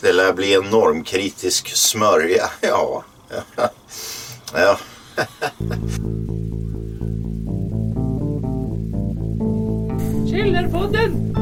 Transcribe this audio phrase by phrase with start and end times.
[0.00, 2.50] det lär bli en normkritisk smörja.
[2.62, 3.04] Ja.
[4.54, 4.78] ja.
[10.30, 11.36] Källarpodden!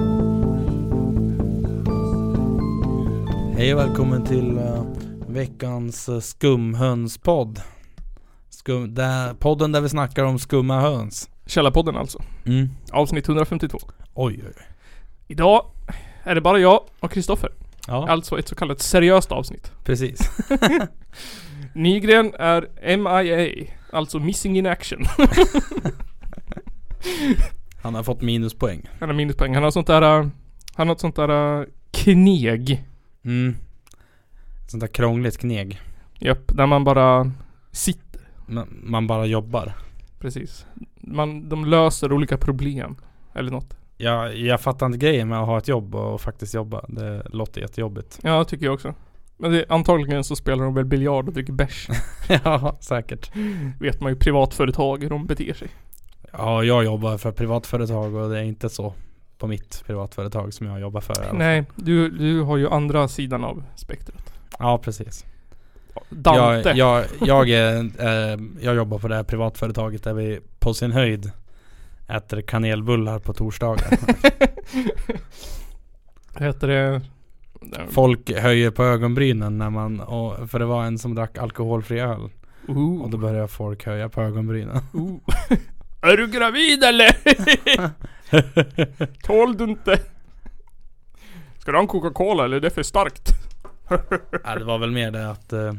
[3.57, 4.83] Hej och välkommen till uh,
[5.29, 7.61] veckans uh, skumhönspodd.
[8.51, 11.31] Skum, där, podden där vi snackar om skumma höns.
[11.47, 12.23] Källarpodden alltså.
[12.47, 12.69] Mm.
[12.93, 13.79] Avsnitt 152.
[14.15, 14.67] Oj, oj, oj.
[15.29, 15.71] Idag
[16.23, 17.51] är det bara jag och Kristoffer.
[17.89, 19.73] Ja, Alltså ett så kallat seriöst avsnitt.
[19.85, 20.31] precis.
[21.75, 25.03] Nygren är MIA, alltså Missing in Action.
[27.83, 28.89] Han har fått minuspoäng.
[29.01, 29.55] Han har minuspoäng.
[29.55, 30.31] Han har sånt där...
[30.75, 32.85] Han har ett sånt där kneg.
[33.25, 33.57] Mm.
[34.69, 35.81] Sånt där krångligt kneg.
[36.19, 37.33] Japp, där man bara
[37.73, 38.21] sitter.
[38.47, 39.73] Man, man bara jobbar.
[40.19, 40.67] Precis.
[41.01, 42.97] Man, de löser olika problem.
[43.35, 43.77] Eller något.
[44.01, 46.85] Jag, jag fattar inte grejen med att ha ett jobb och faktiskt jobba.
[46.89, 48.19] Det låter jättejobbigt.
[48.23, 48.95] Ja, tycker jag också.
[49.37, 51.89] Men det, antagligen så spelar de väl biljard och dricker bärs.
[52.45, 53.31] ja, säkert.
[53.81, 55.69] Vet man ju privatföretag hur de beter sig.
[56.33, 58.95] Ja, jag jobbar för privatföretag och det är inte så
[59.39, 61.33] på mitt privatföretag som jag jobbar för.
[61.33, 64.33] Nej, du, du har ju andra sidan av spektrat.
[64.59, 65.25] Ja, precis.
[66.09, 66.73] Dante.
[66.77, 70.93] Jag, jag, jag, är, eh, jag jobbar på det här privatföretaget där vi på sin
[70.93, 71.31] höjd
[72.09, 73.99] äter kanelbullar på torsdagar.
[76.39, 77.01] Heter det...
[77.91, 82.31] Folk höjer på ögonbrynen när man, och, för det var en som drack alkoholfri öl.
[82.69, 83.03] Ooh.
[83.03, 84.77] Och då börjar folk höja på ögonbrynen.
[86.03, 87.17] Är du gravid eller?
[89.23, 90.01] Tål du inte?
[91.59, 93.31] Ska du ha en Coca-Cola eller är det för starkt?
[94.45, 95.73] ja, det var väl mer det att eh,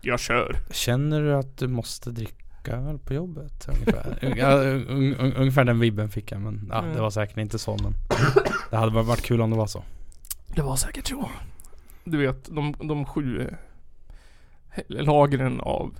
[0.00, 0.56] Jag kör.
[0.70, 3.68] Känner du att du måste dricka öl på jobbet?
[3.68, 6.94] Ungefär, ja, un, un, ungefär den vibben fick jag men ja, Mm.
[6.94, 7.94] det var säkert inte så men
[8.70, 9.84] Det hade varit kul om det var så.
[10.54, 11.28] Det var säkert så.
[12.04, 15.94] Du vet, de, de sju eh, lagren av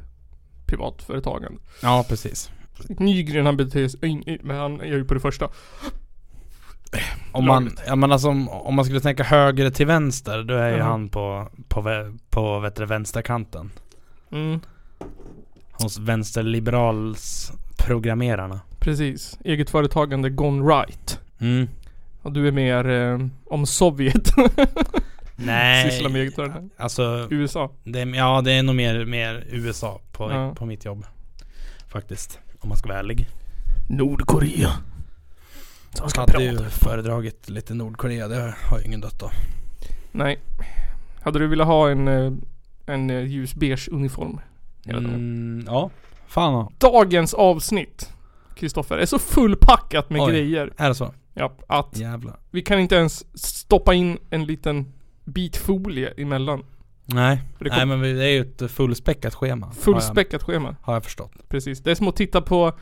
[0.66, 1.58] privatföretagande.
[1.82, 2.50] Ja precis.
[2.88, 5.48] Nygren han beter sig, men han är ju på det första.
[7.32, 7.82] Om man, Lagret.
[7.86, 10.86] ja, men alltså, om, om man skulle tänka höger till vänster, då är ju Mhm.
[10.86, 13.70] han på, på, på vet du, vänsterkanten.
[14.32, 14.60] Mm,
[15.82, 18.60] Hos vänsterliberals programmerarna.
[18.80, 19.38] precis.
[19.44, 21.20] Eget företagande gone right.
[21.40, 21.68] Mm.
[22.22, 24.30] Och du är mer eh, om Sovjet.
[25.36, 25.90] Nej.
[25.90, 26.68] Sysslar med eget företag.
[26.76, 27.70] Alltså, USA.
[27.84, 30.54] det, ja det är nog mer, mer USA på, Ja.
[30.54, 31.06] på mitt jobb.
[31.88, 32.38] Faktiskt.
[32.60, 33.28] Om man ska vara ärlig.
[33.88, 34.70] Nordkorea.
[36.00, 36.44] Han ska Hade prata.
[36.44, 39.30] ju föredragit lite Nordkorea, det har ju ingen dött då.
[40.12, 40.38] Nej.
[41.22, 42.32] Hade du velat ha en, eh,
[42.86, 44.40] en eh, ljusbeige uniform?
[44.86, 45.90] Mm, ja.
[46.26, 46.72] Fan.
[46.78, 48.10] Dagens avsnitt,
[48.54, 50.30] Kristoffer, är så fullpackat med Oj.
[50.32, 50.72] grejer.
[50.76, 51.14] Är det så?
[51.34, 52.36] Ja, att Jävlar.
[52.50, 54.92] vi kan inte ens stoppa in en liten
[55.24, 56.64] bit folie emellan.
[57.04, 57.40] Nej.
[57.58, 59.66] Det Nej kom- men det är ju ett fullspäckat schema.
[59.66, 60.76] Har jag, Fullspäckat schema.
[60.82, 61.32] har jag förstått.
[61.48, 61.80] Precis.
[61.82, 62.72] Det är som att titta på,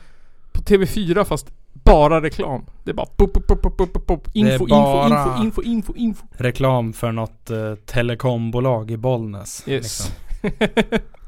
[0.51, 2.65] på TV4 fast bara reklam.
[2.83, 5.07] Det är bara pop, pop, pop, pop, pop, Info, info, bara-
[5.37, 6.25] info, info, info, info.
[6.31, 9.63] Reklam för något eh, telekombolag i Bollnäs.
[9.67, 10.11] Yes.
[10.41, 10.79] liksom.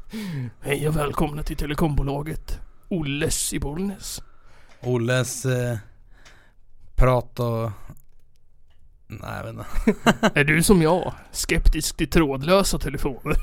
[0.60, 4.22] Hej och välkomna till telekombolaget Olles i Bollnäs.
[4.80, 5.78] Olles eh,
[6.94, 7.70] prat och...
[9.06, 10.30] Nej jag vet inte.
[10.40, 13.36] Är du som jag skeptisk till trådlösa telefoner?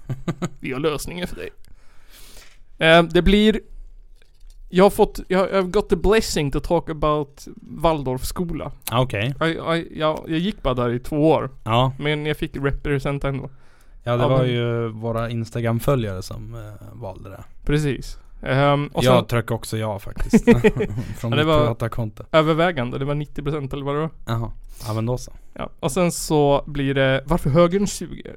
[0.60, 1.50] Vi har lösningen för dig.
[2.78, 3.60] Eh, det blir...
[4.68, 5.20] Jag har fått...
[5.28, 8.72] Jag har got the blessing to talk about Waldorfskola.
[8.90, 9.34] Ah, Okej.
[9.40, 11.50] Jag, jag, jag, jag gick bara där i två år.
[11.64, 11.92] Ja.
[11.98, 13.50] Men jag fick representa ändå.
[14.06, 16.60] Ja det Ja, var men- ju våra Instagram-följare som eh,
[16.92, 17.44] valde det.
[17.64, 18.18] Precis.
[18.42, 20.44] Ehm, och sen jag tryckte också ja faktiskt.
[21.18, 22.24] Från Ja, det var- privata konto.
[22.32, 24.10] övervägande, det var 90% eller vad det var.
[24.26, 24.50] Jaha.
[24.86, 25.32] Ja men då så.
[25.54, 25.70] Ja.
[25.80, 28.36] Och sen så blir det varför högern suger.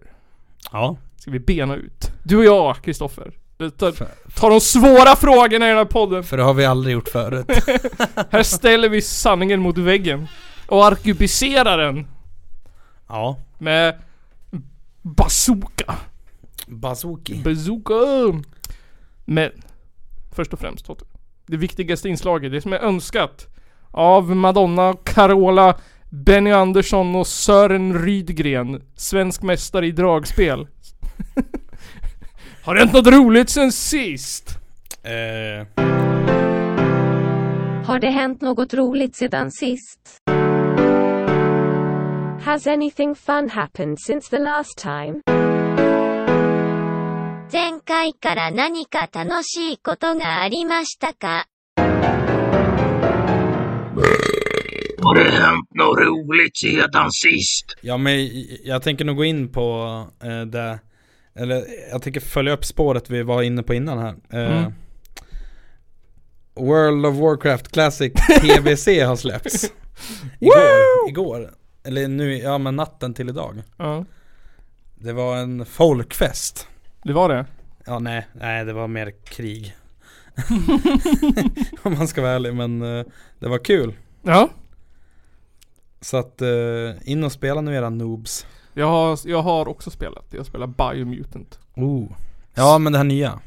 [0.72, 0.98] Ja.
[1.18, 2.12] Ska vi bena ut.
[2.24, 3.32] Du och jag, Kristoffer.
[3.78, 3.92] Ta,
[4.36, 6.24] ta de svåra frågorna i den här podden.
[6.24, 7.46] för det har vi aldrig gjort förut.
[8.30, 10.28] Här ställer vi sanningen mot väggen.
[10.68, 12.08] Och arkebuserar den
[13.08, 13.38] ja.
[13.58, 13.96] med
[15.02, 15.96] bazooka.
[16.68, 17.42] Bazooki.
[17.44, 17.94] Bazooka!
[19.26, 19.52] Men,
[20.32, 21.06] först och främst Totte.
[21.48, 23.48] Det viktigaste inslaget, det som är önskat
[23.92, 25.78] av Madonna, Carola,
[26.10, 28.82] Benny Andersson och Sören Rydgren.
[28.96, 30.68] Svensk mästare i dragspel.
[32.64, 34.58] Har det hänt något roligt sen sist?
[35.04, 35.68] Eh,
[37.86, 40.00] Har det hänt något roligt sedan sist?
[42.49, 45.23] Has anything fun happened since the last time?
[47.53, 51.47] 前回から何か楽しいことがありましたか
[55.03, 57.77] Har det hänt något roligt sedan sist?
[57.81, 58.29] Ja men
[58.65, 60.79] jag tänker nog gå in på eh, det
[61.37, 64.73] Eller jag tänker följa upp spåret vi var inne på innan här eh, Mm.
[66.57, 69.73] World of Warcraft Classic TBC har släppts
[70.41, 71.51] Igår, igår
[71.84, 74.06] Eller nu, ja men natten till idag Ja,
[74.96, 76.68] Det var en folkfest
[77.04, 77.46] det var det.
[77.86, 79.76] Ja nej, nej det var mer krig
[81.84, 83.06] Om man ska vara ärlig men eh,
[83.40, 84.50] det var kul Ja,
[86.02, 86.50] Så att eh,
[87.12, 90.26] in och spela nu era noobs jag har, jag har också spelat.
[90.30, 91.60] Jag spelar Biomutant.
[91.76, 92.12] oh.
[92.56, 93.40] Ja men det här nya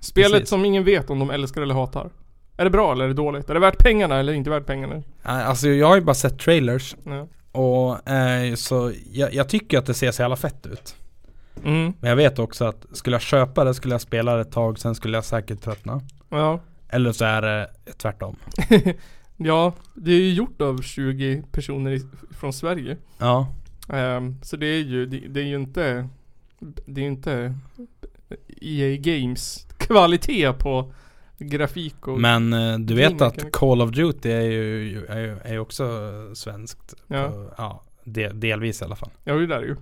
[0.00, 0.48] Spelet Precis.
[0.48, 2.10] som ingen vet om de älskar eller hatar.
[2.56, 3.50] Är det bra eller är det dåligt?
[3.50, 5.02] Är det värt pengarna eller inte värt pengarna?
[5.22, 7.26] Alltså jag har ju bara sett trailers Ja.
[7.52, 10.96] Och eh, så jag, jag tycker att det ser så jävla fett ut.
[11.64, 14.52] Mm, Men jag vet också att skulle jag köpa det skulle jag spela det ett
[14.52, 16.00] tag sen skulle jag säkert tröttna.
[16.28, 16.60] Ja.
[16.88, 18.36] Eller så är det tvärtom.
[19.40, 22.96] Ja, det är ju gjort av 20 personer i, från Sverige.
[23.18, 23.48] Ja.
[23.88, 26.08] Ehm, så det är ju, det, det är ju inte
[26.60, 27.54] Det är ju inte
[28.60, 30.92] EA Games kvalitet på
[31.38, 35.58] grafik och Men eh, du vet att Call of Duty är ju, är ju, är
[35.58, 35.84] också
[36.34, 37.28] svenskt Ja.
[37.28, 39.76] på, ja de, delvis i alla fall Ja det där är ju.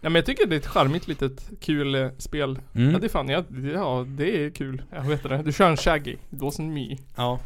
[0.00, 2.58] Ja men jag tycker det är ett charmigt litet kul eh, spel.
[2.74, 2.90] mm.
[2.92, 3.44] Ja det är fan, ja,
[3.74, 4.82] ja det är kul.
[4.90, 5.42] Jag vet det.
[5.42, 6.12] Du kör en Shaggy.
[6.12, 6.92] It wasn't me.
[6.92, 7.40] It Ja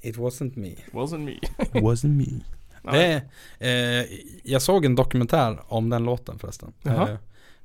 [0.00, 1.38] It wasn't me wasn't me.
[1.80, 2.44] Wasn't me.
[2.92, 3.22] Det,
[3.58, 4.06] eh,
[4.42, 7.08] jag såg en dokumentär om den låten förresten eh,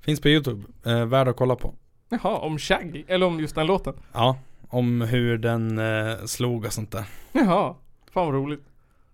[0.01, 1.73] Finns på youtube, eh, värd att kolla på
[2.21, 3.03] Jaha, om Shaggy?
[3.07, 3.93] Eller om just den låten?
[4.13, 4.37] Ja,
[4.69, 7.75] om hur den eh, slog och sånt där Jaha.
[8.13, 8.63] Fan vad roligt.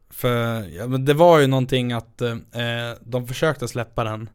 [0.10, 2.36] För ja, men det var ju någonting att eh,
[3.02, 4.30] de försökte släppa den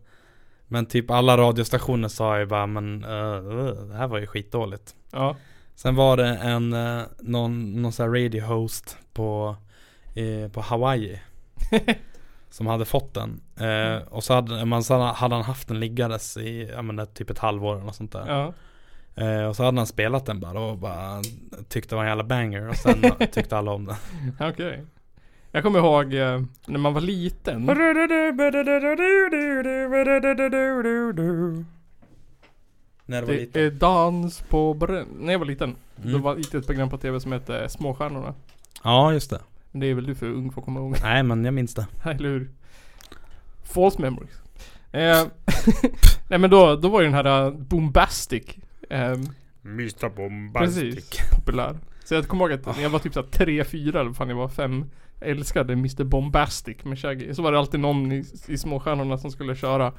[0.66, 4.94] Men typ alla radiostationer sa ju bara men eh, eh, det här var ju skitdåligt
[5.10, 5.36] Ja.
[5.74, 9.56] Sen var det en, eh, någon, någon sån här radio host på,
[10.14, 11.20] eh, på Hawaii
[12.54, 16.36] Som hade fått den eh, Och så hade, man, så hade han haft den liggandes
[16.36, 18.52] i, ja men typ ett halvår eller något sånt där Ja.
[19.24, 21.22] eh, Och så hade han spelat den bara och bara
[21.68, 23.02] tyckte det var en jävla banger och sen
[23.32, 23.96] tyckte alla om den
[24.50, 24.84] Okej.
[25.50, 27.64] Jag kommer ihåg eh, när man var liten.
[33.06, 35.06] När det var Det lite är dans på bränn...
[35.20, 35.76] När jag var liten.
[35.96, 36.22] Då Mm.
[36.22, 38.34] var det ett program på tv som hette Småstjärnorna.
[38.84, 39.40] Ja just det
[39.74, 40.96] Men det är väl du för ung för att komma ihåg.
[41.02, 42.50] Nej men jag minns det Eller hur?
[43.62, 44.40] False memories.
[44.92, 45.26] Eh,
[46.28, 48.44] nej men då, då var ju den här uh, Bombastic
[48.90, 49.18] eh,
[49.64, 51.78] Mr Precis, populär.
[52.04, 54.48] Så jag kommer ihåg att när jag var typ såhär 3-4 eller fan jag var
[54.48, 54.84] 5
[55.20, 57.34] Jag älskade Mr Bombastic med Shaggy.
[57.34, 59.92] Så var det alltid någon i, i Småstjärnorna som skulle köra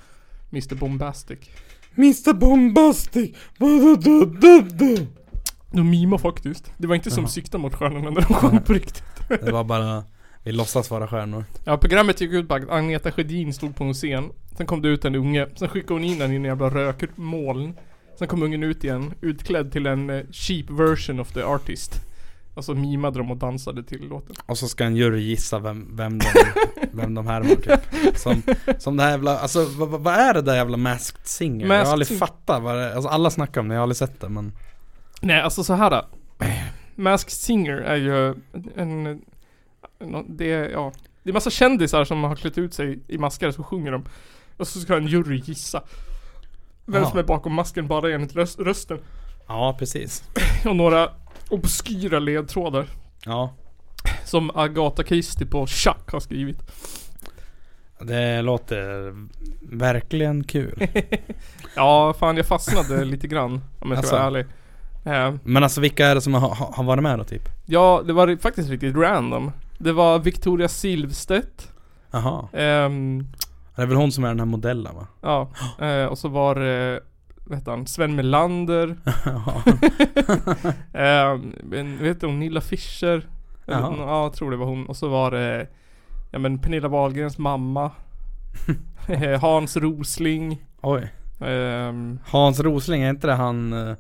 [0.51, 1.39] Mr Bombastic.
[1.98, 3.36] Mr Bombastic
[5.71, 6.71] De mimade faktiskt.
[6.78, 9.04] Det var inte som siktade mot stjärnorna när de sjöng på riktigt.
[9.27, 10.04] Det var bara
[10.44, 13.94] Vi låtsas vara stjärnor Ja programmet gick ut på att Agneta Sjödin stod på en
[13.94, 14.30] scen.
[14.57, 15.48] Sen kom det ut en unge.
[15.56, 17.74] Sen skickade hon in den i en jävla rökmoln.
[18.19, 22.01] Sen kom ungen ut igen, utklädd till en eh, cheap version of the artist.
[22.54, 24.36] Och så mimade de och dansade till låten.
[24.45, 26.25] Och så ska en jury gissa vem, vem de,
[26.92, 28.42] vem de härmar typ Som,
[28.80, 31.62] som det här jävla, alltså vad, vad- är det där jävla Masked Singer?
[31.62, 33.83] jag Masked har aldrig fattat vad det är, alltså alla snackar om det, jag har
[33.83, 34.51] aldrig sett det men
[35.21, 36.04] Nej alltså så här.
[36.95, 37.01] Då.
[37.01, 38.36] Masked Singer är ju
[38.75, 39.21] en,
[40.00, 40.92] en det är, ja.
[41.24, 44.06] Det är massa kändisar som har klätt ut sig i masker så sjunger de.
[44.57, 45.83] Och så ska en jury gissa.
[46.85, 47.09] Vem Ja.
[47.09, 48.99] som är bakom masken bara enligt röst, rösten.
[49.47, 50.23] Ja precis
[50.66, 51.09] Och några
[51.49, 52.87] obskyra ledtrådar.
[53.25, 53.54] Ja
[54.25, 56.57] Som Agatha Christie på Chuck har skrivit.
[57.99, 59.14] Det låter
[59.61, 60.87] verkligen kul
[61.75, 63.61] Ja, fan jag fastnade lite grann.
[63.80, 64.45] Om jag ska vara ärlig.
[65.06, 67.50] Eh, Men alltså vilka är det som har, har varit med då typ?
[67.66, 69.52] ja, det var faktiskt riktigt random.
[69.78, 71.71] Det var Victoria Silvstedt.
[72.12, 73.28] Jaha ehm,
[73.76, 75.07] Det är väl hon som är den här modellen va?
[75.21, 75.50] ja,
[75.85, 77.00] eh, och så var det,
[77.45, 78.95] vad heter han, Sven Melander.
[79.26, 79.64] Ja.
[80.94, 83.28] Ehm, en, vet du hon, Nilla Fischer?
[83.68, 83.95] Eller, Jaha.
[83.97, 84.85] ja, jag tror det var hon.
[84.85, 85.68] Och så var det,
[86.31, 87.92] ja men Pernilla Wahlgrens mamma.
[89.07, 90.66] Eh, Hans Rosling.
[90.81, 93.95] Oj Ehm, Hans Rosling, är inte det han eh,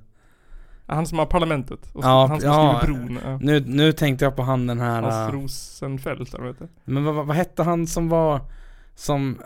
[0.87, 1.79] han som har parlamentet.
[1.93, 2.79] Och så, Ja, han som ja.
[2.81, 3.19] skriver bron.
[3.25, 3.37] Ja.
[3.41, 6.69] nu, nu tänkte jag på han den här Hans eh, Rosenfeldt, eller vad?
[6.83, 8.41] Men vad, vad, vad hette han som var
[8.95, 9.37] Som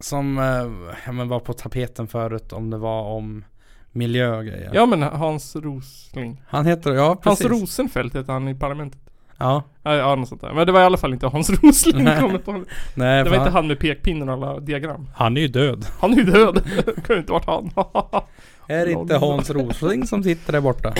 [0.00, 3.44] Som eh, ja, men var på tapeten förut om det var om
[3.92, 6.42] Miljögrejer Ja men Hans Rosling.
[6.46, 9.00] Han heter, ja Hans precis Rosenfeldt heter han i parlamentet.
[9.38, 10.52] Ja, Ja, ja något sånt där.
[10.54, 12.04] Men det var i alla fall inte Hans Rosling.
[12.04, 12.20] Nej.
[12.20, 12.64] kommer på.
[12.94, 15.08] nej Det var inte han med pekpinnen och alla diagram.
[15.14, 16.62] han är ju död Han är ju död.
[16.86, 17.70] det kunde inte varit han.
[18.68, 20.94] Är det inte Hans Rosling som sitter där borta?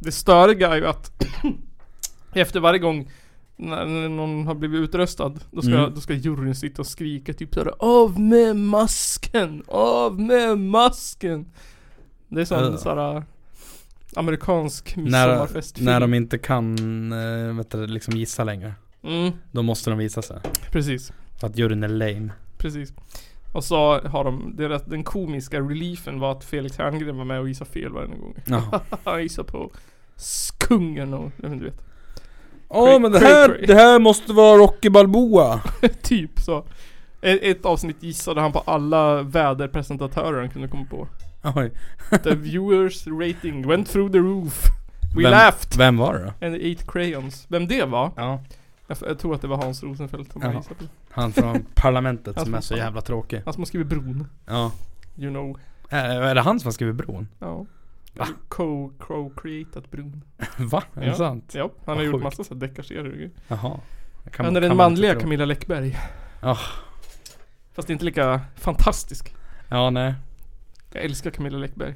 [0.00, 1.24] det störiga är ju att
[2.32, 3.10] efter varje gång
[3.56, 5.94] när, när någon har blivit utröstad, då ska, Mm.
[5.94, 9.62] då ska juryn sitta och skrika typ såhär Av med masken!
[9.68, 11.46] Av med masken!
[12.28, 12.76] Det är sån Ja.
[12.76, 13.22] såhär
[14.16, 18.74] amerikansk När, midsommarfest när de inte kan, äh, vet du, liksom gissa längre.
[19.02, 20.36] Mm, Då måste de visa sig.
[20.72, 21.12] precis.
[21.40, 22.32] För att juryn är lame.
[22.58, 22.92] Precis.
[23.52, 27.48] Och så har de, rätt, den komiska reliefen var att Felix Herngren var med och
[27.48, 28.34] gissade fel varje gång.
[28.46, 28.80] Ja.
[29.04, 29.70] Han gissade på
[30.16, 31.80] skungen och, jag vet inte, vet.
[32.68, 33.66] Åh men det här, cray.
[33.66, 35.60] det här måste vara Rocky Balboa.
[36.02, 36.64] typ så.
[37.20, 41.08] Ett, ett avsnitt gissade han på alla väderpresentatörer han kunde komma på.
[41.56, 41.70] Oj.
[42.22, 44.62] The viewers rating went through the roof.
[45.16, 45.76] We Vem- laughed.
[45.78, 46.46] Vem var det då?
[46.46, 47.46] And they ate crayons.
[47.48, 48.10] Vem det var?
[48.16, 48.40] Ja.
[48.90, 50.58] Jag, jag tror att det var Hans Rosenfeldt som jag Jaha.
[50.58, 50.84] gissade på.
[51.10, 53.42] Han från parlamentet som är så jävla tråkig.
[53.44, 54.26] Han som har skrivit bron.
[54.46, 54.72] Ja.
[55.16, 55.58] You know.
[55.88, 57.28] Är, är det han som har skrivit bron?
[57.38, 57.66] Ja.
[58.14, 58.26] Va?
[58.48, 60.22] Co- Co-creatat bron.
[60.58, 60.82] Va?
[60.94, 61.10] Är Ja.
[61.10, 61.52] det sant?
[61.56, 62.24] Ja, han har Vad gjort sjukt.
[62.24, 63.30] massa så här deckarserier och grejer.
[63.48, 63.80] Jaha.
[64.32, 65.20] Kan- Han är den manliga tro.
[65.20, 65.98] Camilla Läckberg.
[66.42, 66.58] Ja.
[67.74, 69.34] Fast inte lika fantastisk.
[69.68, 70.14] Ja, nej.
[70.92, 71.94] Jag älskar Camilla Läckberg.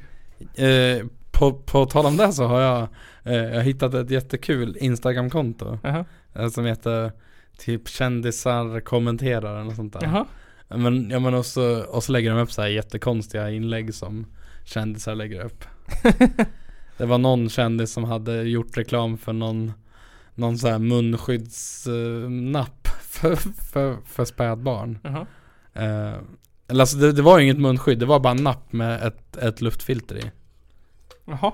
[0.54, 2.88] Eh, på, på tal om det så har jag,
[3.25, 5.78] eh, jag har hittat ett jättekul Instagram-konto.
[5.82, 6.04] Jaha.
[6.34, 7.12] Eh, Som heter
[7.58, 10.02] typ kändisar kommenterar eller något sånt där.
[10.02, 10.26] Jaha.
[10.68, 14.26] Men, ja, men och, så, och så lägger de upp så här jättekonstiga inlägg som
[14.64, 15.64] kändisar lägger upp.
[16.96, 19.72] det var någon kändis som hade gjort reklam för någon
[20.34, 23.36] Någon så här munskyddsnapp för,
[23.72, 24.98] för, för spädbarn.
[25.02, 25.26] Jaha.
[25.74, 26.14] Eh,
[26.68, 29.36] eller alltså det, det var ju inget munskydd, det var bara en napp med ett,
[29.36, 30.30] ett luftfilter i.
[31.24, 31.52] Jaha.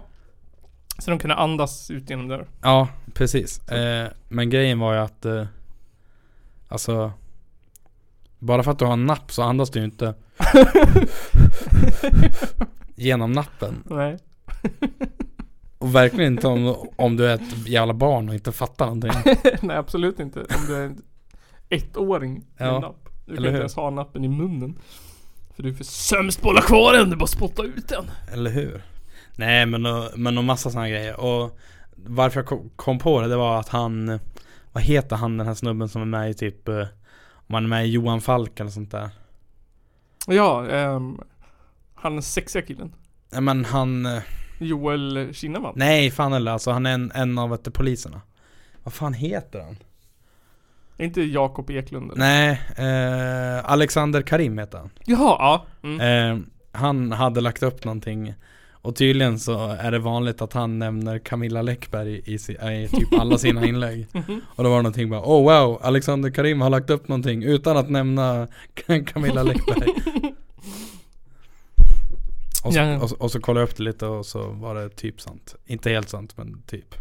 [0.99, 2.47] Så de kunde andas ut genom där.
[2.63, 3.69] Ja, precis.
[3.69, 5.47] Eh, men grejen var ju att eh,
[6.69, 7.13] Alltså
[8.39, 10.15] Bara för att du har en napp så andas du ju inte
[12.97, 13.83] Genom nappen.
[13.85, 14.19] Nej.
[15.79, 19.11] Och verkligen inte om, om du är ett jävla barn och inte fattar någonting.
[19.63, 20.41] Nej absolut inte.
[20.41, 21.03] Om du är en
[21.69, 23.09] ettåring med Ja, napp.
[23.27, 23.59] Du kan eller inte hur?
[23.59, 24.79] ens ha nappen i munnen.
[25.57, 27.11] För du är för sämst på att hålla kvar den.
[27.11, 28.11] Du bara spottar ut den.
[28.33, 28.83] Eller hur?
[29.39, 31.21] Nej men och, men och massa sådana grejer.
[31.21, 31.59] Och
[31.97, 34.19] varför jag kom, på det, det var att han
[34.73, 36.87] Vad heter han den här snubben som är med i typ eh,
[37.31, 39.11] Om han är med i Johan Falk eller sånt där.
[40.27, 41.21] Ja, ehm,
[41.95, 42.95] han är sexiga killen.
[43.31, 44.23] Nej men han eh,
[44.59, 45.73] Joel Kinnaman.
[45.77, 48.21] Nej fan eller alltså han är en, en av vet, poliserna.
[48.83, 49.77] Vad fan heter han?
[50.97, 52.21] Inte Jakob Eklund eller?
[52.21, 54.91] Nej, eh, Alexander Karim heter han.
[55.05, 55.67] Jaha, ja.
[55.83, 56.01] Mm.
[56.01, 58.35] Eh, han hade lagt upp någonting
[58.83, 63.13] och tydligen så är det vanligt att han nämner Camilla Läckberg i, si, i typ
[63.21, 64.07] alla sina inlägg.
[64.13, 64.41] Mhm.
[64.49, 67.77] Och då var det någonting bara Oh wow, Alexander Karim har lagt upp någonting utan
[67.77, 68.49] att nämna
[69.07, 69.89] Camilla Läckberg.
[72.65, 72.99] och, så, Ja.
[73.01, 75.55] och, och så kollade jag upp det lite och så var det typ sant.
[75.67, 76.95] Inte helt sant men typ.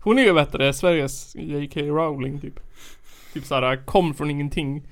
[0.00, 1.80] Hon är ju det, Sveriges J.K.
[1.80, 2.60] Rowling typ.
[3.34, 4.82] Typ såhär, kom från ingenting.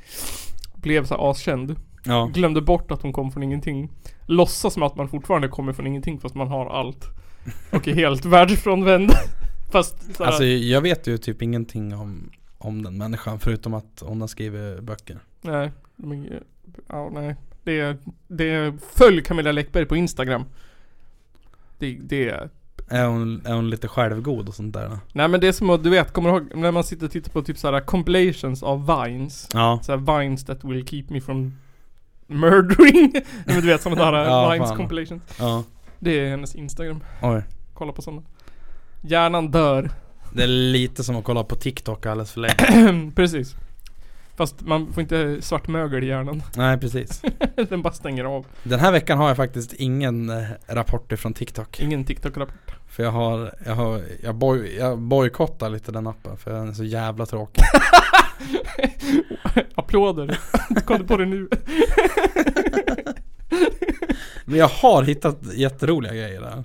[0.75, 1.77] Blev så askänd.
[2.07, 3.91] Ja, Glömde bort att hon kom från ingenting.
[4.27, 7.05] Låtsas som att man fortfarande kommer från ingenting fast man har allt.
[7.73, 9.11] Och är helt världsfrånvänd.
[9.73, 14.21] Fast såhär, alltså jag vet ju typ ingenting om, om den människan förutom att hon
[14.21, 15.19] har skrivit böcker.
[15.41, 15.71] nej.
[15.97, 16.43] är-
[16.89, 17.37] Ja, nej.
[17.65, 17.97] Det är,
[18.29, 20.45] det följ Camilla Läckberg på Instagram.
[21.79, 22.29] Det, det
[22.89, 24.99] Är hon, är hon lite självgod och sånt där då?
[25.13, 27.13] Nej men det är som att, du vet, kommer du ihåg när man sitter och
[27.13, 29.49] tittar på typ såhär compilations av vines?
[29.53, 29.81] Ja.
[29.83, 31.53] Såhär vines that will keep me from
[32.27, 33.11] murdering.
[33.15, 34.25] Nej, men du vet sådana där
[34.59, 34.77] Ja, fan.
[34.77, 35.23] compilations.
[35.39, 35.65] Ja.
[35.99, 37.01] Det är hennes Instagram.
[37.23, 37.43] Oj.
[37.75, 38.23] Kolla på sådana.
[39.01, 39.91] Hjärnan dör.
[40.33, 43.11] Det är lite som att kolla på TikTok alldeles för länge.
[43.17, 43.55] Precis.
[44.37, 46.43] Fast man får inte svart mögel i hjärnan.
[46.57, 47.23] Nej precis.
[47.69, 48.47] Den bara stänger av.
[48.63, 51.81] Den här veckan har jag faktiskt ingen eh, rapport ifrån TikTok.
[51.81, 52.75] Ingen TikTok-rapport.
[52.95, 56.73] För jag har, jag har, jag, boj, jag bojkottar lite den appen för den är
[56.73, 57.65] så jävla tråkig.
[59.75, 60.39] Applåder.
[60.69, 61.49] Du på det nu?
[64.45, 66.65] Men jag har hittat jätteroliga grejer där.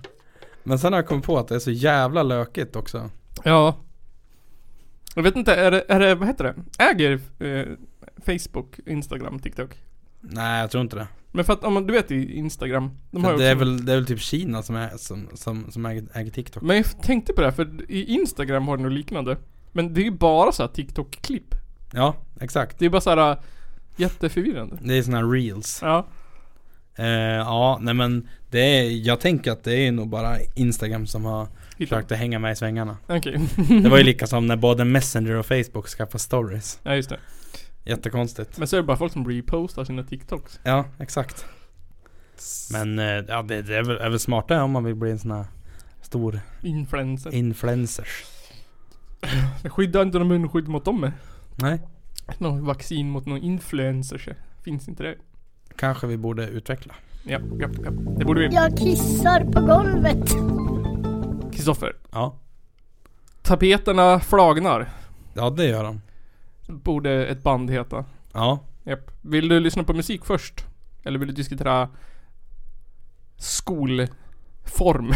[0.63, 3.09] Men sen har jag kommit på att det är så jävla lökigt också.
[3.43, 3.75] Ja.
[5.15, 6.83] Jag vet inte, är det, är det vad heter det?
[6.83, 7.65] Äger eh,
[8.25, 9.77] Facebook, Instagram, TikTok?
[10.21, 11.07] Nej jag tror inte det.
[11.31, 13.85] Men för att om man, du vet i Instagram, de har det, är också- väl,
[13.85, 16.63] det är väl typ Kina som, är, som, som, som äger, äger TikTok.
[16.63, 19.37] Men jag tänkte på det här, för i Instagram har det något liknande.
[19.71, 21.55] Men det är ju bara så här TikTok-klipp.
[21.93, 22.79] Ja, exakt.
[22.79, 23.37] Det är bara så här äh,
[23.95, 24.77] jätteförvirrande.
[24.81, 25.79] Det är såna här reels.
[25.81, 26.07] Ja.
[26.95, 31.25] Eh, ja, nej men det är, jag tänker att det är nog bara Instagram som
[31.25, 31.47] har
[31.77, 31.95] Hitta.
[31.95, 32.97] försökt att hänga med i svängarna.
[33.07, 33.39] Okej.
[33.83, 36.79] Det var ju lika som när både Messenger och Facebook skaffade stories.
[36.83, 37.19] ja just det.
[37.85, 38.57] Jättekonstigt.
[38.57, 40.59] Men så är det bara folk som repostar sina TikToks.
[40.63, 41.45] Ja, exakt.
[42.71, 45.19] Men eh, ja, det, det är, väl, är väl smartare om man vill bli en
[45.19, 45.45] sån här
[46.01, 47.33] stor Influencer.
[47.33, 48.07] influencer.
[49.63, 51.11] Det skyddar inte någon munskydd mot dem med.
[51.55, 51.79] Nej,
[52.37, 55.15] Någon vaccin mot någon influencer finns inte det.
[55.75, 56.93] kanske vi borde utveckla.
[57.23, 57.91] Ja, ja, ja.
[57.91, 58.55] Det borde vi.
[58.55, 60.29] Jag kissar på golvet.
[61.53, 61.95] Kristoffer.
[62.11, 62.35] Ja,
[63.41, 64.89] Tapeterna flagnar.
[65.33, 66.01] ja det gör de.
[66.69, 68.05] Borde ett band heta.
[68.33, 69.11] Ja, Japp.
[69.21, 70.65] Vill du lyssna på musik först?
[71.03, 71.89] Eller vill du diskutera
[73.37, 75.11] skolform?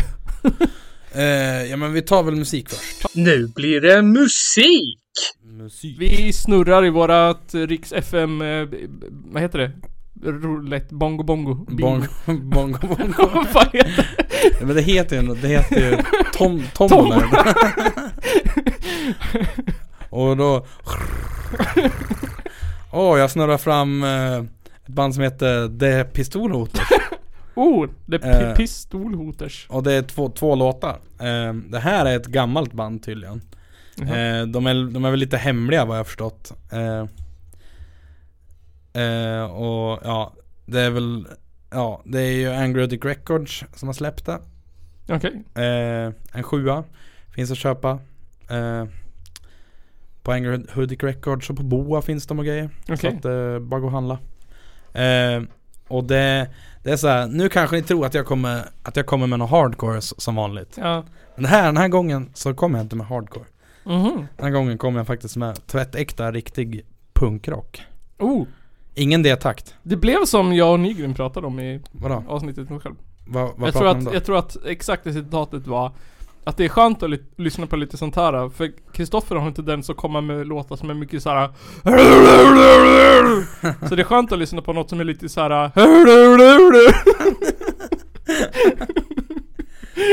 [1.11, 1.23] eh,
[1.69, 3.15] ja men vi tar väl musik först.
[3.15, 4.99] Nu blir det musik!
[5.43, 5.95] Musik.
[5.99, 8.67] Vi snurrar i vårat Riks FM, eh,
[9.09, 9.71] vad heter det?
[10.21, 11.53] Roulette, bongo bongo.
[11.67, 13.45] Bongo, bongo, bongo.
[13.53, 14.15] Vad heter
[14.59, 14.65] det?
[14.65, 15.97] Men det heter ju, det heter ju
[16.33, 17.29] tom, tombola.
[20.09, 20.65] Och då...
[22.91, 24.37] Åh, jag snurrar fram eh,
[24.85, 26.87] ett band som heter The Pistolhoters.
[27.55, 28.55] Oh, är Eh.
[28.55, 29.67] pistolhoters.
[29.69, 30.99] Och det är två, två låtar.
[31.19, 33.41] Eh, det här är ett gammalt band tydligen.
[33.95, 34.17] Jaha.
[34.17, 36.53] Eh, de, är, de är väl lite hemliga vad jag har förstått.
[36.71, 37.05] Eh,
[39.03, 40.33] eh, och ja,
[40.65, 41.27] det är väl,
[41.69, 44.39] ja, det är ju Angry Dick Records som har släppt det.
[45.09, 45.43] Okej.
[45.55, 46.83] Eh, en sjua
[47.35, 47.99] finns att köpa.
[50.23, 52.69] På Angry Hoodic Records och på Boa finns de och grejer.
[52.87, 53.15] Så Okej.
[53.17, 54.17] att eh, bara gå och handla.
[54.93, 55.41] Eh,
[55.87, 56.49] och det,
[56.83, 59.39] det är så här, nu kanske ni tror att jag kommer, att jag kommer med
[59.39, 60.77] något hardcore som vanligt.
[60.81, 61.03] Ja.
[61.35, 63.45] Men här, den här gången så kommer jag inte med hardcore.
[63.83, 64.27] Mhm.
[64.37, 67.81] Den här gången kommer jag faktiskt med tvättäkta riktig punkrock.
[68.19, 68.43] Oh,
[68.95, 69.75] Ingen D-takt.
[69.83, 72.23] det blev som jag och Nygren pratade om i Vadå?
[72.27, 72.95] avsnittet med själv.
[73.25, 75.91] Vad, vad Jag tror, att, jag tror att exakt det citatet var
[76.43, 79.61] att det är skönt att ly- lyssna på lite sånt här För Kristoffer har inte
[79.61, 81.49] den som kommer med låtar som är mycket såhär
[83.89, 85.71] Så det är skönt att lyssna på något som är lite såhär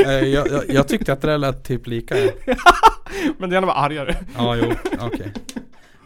[0.06, 2.14] Eh, jag, jag, jag tyckte att det där lät typ lika.
[3.38, 5.32] Men det gärna var argare Ja, jo, okej.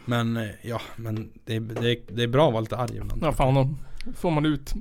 [0.04, 3.22] Men eh, ja, men det, det, det är bra att vara lite arg ibland.
[3.24, 3.68] Ja fan då
[4.16, 4.72] får man ut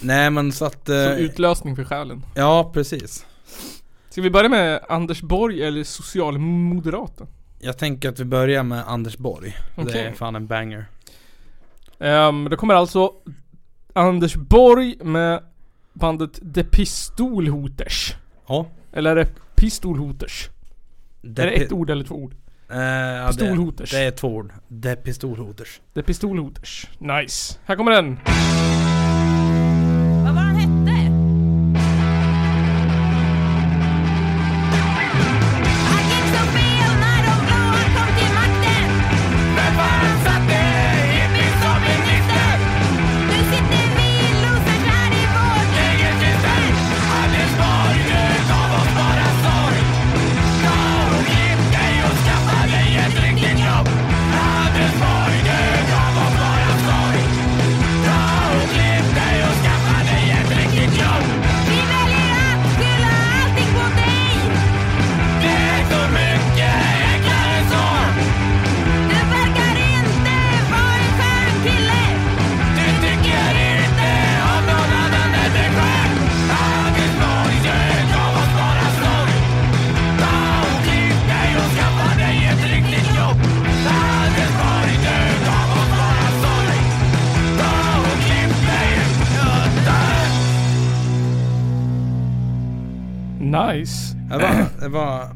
[0.00, 0.86] Nej men så att...
[0.86, 3.26] som Eh, utlösning för själen ja, precis.
[4.10, 7.26] Ska vi börja med Anders Borg eller Socialdemokraten?
[7.58, 9.56] Jag tänker att vi börjar med Anders Borg.
[9.76, 10.00] Det Okej.
[10.00, 10.86] är fan en banger.
[11.98, 13.12] Um, det kommer alltså
[13.92, 15.42] Anders Borg med
[15.92, 18.14] bandet The Pistolhoters
[18.48, 18.66] Ja.
[18.92, 20.48] Eller är det Pistolhoters?
[21.22, 22.34] Det är det ett ord eller två ord?
[22.70, 23.90] Eh, ja, Pistolhoters.
[23.90, 24.52] Det, det är två ord.
[24.68, 25.80] Det är pistolhoters.
[25.94, 26.86] The Pistolhoters.
[26.98, 27.58] Nice.
[27.64, 28.18] Här kommer den.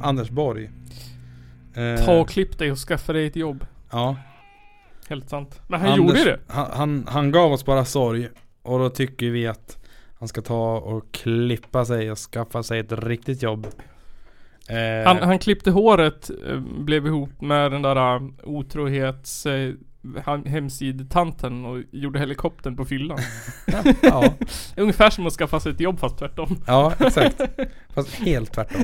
[0.05, 0.71] Anders Borg.
[1.75, 3.67] Eh, Ta och klipp dig och skaffa dig ett jobb.
[3.91, 4.17] Ja.
[5.09, 5.61] Helt sant.
[5.69, 6.39] Men han Anders, gjorde det.
[6.47, 8.29] Han, han, han gav oss bara sorg.
[8.63, 9.79] Och då tycker vi att
[10.19, 13.67] han ska ta och klippa sig och skaffa sig ett riktigt jobb.
[14.69, 19.47] Eh, Han, han klippte håret, eh, blev ihop med den där uh, otrohets
[20.47, 23.19] hemsidetanten och gjorde helikoptern på fyllan.
[24.03, 24.35] ja,
[24.77, 26.63] Ungefär som att skaffa sig ett jobb fast tvärtom.
[26.67, 27.41] ja, exakt.
[27.95, 28.81] Fast helt tvärtom.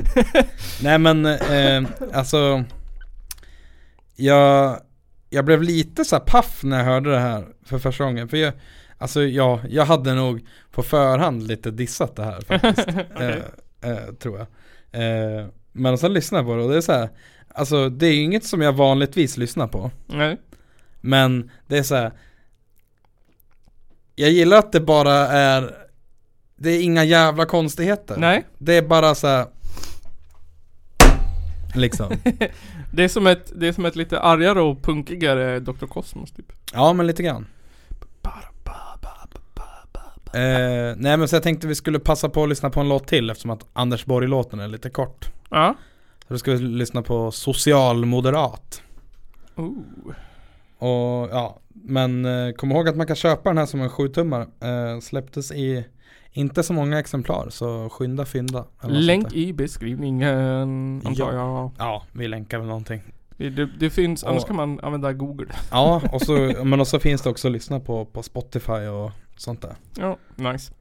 [0.83, 2.63] Nej men, eh, alltså.
[4.15, 4.79] Jag,
[5.29, 8.29] jag blev lite så paff när jag hörde det här för första gången.
[8.29, 8.53] För jag,
[8.97, 12.87] alltså ja, jag hade nog på förhand lite dissat det här faktiskt.
[13.15, 13.43] Okej.
[13.81, 14.47] eh, eh, tror jag.
[15.03, 17.09] Eh, men sen lyssnar jag på det och det är så här.
[17.53, 19.91] Alltså det är inget som jag vanligtvis lyssnar på.
[20.07, 20.37] Nej.
[21.01, 22.11] Men det är så här.
[24.15, 25.75] Jag gillar att det bara är
[26.55, 28.17] Det är inga jävla konstigheter.
[28.17, 28.45] Nej.
[28.57, 29.45] Det är bara så här.
[31.75, 32.11] Liksom.
[32.93, 35.85] Det är som ett, det är som ett lite argare och punkigare Dr.
[35.85, 36.51] Cosmos typ.
[36.73, 37.45] Ja men lite grann.
[40.33, 43.07] Eh, nej men så jag tänkte vi skulle passa på att lyssna på en låt
[43.07, 45.31] till eftersom att Anders Borg-låten är lite kort.
[45.49, 45.75] Ja.
[46.27, 48.81] Då ska vi lyssna på Socialmoderat.
[49.55, 49.77] Oh.
[50.81, 54.47] Och ja, men eh, kom ihåg att man kan köpa den här som en 7-tummare.
[54.93, 55.85] Eh, släpptes i
[56.33, 58.65] inte så många exemplar, så skynda fynda.
[58.81, 61.71] Länk i beskrivningen antar jag.
[61.77, 63.01] Ja, vi länkar väl någonting.
[63.37, 65.47] Det, det, finns, annars Och- kan man använda google.
[65.71, 69.61] Ja, och så, men också finns det också att lyssna på, på Spotify och sånt
[69.61, 69.75] där.
[69.97, 70.73] Ja, nice.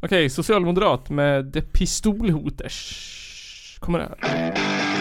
[0.00, 3.08] Okej, socialmoderat med The Pistolhoters.
[3.80, 4.91] Kommer det här.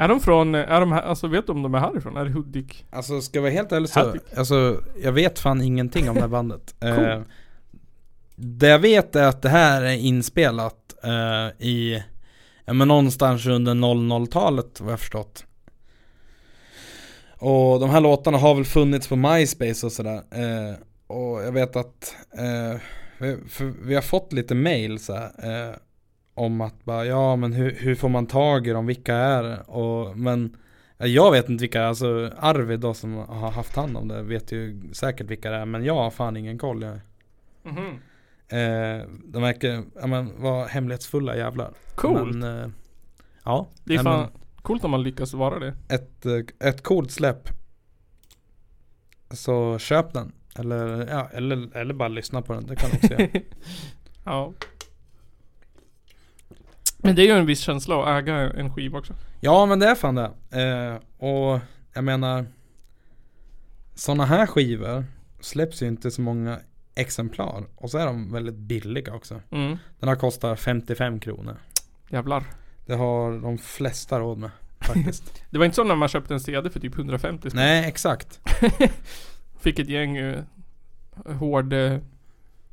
[0.00, 2.16] Är de från, är de här, alltså vet du om de är härifrån?
[2.16, 2.86] Är det Hudik?
[2.90, 6.28] Alltså ska jag vara helt ärlig så, alltså jag vet fan ingenting om det här
[6.28, 6.74] bandet.
[6.80, 7.04] Cool.
[7.04, 7.20] Eh,
[8.36, 12.02] det jag vet är att det här är inspelat eh, i,
[12.64, 15.44] ja men någonstans under 00-talet vad jag förstått.
[17.38, 20.22] Och de här låtarna har väl funnits på MySpace och sådär.
[20.30, 20.74] Eh,
[21.06, 22.14] och jag vet att
[23.18, 23.36] vi,
[23.82, 25.78] vi har fått lite mail så här,
[26.40, 29.60] om att bara, ja men hur, hur får man tag i dem, vilka är det?
[29.60, 30.56] Och, men
[30.98, 34.52] Ja, Jag vet inte vilka, alltså Arvid då som har haft hand om det vet
[34.52, 36.98] ju säkert vilka det är men jag har fan ingen koll jag,
[37.62, 37.86] Mhm.
[38.48, 42.34] eh, De verkar, ja men vara hemlighetsfulla jävlar Coolt.
[42.36, 42.68] men, eh,
[43.44, 44.28] Ja, Det är fan
[44.62, 45.74] coolt om man lyckas vara det.
[45.88, 47.48] men ett, eh, ett coolt släpp
[49.30, 53.12] Så köp den Eller, ja, eller, eller bara lyssna på den, det kan du också
[53.12, 53.28] göra
[54.24, 54.52] ja.
[57.02, 59.14] Men det är ju en viss känsla att äga en skiva också.
[59.40, 60.30] Ja men det är fan det.
[60.50, 61.60] Eh, och
[61.94, 62.46] jag menar
[64.00, 65.04] Sådana här skivor
[65.40, 66.60] släpps ju inte så många
[66.94, 67.64] exemplar.
[67.76, 69.40] Och så är de väldigt billiga också.
[69.50, 69.76] Mm.
[69.98, 71.56] Den här kostar 55 kronor.
[72.08, 72.44] Jävlar.
[72.86, 75.42] Det har de flesta råd med faktiskt.
[75.50, 77.62] Det var inte så när man köpte en CD för typ 150 spänn.
[77.62, 78.40] Nej exakt.
[79.60, 80.42] Fick ett gäng uh,
[81.26, 81.98] hård eh,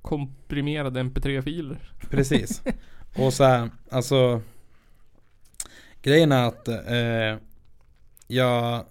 [0.02, 1.92] komprimerade mp3-filer.
[2.10, 2.64] Precis.
[3.16, 4.42] Och så här, alltså
[6.02, 7.42] Grejen är att eh,
[8.28, 8.86] jag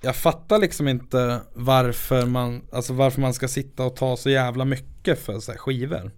[0.00, 4.64] Jag fattar liksom inte varför man Alltså varför man ska sitta och ta så jävla
[4.64, 6.10] mycket för så skivor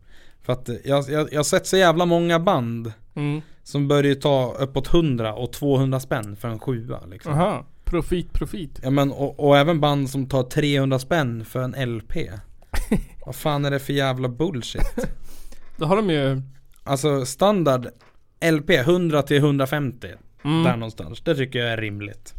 [0.42, 3.40] För att jag, jag, jag har sett så jävla många band Mm.
[3.62, 7.66] Som börjar ta uppåt 100 och 200 spänn för en sjua liksom Aha.
[7.84, 8.80] Profit, profit.
[8.82, 12.12] Ja men och, och även band som tar 300 spänn för en LP
[13.26, 15.08] Vad fan är det för jävla bullshit?
[15.76, 16.42] Då har de ju...
[16.86, 17.86] Alltså standard
[18.52, 20.08] LP 100 till 150
[20.44, 20.62] Mm.
[20.62, 22.34] Där någonstans, det tycker jag är rimligt.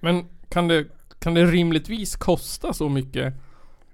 [0.00, 0.84] Men kan det,
[1.18, 3.34] kan det rimligtvis kosta så mycket?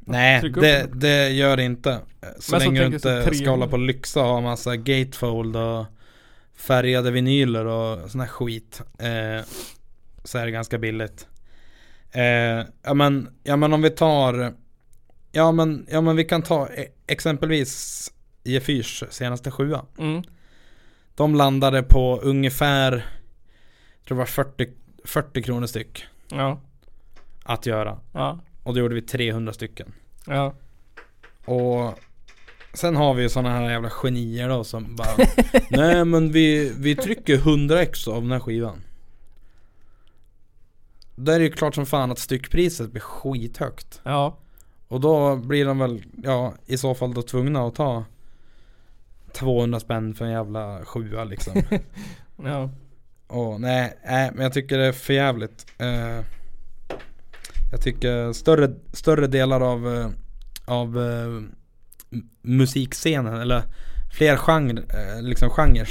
[0.01, 2.01] Nej det, det gör det inte.
[2.39, 4.41] Så Men så länge du så inte tre- ska hålla på och lyxa och ha
[4.41, 5.85] massa gatefold och
[6.57, 9.47] Färgade vinyler och sån här skit eh,
[10.25, 11.27] Så är det ganska billigt.
[12.13, 14.55] Eh, ja, men, ja men om vi tar
[15.33, 18.11] Ja men, ja men vi kan ta e- exempelvis
[18.45, 20.23] Gefyrs senaste sjua Mm.
[21.15, 24.69] De landade på ungefär Jag tror det var 40,
[25.05, 26.61] 40 kronor styck Ja.
[27.43, 27.99] att göra.
[28.13, 28.39] Ja.
[28.63, 29.93] Och då gjorde vi 300 stycken.
[30.27, 30.55] Ja.
[31.45, 31.99] Och
[32.75, 35.27] sen har vi ju sådana här jävla genier då som bara
[35.71, 38.83] Nej men vi, vi trycker 100 ex av den här skivan.
[41.17, 44.01] Där är det ju klart som fan att styckpriset blir skithögt.
[44.03, 44.37] Ja.
[44.89, 48.05] Och då blir de väl, ja i så fall då tvungna att ta
[49.35, 51.63] 200 spänn för en jävla sjua liksom.
[52.45, 52.71] Ja.
[53.27, 55.67] Och nej, nej men jag tycker det är för jävligt.
[55.79, 56.21] Eh,
[57.73, 60.09] jag tycker större, större delar av, eh,
[60.65, 61.55] av m-
[62.43, 63.63] musikscenen eller
[64.19, 64.83] fler genre,
[65.21, 65.89] liksom genrer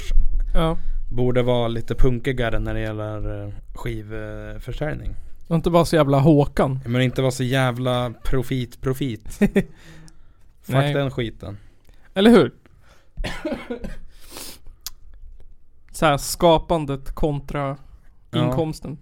[0.54, 0.78] Ja.
[1.12, 5.16] borde vara lite punkigare när det gäller skivförsäljning.
[5.48, 6.80] Och inte bara så jävla Håkan.
[6.86, 9.30] Men inte vara så jävla profit, profit.
[10.62, 11.58] Fuck den skiten.
[12.14, 12.52] Eller hur?
[15.92, 17.78] så här, skapandet kontra
[18.32, 18.46] Ja.
[18.46, 18.98] inkomsten.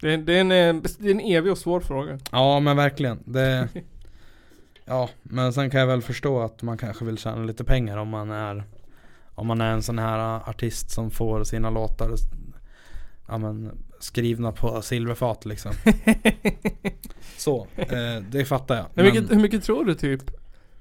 [0.00, 2.18] Det är, det, är en, eh, det är en evig och svår fråga.
[2.30, 3.22] Ja men verkligen.
[3.24, 3.68] Det,
[4.84, 8.08] ja men sen kan jag väl förstå att man kanske vill tjäna lite pengar om
[8.08, 8.64] man är
[9.34, 12.10] Om man är en sån här artist som får sina låtar
[13.28, 15.72] ja, men, skrivna på silverfat liksom.
[17.36, 18.86] Så, eh, det fattar jag.
[18.94, 20.22] Hur mycket, Men, hur mycket tror du typ?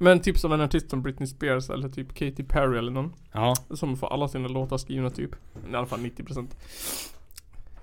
[0.01, 3.13] Men typ som en artist som Britney Spears eller typ Katy Perry eller någon.
[3.31, 5.31] ja, Som får alla sina låtar skrivna typ.
[5.71, 6.47] I alla fall 90%.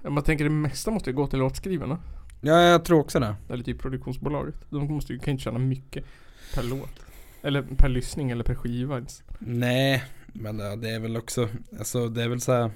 [0.02, 1.98] Ja, Man tänker det mesta måste ju gå till låtskrivarna.
[2.40, 3.36] ja, jag tror också det.
[3.48, 4.54] Eller typ produktionsbolaget.
[4.70, 6.04] De måste ju, kan ju inte tjäna mycket
[6.54, 6.90] per låt.
[7.42, 9.22] Eller per lyssning eller per skiva ens.
[9.38, 12.70] Nej, men det, är väl också, alltså det är väl så här.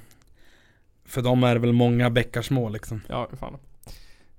[1.04, 3.00] För dem är det väl många bäckar små liksom.
[3.08, 3.56] Ja, fan.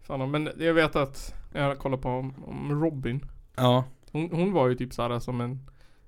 [0.02, 0.32] fan.
[0.32, 2.10] Men jag vet att, jag har kollat på
[2.48, 3.26] om Robin.
[3.56, 3.84] Ja,
[4.14, 5.60] Hon, hon var ju typ såhär som en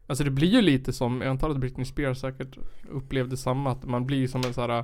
[0.08, 2.58] Alltså det blir ju lite som, jag antar att Britney Spears säkert
[2.90, 4.84] upplevde samma att man blir som en såhär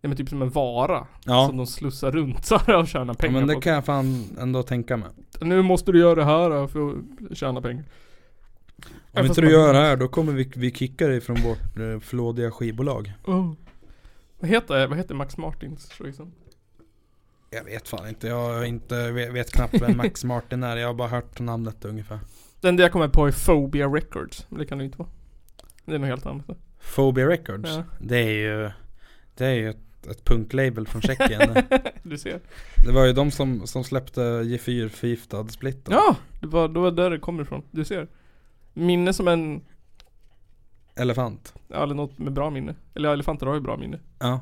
[0.00, 1.46] Ja men typ som en vara ja.
[1.46, 4.24] Som de slussar runt såhär och tjänar ja pengar men det på kan jag fan
[4.38, 5.08] ändå tänka mig.
[5.40, 7.84] Nu måste du göra det här för att tjäna pengar
[9.12, 12.00] Om inte du gör det här då kommer vi, vi kicka dig från vårt eh,
[12.00, 13.12] flådiga skivbolag.
[13.24, 13.52] oh.
[14.40, 16.32] Vad heter, vad heter Max Martins choicen?
[17.54, 20.76] Jag vet fan inte, jag inte, vet, knappt vem Max Martin är.
[20.76, 22.18] Jag har bara hört namnet ungefär.
[22.60, 25.08] Den jag kommer på är Phobia Records Men det kan det inte vara
[25.84, 26.46] Det är något helt annat
[26.94, 27.70] Phobia Records.
[27.70, 27.84] Ja.
[28.00, 28.70] Det är ju,
[29.34, 31.54] det är ju ett, ett punklabel från Tjeckien.
[32.02, 32.40] Du ser
[32.84, 35.84] det var ju de som, som släppte G4 förgiftad split.
[35.84, 35.92] då.
[35.92, 36.16] Ja!
[36.40, 38.08] Det var, det var där det kommer ifrån Du ser
[38.72, 39.62] Minne som en
[40.96, 41.54] Elefant.
[41.68, 42.74] Ja, eller något med bra minne.
[42.94, 43.98] Eller ja, elefanter har ju bra minne.
[44.18, 44.40] Ja.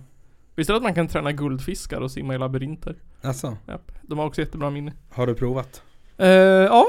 [0.56, 2.96] Visste du att man kan träna guldfiskar och simma i labyrinter?
[3.22, 3.92] Alltså, Japp.
[4.02, 4.92] De har också jättebra minne.
[5.10, 5.82] har du provat?
[6.18, 6.86] Eh, ja.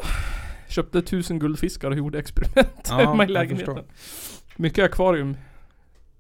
[0.67, 3.83] Köpte tusen guldfiskar och gjorde experiment Ja, hemma i jag lägenheten.
[4.55, 5.37] Mycket akvarium.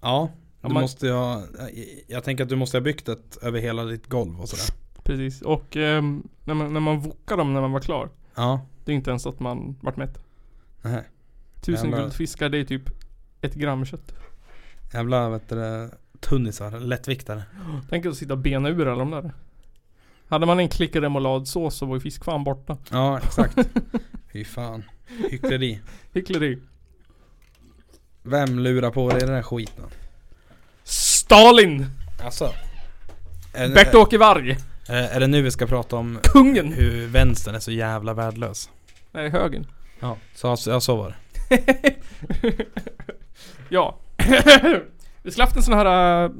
[0.01, 0.29] Ja,
[0.61, 1.69] Ja, du man- måste ju ha, jag,
[2.07, 4.65] jag tänker att du måste ha byggt ett över hela ditt golv och sådär.
[5.03, 5.41] Precis.
[5.41, 8.09] Och ehm, när, man, när man vokade dem när man var klar.
[8.35, 10.23] Ja, Det är inte ens att man vart mätt.
[10.81, 11.03] nej.
[11.61, 12.01] Tusen Jävlar.
[12.03, 12.89] guldfiskar det är typ
[13.41, 14.13] ett gram kött.
[14.93, 15.89] Jävla vet du, det,
[16.23, 17.43] tunnisar, lättviktare.
[17.89, 19.31] Tänk att sitta och bena ur alla de där.
[20.27, 22.77] Hade man en klick remouladsås så var ju fisk fan borta.
[22.91, 23.57] Ja, exakt.
[24.33, 24.83] Fy fan.
[25.29, 25.81] Hyckleri.
[26.13, 26.59] Hyckleri.
[28.23, 29.85] Vem lurar på dig den här skiten?
[30.83, 31.85] Stalin!
[32.23, 32.53] Alltså.
[33.53, 34.57] Bert-Åke Varg!
[34.87, 36.73] är, det nu vi ska prata om Kungen!
[36.73, 38.69] hur vänstern är så jävla värdelös?
[39.11, 39.67] Nej, högen.
[39.99, 41.15] Ja, så, ja, så var det.
[43.69, 43.99] ja.
[45.23, 46.23] Vi skulle haft en sån här...
[46.25, 46.31] äh,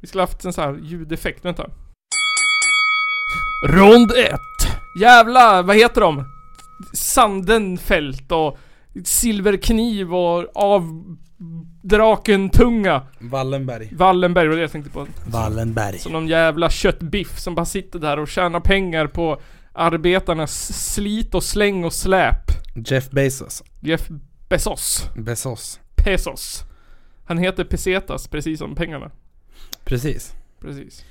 [0.00, 1.66] vi skulle haft en sån här ljudeffekt, vänta.
[3.68, 4.30] Rond 1.
[5.00, 6.24] Jävla, vad heter de?
[6.92, 8.58] Sandenfält och
[9.04, 13.02] Silverkniv och Avdrakentunga.
[13.18, 13.88] Wallenberg.
[13.92, 15.06] Wallenberg var det jag tänkte på.
[15.26, 15.98] Wallenberg.
[15.98, 19.40] Som någon jävla köttbiff som bara sitter där och tjänar pengar på
[19.72, 22.50] arbetarnas slit och släng och släp.
[22.86, 23.62] Jeff Bezos.
[23.80, 24.08] Jeff
[24.48, 25.04] Bezos.
[25.16, 25.80] Bezos.
[25.96, 26.64] Pesos.
[27.28, 29.10] Han heter Pesetas, precis som pengarna.
[29.84, 30.34] Precis.
[30.60, 31.04] Precis.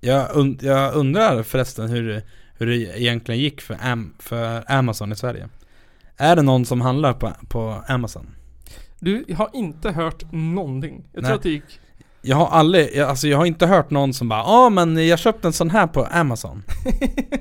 [0.00, 2.22] Jag, und- jag undrar förresten hur,
[2.58, 5.48] hur det egentligen gick för, Am- för Amazon i Sverige.
[6.16, 8.30] Är det någon som handlar på, på Amazon?
[8.98, 11.08] Du, jag har inte hört någonting.
[11.12, 11.28] Jag Nej.
[11.28, 11.80] tror att det gick...
[12.22, 15.18] Jag har aldrig, jag, alltså jag har inte hört någon som bara Ja men jag
[15.18, 16.62] köpte en sån här på Amazon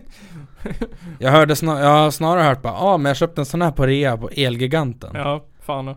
[1.19, 3.71] Jag hörde snar, jag har snarare hört bara Ja men jag köpte en sån här
[3.71, 5.95] på rea på Elgiganten Ja, fan.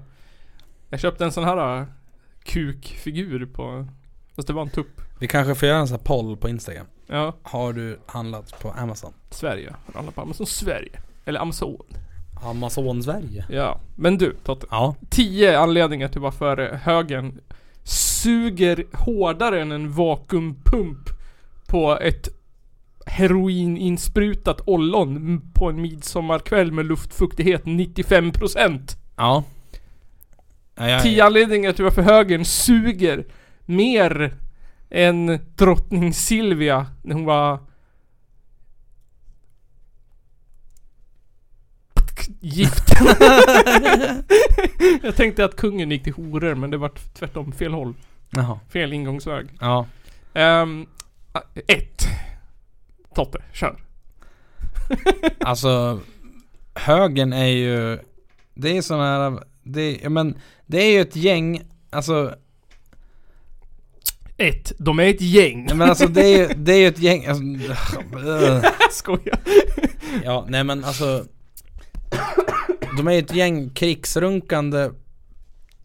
[0.91, 1.87] Jag köpte en sån här
[2.45, 3.87] kukfigur på...
[4.37, 5.01] Fast det var en tupp.
[5.19, 8.71] Vi kanske får göra en sån här poll på Instagram Ja, Har du handlat på
[8.71, 9.13] Amazon?
[9.31, 9.75] Sverige.
[9.95, 11.01] Alla på Amazon Sverige.
[11.25, 11.83] Eller Amazon.
[12.43, 13.45] Amazon Sverige?
[13.51, 13.81] Ja.
[13.97, 14.67] Men du, Totte.
[14.71, 17.41] Ja Tio anledningar till varför högern
[17.85, 21.09] suger hårdare än en vakuumpump
[21.67, 22.29] på ett
[23.07, 28.97] heroininssprutat ollon på en midsommarkväll med luftfuktighet 95%.
[29.17, 29.45] Ja.
[30.81, 33.25] Ja jag, Tio anledningar till varför högern suger
[33.65, 34.35] mer
[34.91, 37.59] än drottning Silvia när hon var
[42.41, 42.91] gift.
[45.03, 47.95] Jag tänkte att kungen gick till horor men det var tvärtom fel håll.
[48.31, 48.61] Jaha.
[48.69, 49.49] Fel ingångsväg.
[49.61, 49.87] Ja.
[50.35, 50.87] Ehm,
[51.67, 52.07] ett.
[53.15, 53.77] Toppe, kör.
[55.41, 56.01] Alltså
[56.75, 57.99] högern är ju
[58.55, 62.35] Det är sån här det, men det är ju ett gäng Alltså
[64.37, 64.73] Ett.
[64.79, 65.69] De är ett gäng.
[65.75, 67.43] men alltså det är ju det är ett gäng alltså,
[68.91, 69.41] Skojar.
[70.25, 71.25] Ja nej men alltså
[72.97, 74.91] De är ju ett gäng krigsrunkande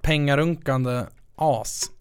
[0.01, 1.03] Pengarunkande
[1.35, 1.91] as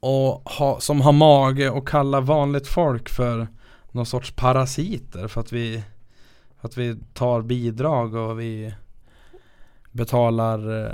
[0.00, 3.48] Och ha, som har mage och kalla vanligt folk för
[3.92, 5.82] någon sorts parasiter för att vi
[6.60, 8.74] För att vi tar bidrag och vi
[9.96, 10.92] Betalar eh,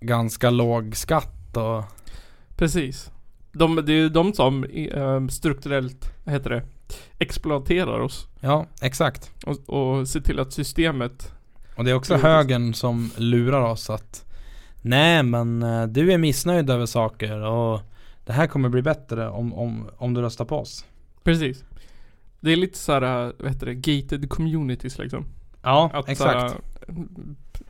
[0.00, 1.84] Ganska låg skatt och
[2.56, 3.10] Precis.
[3.52, 6.62] De, det är ju de som eh, strukturellt, vad heter det,
[7.18, 8.28] exploaterar oss.
[8.40, 11.32] Ja exakt Och, och ser till att systemet
[11.76, 14.24] Och det är också högern som lurar oss att
[14.82, 17.80] Nej men eh, du är missnöjd över saker och
[18.24, 20.84] Det här kommer bli bättre om, om, om du röstar på oss
[21.22, 21.64] Precis.
[22.40, 25.26] Det är lite såhär, äh, vad heter det, gated communities liksom.
[25.62, 26.69] Ja Att, exakt äh,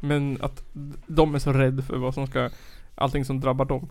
[0.00, 0.62] men att
[1.06, 2.50] de är så rädda för vad som ska,
[2.94, 3.88] allting som drabbar dem.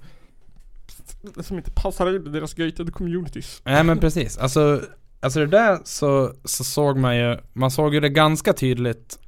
[1.42, 3.62] Som inte passar in i deras gated communities.
[3.66, 4.82] Nej men precis, alltså
[5.22, 9.20] Alltså det där så, så såg man ju Man såg ju det ganska tydligt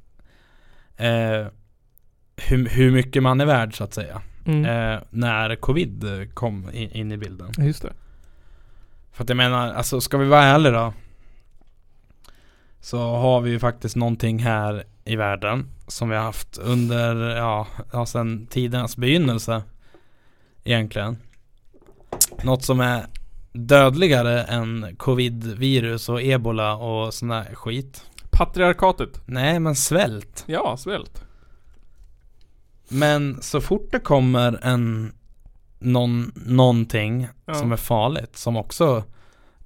[0.96, 1.46] eh,
[2.36, 4.64] hur, hur mycket man är värd så att säga Mm.
[4.94, 7.92] eh, När covid kom in, in i bilden just det.
[9.12, 10.92] För att jag menar, alltså ska vi vara ärliga då
[12.80, 17.66] Så har vi ju faktiskt någonting här i världen Som vi har haft under, ja,
[17.92, 19.62] ja sen tidens begynnelse
[20.64, 21.16] Egentligen
[22.44, 23.06] Något som är
[23.52, 29.20] dödligare än covid-virus och ebola och sån där skit Patriarkatet.
[29.26, 31.24] Nej men svält Ja, svält.
[32.88, 35.12] Men så fort det kommer en
[35.78, 37.54] någon, någonting Ja.
[37.54, 39.04] som är farligt som också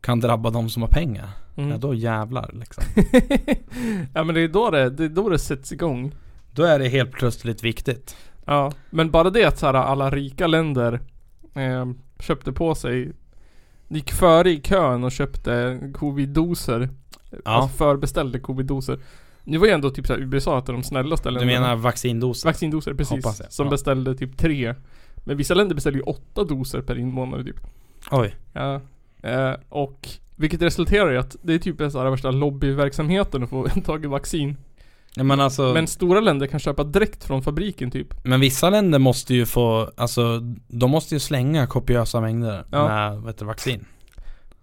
[0.00, 1.70] kan drabba de som har pengar Mm.
[1.70, 2.84] Ja då jävlar liksom
[4.14, 6.12] ja men det är då det, det är då det sätts igång.
[6.50, 10.46] Då är det helt plötsligt viktigt Ja, men bara det att så här, alla rika
[10.46, 11.00] länder
[11.54, 11.86] eh,
[12.20, 13.12] köpte på sig
[13.88, 16.88] Gick före i kön och köpte covid-doser
[17.30, 17.38] Ja.
[17.44, 18.98] Alltså förbeställde covid-doser
[19.44, 22.48] Nu var ju ändå typ så här, USA av de snällaste Du länderna menar vaccindoser?
[22.48, 23.42] Vaccindoser, precis.
[23.48, 23.70] Som Ja.
[23.70, 24.74] beställde typ tre
[25.24, 27.56] Men vissa länder beställde ju åtta doser per invånare typ
[28.10, 28.80] Oj Ja
[29.22, 33.50] eh, Och Vilket resulterar i att det är typ en sån här värsta lobbyverksamheten att
[33.50, 34.56] få tag i vaccin
[35.14, 38.98] ja, men alltså Men stora länder kan köpa direkt från fabriken typ Men vissa länder
[38.98, 42.88] måste ju få, alltså de måste ju slänga kopiösa mängder Ja.
[42.88, 43.84] med vet du, vaccin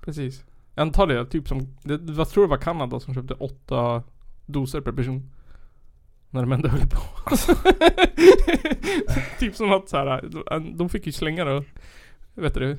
[0.02, 0.44] Precis.
[0.76, 4.04] Jag antar det, typ som, det, jag tror det var Kanada som köpte åtta
[4.46, 5.30] doser per person.
[6.30, 7.36] När de ändå höll på.
[9.40, 10.30] typ som att så här,
[10.78, 11.64] de- fick ju slänga då,
[12.34, 12.78] vet du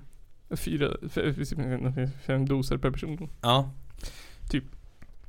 [0.51, 0.97] fyra,
[2.27, 3.29] fem doser per person.
[3.41, 3.71] Ja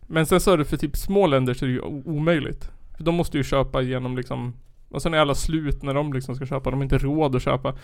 [0.07, 2.69] Men sen så är det för typ små länder så är det ju omöjligt.
[2.97, 4.53] För de måste ju köpa genom liksom,
[4.89, 7.41] och sen är alla slut när de liksom ska köpa, de har inte råd att
[7.41, 7.75] köpa.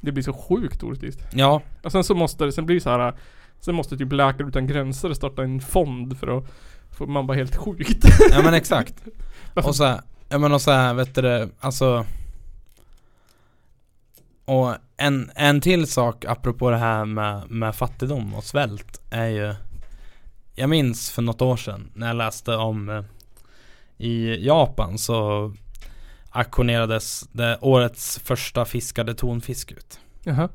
[0.00, 1.20] Det blir så sjukt orättvist.
[1.32, 3.14] Ja, Och sen så måste det, sen blir det så här.
[3.60, 6.44] Sen måste typ Läkare Utan Gränser starta en fond för att
[6.90, 8.04] för man bara helt sjukt.
[8.30, 8.94] ja men exakt
[9.54, 12.06] Och så här, ja men och så här, vet du det, alltså
[14.48, 19.54] Och en, en till sak apropå det här med, med fattigdom och svält är ju
[20.54, 23.04] Jag minns för något år sedan när jag läste om eh,
[23.98, 25.52] I Japan så
[26.30, 30.48] auktionerades det årets första fiskade tonfisk ut Jaha.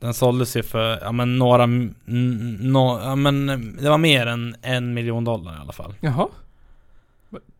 [0.00, 3.46] Den såldes ju för, ja men några, m- n- nå, ja men
[3.82, 6.28] det var mer än en miljon dollar i alla fall Jaha.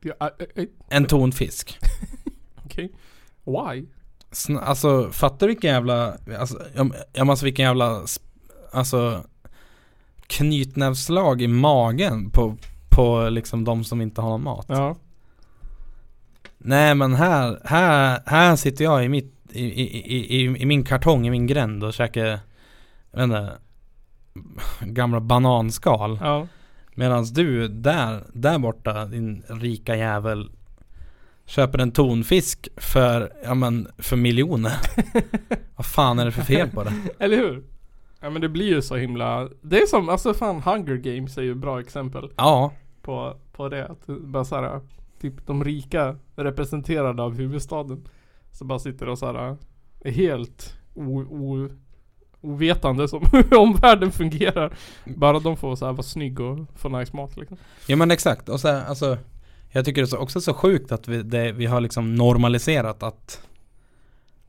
[0.01, 0.31] Ja,
[0.89, 1.79] En tonfisk
[2.65, 2.93] Okej.
[3.45, 3.87] Why?
[4.63, 6.63] Alltså fattar du vilken jävla, alltså,
[7.13, 8.03] jag, måste vilken jävla,
[8.73, 9.25] alltså
[10.27, 12.57] Knytnävsslag i magen på,
[12.89, 14.97] på liksom de som inte har någon mat Ja.
[16.59, 19.83] Nej men här, här, här sitter jag i mitt, i, i,
[20.17, 22.25] i, i, i min kartong i min gränd och käkar,
[23.11, 23.53] jag vet inte
[24.81, 26.47] Gamla bananskal Ja.
[26.95, 30.51] Medan du där, där borta din rika jävel
[31.47, 34.73] Köper en tonfisk för, ja men för miljoner
[35.77, 36.93] Vad fan är det för fel på det?
[37.19, 37.65] Eller hur?
[38.21, 41.43] Ja men det blir ju så himla Det är som, alltså fan Hunger Games är
[41.43, 42.73] ju ett bra exempel Ja,
[43.03, 43.87] på, på det.
[43.87, 44.81] Att bara såhär,
[45.21, 48.09] typ de rika representerade av huvudstaden.
[48.53, 49.57] Så bara sitter och såhär
[50.01, 51.69] är helt o, o,
[52.41, 54.77] ovetande som hur omvärlden fungerar.
[55.05, 57.57] Bara de får såhär vara snygg och få nice mat liksom.
[57.87, 58.49] ja men exakt.
[58.49, 59.19] Och så här, alltså
[59.75, 63.03] Jag tycker det är så, också så sjukt att vi, det, vi har liksom normaliserat
[63.03, 63.41] att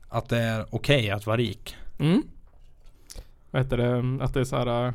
[0.08, 1.76] Att det är okej att vara rik.
[1.98, 2.22] Mm.
[3.50, 4.24] Vad heter det?
[4.24, 4.92] Att det är såhär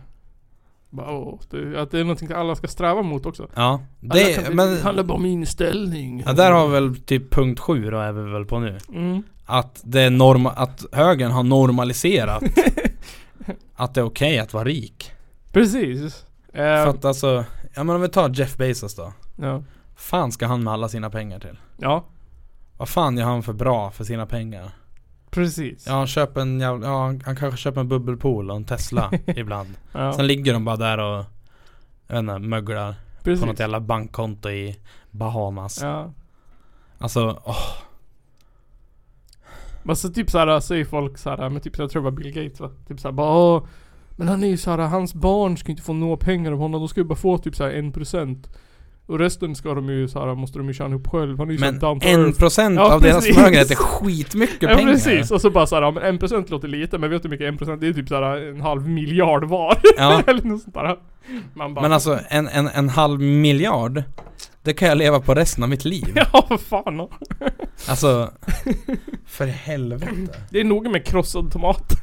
[0.90, 3.48] bara, åh, det, att det är någonting alla ska sträva mot också.
[3.56, 6.24] Ja, Alla det, kan, men det handlar bara om inställning.
[6.26, 8.78] ja, där har vi väl typ punkt sju då är vi väl på nu.
[8.94, 9.24] Mm.
[9.46, 12.44] Att det är norma, att högern har normaliserat
[13.76, 15.12] Att det är okej att vara rik.
[15.52, 16.26] Precis.
[16.48, 19.14] Eh, För att alltså, ja men om vi tar Jeff Bezos då.
[19.36, 19.64] ja.
[20.02, 21.58] Fan ska han med alla sina pengar till?
[21.78, 22.06] ja,
[22.78, 24.72] Vad fan gör han för bra för sina pengar?
[25.30, 25.88] precis.
[25.88, 29.70] Ja han köper en jävla, ja han kanske köper en bubbelpool och en Tesla ibland.
[29.92, 31.26] Ja, Sen ligger de bara där och,
[32.08, 33.42] jag vet inte, möglar precis.
[33.42, 34.80] på något jävla bankkonto i
[35.12, 35.80] Bahamas.
[35.82, 36.12] Ja.
[36.98, 37.58] Alltså, åh,
[39.84, 42.60] Men så typ såhär säger folk såhär, men typ jag tror det var Bill Gates
[42.60, 42.70] va?
[42.88, 43.64] Typ såhär bara Åh,
[44.16, 46.88] Men han är ju såhär, hans barn ska inte få några pengar av honom, de
[46.88, 48.58] ska ju bara få typ såhär en procent
[49.12, 51.60] Och resten ska de ju såhär, måste de ju tjäna ihop själv, han är ju
[51.60, 52.40] men såhär down to en earth.
[52.40, 53.36] procent Ja, av deras precis.
[53.36, 54.92] förmögenhet är skitmycket Ja pengar.
[54.94, 57.32] precis, och så bara såhär, ja, men en procent låter lite men vet du hur
[57.32, 57.94] mycket en procent det är?
[57.94, 59.78] typ såhär en halv miljard var.
[59.98, 60.22] Ja.
[60.28, 60.98] Eller något sånt där.
[61.54, 64.04] Man bara, Men alltså en, en, en halv miljard
[64.64, 67.08] Det kan jag leva på resten av mitt liv Ja för fan.
[67.90, 68.32] Alltså
[69.28, 70.08] För helvete
[70.50, 71.94] Det är nog med krossad tomat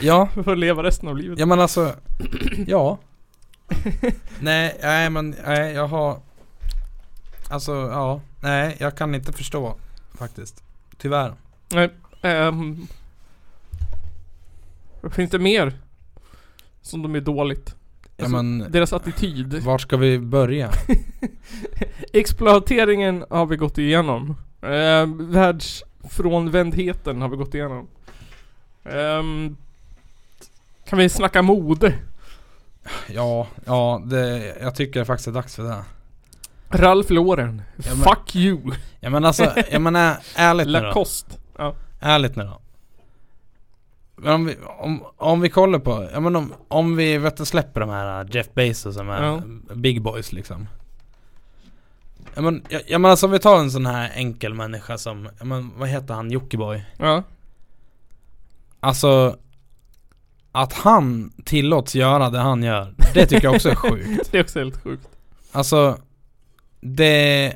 [0.00, 1.38] Ja, för att leva resten av livet.
[1.38, 1.92] ja men alltså
[2.66, 2.98] Ja
[4.40, 6.16] Nej, nej men nej jag har
[7.50, 9.76] Alltså ja, nej jag kan inte förstå
[10.14, 10.62] Faktiskt
[10.98, 11.34] Tyvärr
[11.68, 11.90] Nej.
[12.22, 12.86] ehm,
[15.10, 15.72] finns det mer?
[16.82, 17.74] Som de är dåligt?
[18.18, 19.54] Alltså, men Deras attityd.
[19.54, 20.70] Var ska vi börja?
[22.12, 24.36] Exploateringen har vi gått igenom.
[24.62, 27.88] Eh, världsfrånvändheten har vi gått igenom.
[28.84, 29.56] Ehm,
[30.88, 31.94] kan vi snacka mode?
[33.08, 35.84] Ja, ja det, jag tycker faktiskt det är dags för det
[36.68, 37.62] Ralph Lauren.
[37.76, 38.60] Ja, men- Fuck you.
[39.00, 41.04] Ja men alltså, jag menar ärligt nu då.
[41.58, 41.74] Ja.
[42.00, 42.60] Ärligt nu då.
[44.16, 47.44] Men om vi, om, om vi kollar på, ja men om, om vi vet du,
[47.44, 49.42] släpper de här uh, Jeff Bezos som är Ja.
[49.74, 50.68] big boys liksom.
[52.34, 55.28] Ja men, ja, ja men alltså om vi tar en sån här enkel människa som,
[55.38, 56.84] ja men vad heter han, Jockiboi?
[56.98, 57.22] Ja.
[58.80, 59.36] Alltså
[60.52, 64.32] Att han tillåts göra det han gör, det tycker jag också är sjukt.
[64.32, 65.08] Det är också helt sjukt.
[65.52, 65.98] Alltså
[66.94, 67.52] Det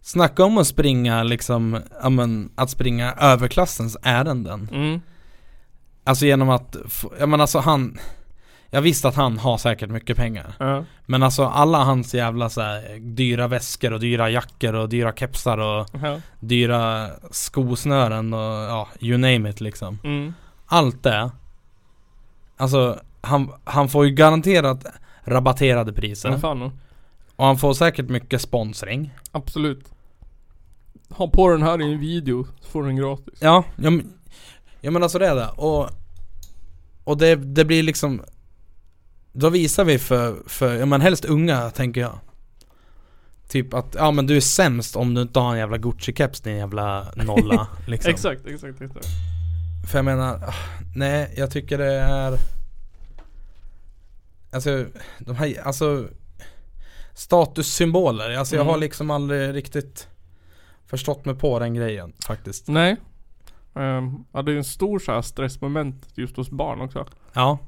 [0.00, 4.68] Snacka om att springa liksom, ja men att springa överklassens ärenden.
[4.72, 5.00] Mm.
[6.04, 7.98] Alltså genom att, f- ja men alltså han
[8.70, 10.84] Jag visste att han har säkert mycket pengar Ja.
[11.06, 15.58] Men alltså alla hans jävla så här, dyra väskor och dyra jackor och dyra kepsar
[15.58, 16.20] och Ja.
[16.40, 20.34] dyra skosnören och ja, you name it liksom Mm.
[20.66, 21.30] Allt det
[22.56, 24.86] Alltså han, han får ju garanterat
[25.24, 26.78] rabatterade priser Men fan.
[27.38, 29.84] Och han får säkert mycket sponsring Absolut.
[31.08, 33.34] Ha på den här i en video så får du den gratis.
[33.40, 34.12] Ja, ja men,
[34.80, 35.90] ja men alltså det är det och
[37.04, 38.22] Och det, det blir liksom
[39.32, 42.18] Då visar vi för, för, ja men helst unga tänker jag
[43.48, 46.56] Typ att, ja men du är sämst om du inte har en jävla Gucci-keps din
[46.56, 48.10] jävla nolla liksom.
[48.10, 49.06] Exakt, exakt, exakt.
[49.90, 50.54] För jag menar, ah,
[50.96, 52.38] nej jag tycker det är
[54.52, 54.86] Alltså,
[55.18, 56.08] de här, alltså
[57.18, 58.70] Statussymboler, alltså jag Mm.
[58.72, 60.08] har liksom aldrig riktigt
[60.86, 62.96] Förstått mig på den grejen faktiskt Nej.
[63.74, 67.06] Um, ja det är ju en stor så här stressmoment just hos barn också.
[67.32, 67.58] Ja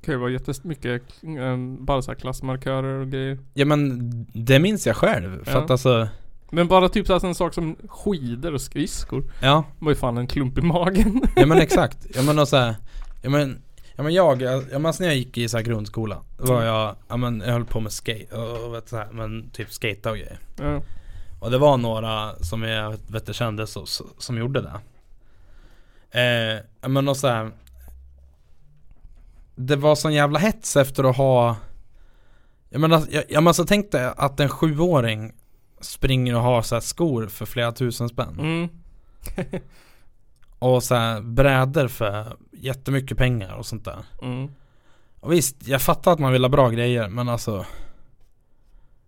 [0.00, 3.38] Det kan ju vara jättemycket um, bara så här klassmarkörer och grejer.
[3.54, 3.98] Ja men
[4.32, 5.64] det minns jag själv, för Ja.
[5.64, 6.08] att alltså
[6.50, 9.24] Men bara typ så här, en sak som skidor och skridskor.
[9.42, 11.22] Ja, var ju fan en klump i magen.
[11.36, 12.74] ja men exakt, ja men och så här,
[13.22, 13.62] ja men
[13.96, 17.16] Ja men jag, ja men när jag gick i så här grundskola var jag, ja
[17.16, 20.38] men jag höll på med skate och, vet så här, men typ skata och grejer
[20.56, 20.82] ja.
[21.40, 24.80] Och det var några som jag vet, jag kände så, så, som gjorde det
[26.20, 27.50] eh, ja, men och så här,
[29.54, 31.56] Det var sån jävla hets efter att ha
[32.68, 35.32] Jag menar, jag, jag alltså tänkte att en sjuåring
[35.80, 38.68] Springer och har så här skor för flera tusen spänn Mm.
[40.64, 44.50] Och så här brädor för jättemycket pengar och sånt där Mm.
[45.20, 47.66] Och visst, jag fattar att man vill ha bra grejer men alltså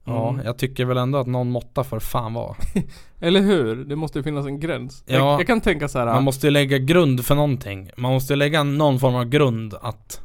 [0.04, 0.46] Ja, Mm.
[0.46, 2.56] jag tycker väl ändå att någon måtta får fan vara.
[3.20, 3.84] Eller hur?
[3.84, 5.04] Det måste ju finnas en gräns.
[5.06, 5.14] Ja.
[5.16, 6.06] Jag, jag kan tänka så här.
[6.06, 7.90] Man måste ju lägga grund för någonting.
[7.96, 10.20] Man måste ju lägga någon form av grund att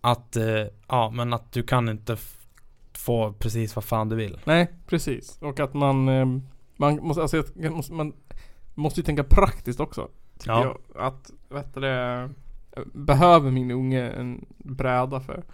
[0.00, 0.44] Att, eh,
[0.88, 2.16] ja men att du kan inte
[2.92, 4.38] få precis vad fan du vill.
[4.44, 5.38] Nej, precis.
[5.40, 6.26] Och att man, eh,
[6.76, 8.12] man måste, alltså, måste, man
[8.74, 10.08] måste ju tänka praktiskt också.
[10.38, 10.76] tycker Ja.
[10.94, 12.30] Jag, att, vet det,
[12.92, 15.44] behöver min unge en bräda för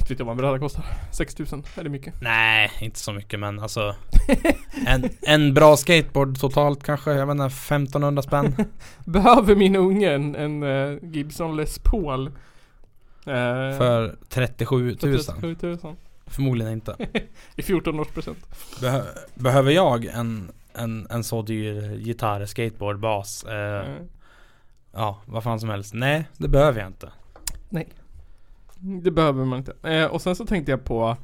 [0.00, 0.84] inte vet jag vad en bräda kostar.
[1.12, 2.14] 6000, är det mycket?
[2.20, 3.94] Nej, inte så mycket men alltså
[4.86, 8.54] en, en bra skateboard totalt kanske, jag vet inte, 1500 spänn.
[9.04, 12.26] Behöver min unge en, en eh, Gibson Les Paul?
[12.26, 12.32] Eh,
[13.78, 14.96] För 37 000.
[14.96, 15.78] 37 000.
[16.26, 16.96] Förmodligen inte.
[17.56, 18.38] I 14 års present.
[18.80, 19.02] Behö,
[19.34, 23.44] behöver jag en, en, en så dyr gitarr, skateboard, bas?
[23.44, 23.96] Eh, Eh,
[24.92, 25.94] ja, vad fan som helst.
[25.94, 27.12] Nej, det behöver jag inte.
[29.02, 29.88] Det behöver man inte.
[29.90, 31.16] Eh, och sen så tänkte jag på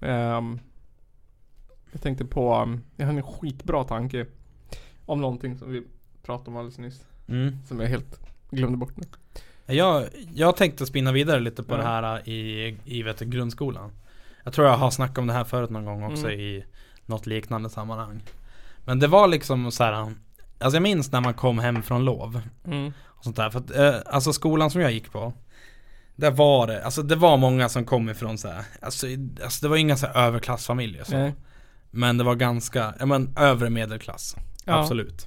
[0.00, 0.58] ehm,
[1.92, 4.26] Jag tänkte på, um, jag hade en skitbra tanke
[5.06, 5.82] Om någonting som vi
[6.22, 7.56] pratade om alldeles nyss Mm.
[7.68, 9.04] Som jag helt glömde bort nu
[9.74, 11.76] Jag, jag tänkte spinna vidare lite på Ja.
[11.78, 13.90] det här i, i vet grundskolan.
[14.44, 16.40] Jag tror jag har snackat om det här förut någon gång också Mm.
[16.40, 16.64] i
[17.06, 18.20] något liknande sammanhang.
[18.84, 19.92] Men det var liksom så här.
[19.92, 22.92] Alltså jag minns när man kom hem från lov mm.
[23.02, 23.50] och sånt där.
[23.50, 25.32] För att, eh, alltså skolan som jag gick på.
[26.16, 28.64] Där var det, alltså det var många som kom ifrån så här.
[28.80, 29.06] Alltså,
[29.42, 31.16] alltså det var inga så här överklassfamiljer så.
[31.16, 31.34] Nej.
[31.90, 34.36] Men det var ganska, ja men övre medelklass.
[34.64, 34.80] Ja.
[34.80, 35.26] Absolut.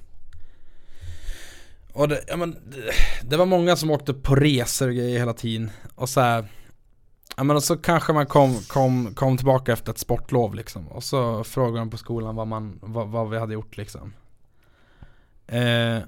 [1.92, 2.92] Och det, ja, men, det,
[3.28, 5.70] det var många som åkte på resor och grejer hela tiden.
[5.94, 6.46] Och så här,
[7.36, 10.88] ja men och så kanske man kom, kom, kom tillbaka efter ett sportlov liksom.
[10.88, 14.12] Och så frågade de på skolan vad, man, vad, vad vi hade gjort liksom.
[15.46, 15.98] Eh,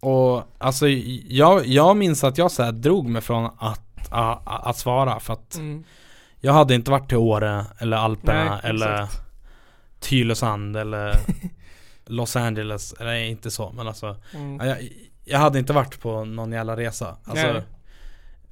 [0.00, 0.88] och alltså
[1.28, 5.32] jag, jag minns att jag så här drog mig från att, att, att svara för
[5.32, 5.84] att Mm.
[6.40, 9.22] jag hade inte varit till Åre eller Alperna Nej, eller exakt.
[10.00, 11.16] Tylösand eller
[12.06, 14.56] Los Angeles, eller inte så men alltså Mm.
[14.56, 14.78] ja, jag,
[15.24, 17.62] jag hade inte varit på någon jävla resa Alltså Nej.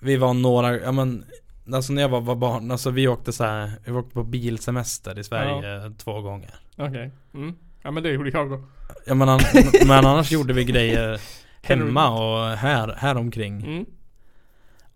[0.01, 1.25] Vi var några, ja men
[1.73, 5.19] Alltså när jag var, var barn, alltså vi åkte så här, vi åkte på bilsemester
[5.19, 7.11] i Sverige två gånger Okej.
[7.35, 7.55] Mm.
[7.83, 8.65] Ja men det gjorde jag då.
[9.07, 9.41] Ja men, an,
[9.87, 11.21] men annars gjorde vi grejer
[11.63, 13.87] hemma och här, här omkring Mm.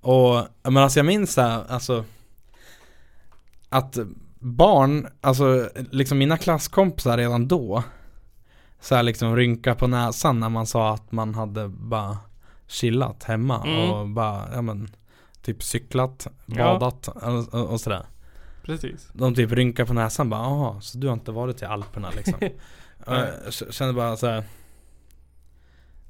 [0.01, 2.05] Och, ja, men alltså jag minns här, alltså
[3.69, 3.99] Att
[4.39, 7.83] barn, alltså liksom mina klasskompisar redan då
[8.81, 12.19] Så här liksom rynka på näsan när man sa att man hade bara
[12.73, 13.91] chillat hemma Mm.
[13.91, 14.89] och bara, ja men
[15.43, 16.55] Typ cyklat, Ja.
[16.65, 18.03] badat och, och, och sådär
[18.63, 19.09] Precis.
[19.13, 22.35] De typ rynkar på näsan bara, jaha, så du har inte varit till Alperna liksom
[23.07, 23.27] jag
[23.59, 24.45] k- kände bara så här.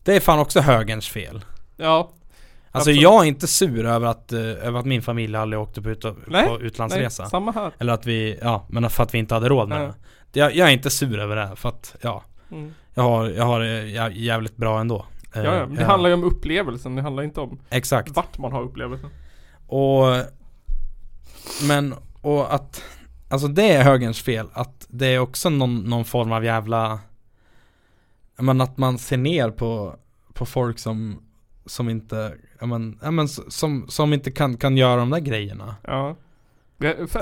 [0.05, 1.45] Det är fan också högerns fel
[1.77, 1.99] Ja.
[2.75, 3.03] Alltså Absolut.
[3.03, 6.05] jag är inte sur över att, eh, över att min familj aldrig åkte på, ut,
[6.27, 7.73] Nej, på utlandsresa Nej, samma här.
[7.79, 9.93] Eller att vi, ja men för att vi inte hade råd med Nej.
[10.33, 12.75] det jag, jag är inte sur över det för att, ja Mm.
[12.95, 15.05] Jag har, jag har det jä- jävligt bra ändå Eh,
[15.35, 15.67] Ja, ja.
[15.67, 16.95] Det jag- handlar ju om upplevelsen.
[16.95, 19.11] Det handlar inte om Exakt vart man har upplevelsen.
[19.67, 20.05] Och
[21.69, 22.83] Men, och att
[23.29, 26.99] Alltså det är högerns fel att det är också någon, någon form av jävla
[28.39, 29.97] Men att man ser ner på
[30.35, 31.23] På folk som
[31.67, 35.77] Som inte, ja men, ja men som, som inte kan, kan göra de där grejerna
[35.83, 36.17] Ja.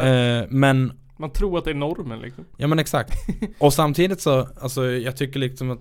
[0.02, 2.44] Eh, Men, man tror att det är normen liksom.
[2.56, 3.12] ja men exakt
[3.58, 5.80] Och samtidigt så, alltså jag tycker liksom att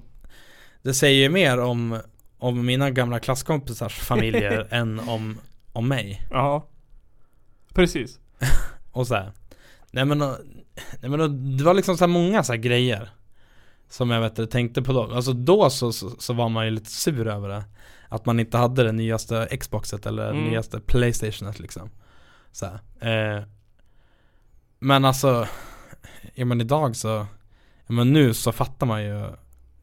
[0.81, 1.99] Det säger mer om
[2.39, 5.39] Om mina gamla klasskompisars familjer än om
[5.73, 6.65] Om mig Ja.
[7.73, 8.19] Precis.
[8.91, 9.31] Och så här.
[9.91, 10.37] Nej men, och-
[11.01, 13.09] nej men det var liksom så många så här grejer
[13.89, 16.71] Som jag vet inte, tänkte på då Alltså då så, så, så var man ju
[16.71, 17.63] lite sur över det
[18.09, 20.43] Att man inte hade det nyaste Xboxet eller Mm.
[20.43, 21.89] nyaste Playstationet liksom
[22.51, 22.65] så.
[23.01, 23.43] Eh,
[24.79, 25.47] Men alltså
[26.35, 27.07] Ja men idag så
[27.87, 29.25] Ja men nu så fattar man ju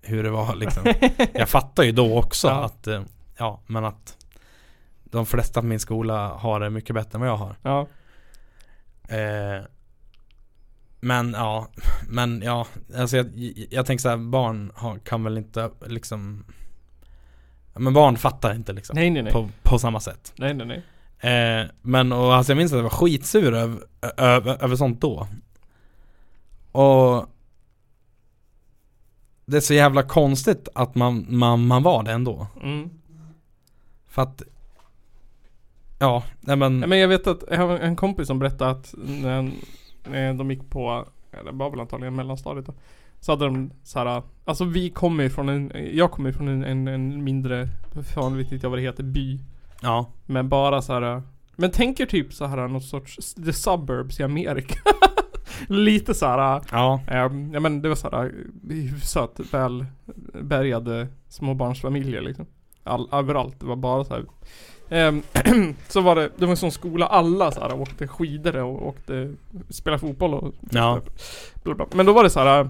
[0.06, 0.82] Hur det var liksom
[1.34, 2.64] Jag fattar ju då också Ja.
[2.64, 3.02] att eh,
[3.38, 4.16] Ja men att
[5.04, 7.80] De flesta på min skola har det mycket bättre än vad jag har Ja.
[9.16, 9.64] Eh,
[11.00, 11.68] men ja,
[12.08, 13.26] men ja, alltså jag,
[13.70, 16.44] jag tänker så här, barn har, kan väl inte liksom
[17.74, 19.32] Men barn fattar inte liksom Nej, nej, nej.
[19.32, 21.60] På, på samma sätt Nej, nej, nej.
[21.60, 23.80] eh, Men och alltså jag minns att jag var skitsur över,
[24.16, 25.28] över, över sånt då
[26.72, 27.26] Och
[29.46, 32.90] Det är så jävla konstigt att man, man, man var det ändå Mm.
[34.06, 34.42] För att
[35.98, 39.50] Ja, nej men, Men jag vet att jag har en kompis som berättade att när,
[40.08, 42.74] när de gick på, eller var väl antagligen mellanstadiet då.
[43.20, 46.48] Så hade de så här, alltså vi kommer ju från en, jag kommer ju från
[46.48, 47.68] en, en, en mindre,
[48.14, 49.40] fan vet inte jag vad det heter, by.
[49.80, 51.22] ja, Med bara så här
[51.56, 54.78] Men tänker typ så här något sorts The Suburbs i Amerika.
[55.68, 56.62] Lite så här.
[56.70, 58.32] Ja, ehm, ja men det var så här
[58.70, 59.86] hyfsat väl
[60.42, 62.46] bärgade småbarnsfamiljer liksom.
[62.84, 63.60] All, överallt.
[63.60, 64.24] Det var bara så här.
[64.88, 65.22] Ehm,
[65.88, 69.34] så var det, det var en sån skola alla så här åkte skidor och åkte,
[69.70, 71.00] spelade fotboll och Ja.
[71.64, 71.86] bla bla.
[71.94, 72.68] Men då var det så här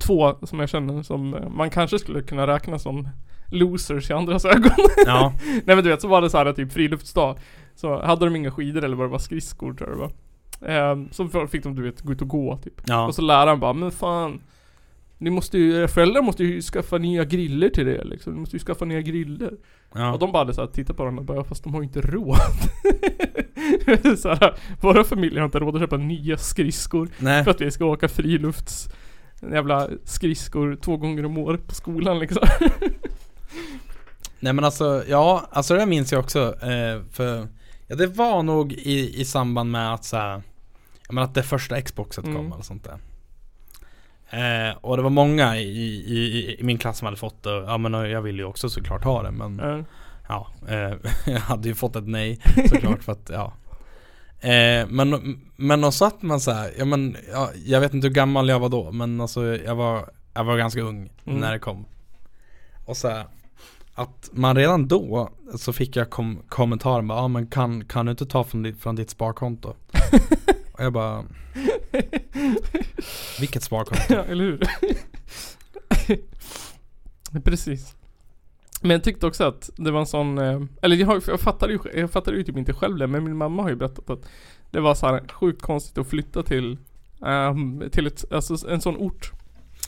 [0.00, 3.08] två som jag känner som eh, man kanske skulle kunna räkna som
[3.50, 4.70] losers i andras ögon.
[5.06, 7.38] ja, Nej men du vet, så var det så här typ friluftsdag.
[7.74, 10.12] Så hade de inga skidor eller vad det var, skridskor tror jag det var.
[10.66, 12.80] Ehm, så fick de du vet gå ut och gå typ.
[12.86, 14.40] ja, Och så läraren bara, men fan.
[15.18, 18.32] Ni måste ju, era föräldrar måste ju skaffa nya griller till det liksom.
[18.34, 19.52] Ni måste ju skaffa nya griller.
[19.94, 20.12] ja.
[20.12, 21.80] Och de bara hade så här, tittat på varandra och bara, "Ja, fast de har
[21.80, 22.36] ju inte råd.
[24.18, 27.08] så här, våra familjer har inte råd att köpa nya skridskor.
[27.18, 28.88] Nej, För att vi ska åka frilufts
[29.52, 32.42] jävla skridskor två gånger om året på skolan liksom.
[34.40, 36.40] nej men alltså, ja, alltså det minns jag också.
[36.62, 37.48] Eh, för,
[37.86, 40.42] ja det var nog i, i samband med att så här,
[41.12, 42.52] menar att det första Xboxet kom Mm.
[42.52, 42.98] eller sånt där.
[44.30, 45.62] Eh, och det var många i,
[46.06, 47.50] i, i, min klass som hade fått det.
[47.50, 49.84] Ja men jag ville ju också såklart ha det men Ja.
[50.28, 50.94] Ja, eh,
[51.32, 53.52] jag hade ju fått ett nej såklart för att, ja
[54.48, 58.14] eh, Men, men då satt man så här, ja men, ja, jag vet inte hur
[58.14, 61.38] gammal jag var då men alltså jag var, jag var ganska ung Mm.
[61.40, 61.84] när det kom
[62.84, 63.24] Och så här,
[63.94, 68.10] att man redan då så fick jag kom, kommentaren bara, ja men kan, kan du
[68.10, 69.74] inte ta från ditt, från ditt sparkonto?
[70.72, 71.24] Och jag bara
[73.40, 74.02] Vilket sparkonto?
[74.08, 74.60] Ja, eller hur?
[77.44, 77.96] Precis.
[78.82, 81.78] Men jag tyckte också att det var en sån, eh, eller jag, jag fattade ju,
[81.94, 84.28] jag fattade ju typ inte själv det, men min mamma har ju berättat att
[84.70, 86.78] det var så här sjukt konstigt att flytta till,
[87.26, 89.32] ehm, till ett, alltså en sån ort.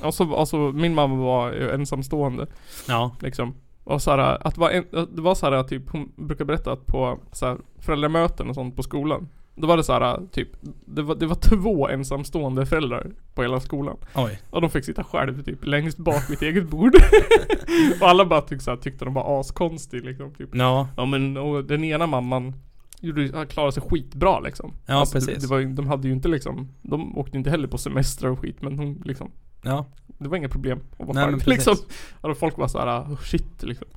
[0.01, 2.47] Alltså, alltså min mamma var ensamstående
[2.89, 3.55] Ja, liksom.
[3.85, 6.87] Och så här, att vara en, det var så här typ, hon brukar berätta att
[6.87, 9.29] på så här, föräldramöten och sånt på skolan.
[9.57, 10.49] Då var det så här typ,
[10.85, 13.97] det var, det var två ensamstående föräldrar på hela skolan.
[14.15, 16.95] oj Och de fick sitta själv typ längst bak vid ett eget bord.
[18.01, 20.35] och alla bara tyckte, så här, tyckte de var askonstig liksom.
[20.35, 20.49] Typ.
[20.53, 22.55] Ja, Ja men och den ena mamman
[23.01, 24.73] gjorde, klarade sig skitbra liksom.
[24.87, 25.43] Ja, det, precis.
[25.43, 28.39] det var, ju- de hade ju inte liksom, de åkte inte heller på semester och
[28.39, 29.31] skit men hon liksom,
[29.63, 31.77] ja, det var inga problem att vara Nej, själv liksom.
[32.21, 33.89] Och folk var såhär, oh, shit liksom.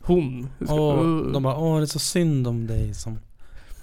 [0.00, 0.48] Hon.
[0.68, 1.32] och uh.
[1.32, 3.18] de bara, åh det är så synd om dig som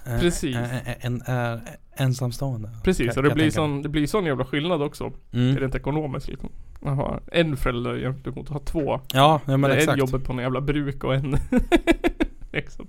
[0.04, 0.56] Precis.
[0.56, 1.60] är, är, är
[2.00, 5.12] ensamstående Precis, och det blir, sån, det blir sån jävla skillnad också.
[5.32, 5.56] Mm.
[5.56, 6.50] Rent ekonomiskt liksom.
[6.80, 9.00] Man har en förälder jämfört mot att ha två.
[9.12, 9.98] Ja, ja men Där en exakt.
[9.98, 11.36] jobbar på en jävla bruk och en
[12.52, 12.86] liksom.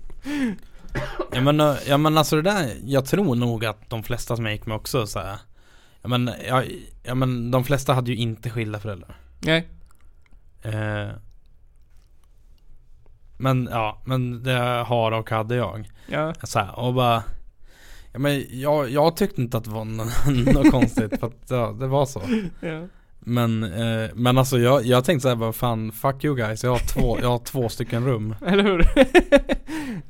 [1.34, 4.46] Ja men, eh, ja men alltså det där, jag tror nog att de flesta som
[4.46, 5.38] jag gick med också så här.
[6.02, 6.64] Ja men, ja,
[7.04, 9.16] ja men de flesta hade ju inte skilda föräldrar.
[9.40, 9.68] Nej.
[10.62, 11.10] Eh,
[13.42, 15.90] men ja, men det har och hade jag.
[16.08, 16.34] Ja.
[16.44, 17.24] Så här, och bara
[18.14, 21.76] Ja men jag, jag tyckte inte att det var nå- något konstigt för att ja,
[21.80, 22.22] det var så.
[22.60, 22.88] ja.
[23.20, 26.80] Men, eh, men alltså jag, jag tänkte såhär bara fan fuck you guys, jag har
[26.94, 28.36] två, jag har två stycken rum.
[28.46, 28.88] Eller hur?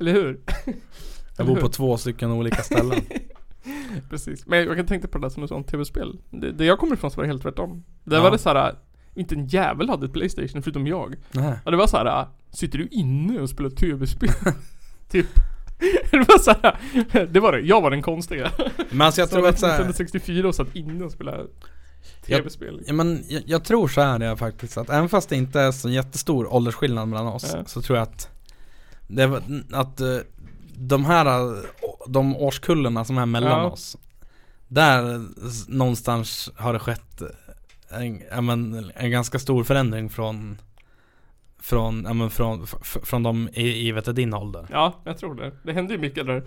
[0.00, 0.40] Eller hur?
[1.36, 3.00] Jag bor på två stycken olika ställen.
[4.10, 4.46] Precis.
[4.46, 6.18] Men jag kan tänka på det där som ett sånt tv-spel.
[6.30, 7.84] Det, det jag kommer ifrån så var det helt tvärtom.
[8.04, 8.22] Där Ja.
[8.22, 8.74] var det så här.
[9.14, 11.14] Inte en jävel hade ett Playstation förutom jag.
[11.32, 11.54] Nej.
[11.64, 12.26] Och det var så här.
[12.52, 14.30] Sitter du inne och spelar tv-spel?
[15.10, 15.26] typ.
[16.10, 17.26] Det var så här.
[17.26, 17.60] Det var det.
[17.60, 18.50] Jag var den konstiga.
[18.90, 21.46] Men alltså jag tror att så här, 1964 och satt inne och spelade
[22.26, 22.82] tv-spel.
[22.86, 25.72] Ja men jag, jag tror så här är faktiskt att även fast det inte är
[25.72, 27.64] så jättestor åldersskillnad mellan oss Ja.
[27.66, 28.28] så tror jag att
[29.08, 29.42] det var,
[29.72, 30.16] att eh,
[30.76, 31.58] de här eh,
[32.08, 33.70] de årskullarna som är mellan Ja.
[33.70, 33.96] oss
[34.68, 35.26] Där
[35.68, 37.22] någonstans har det skett
[37.90, 40.58] en, men, en ganska stor förändring från
[41.62, 45.34] Från, ja, men, från, från de i, i vet du, din ålder Ja, jag tror
[45.34, 45.52] det.
[45.62, 46.42] Det hände ju mycket där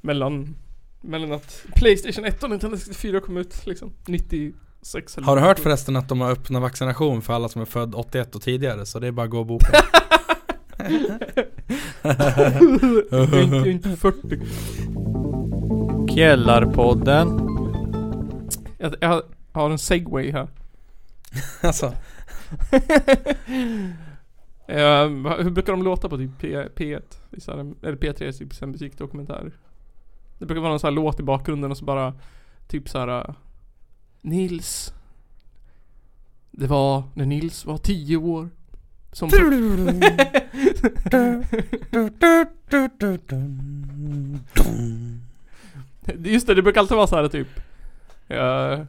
[0.00, 0.56] mellan,
[1.00, 5.56] mellan att Playstation 1 och Nintendo 64 kom ut liksom 96 eller Har du hört
[5.56, 5.62] 97.
[5.62, 8.86] förresten att de har öppnat vaccination för alla som är född 81 och tidigare?
[8.86, 9.66] Så det är bara att gå och boka
[12.02, 14.40] Jag är inte, jag är inte 40.
[16.14, 17.40] Källarpodden.
[18.78, 20.48] Jag, jag har en segway här.
[21.62, 21.92] Alltså,
[24.70, 27.02] Uh, hur brukar de låta på typ P, P1?
[27.30, 29.52] I så här, eller P3, typ så här musikdokumentär.
[30.38, 32.14] Det brukar vara någon sån här låt i bakgrunden och så bara
[32.68, 33.08] Typ så här.
[33.08, 33.34] Eh,
[34.20, 34.92] Nils
[36.50, 38.48] Det var när Nils var 10 år
[39.12, 39.28] Som
[46.18, 47.48] Just det, det brukar alltid vara så här typ
[48.30, 48.84] Uh,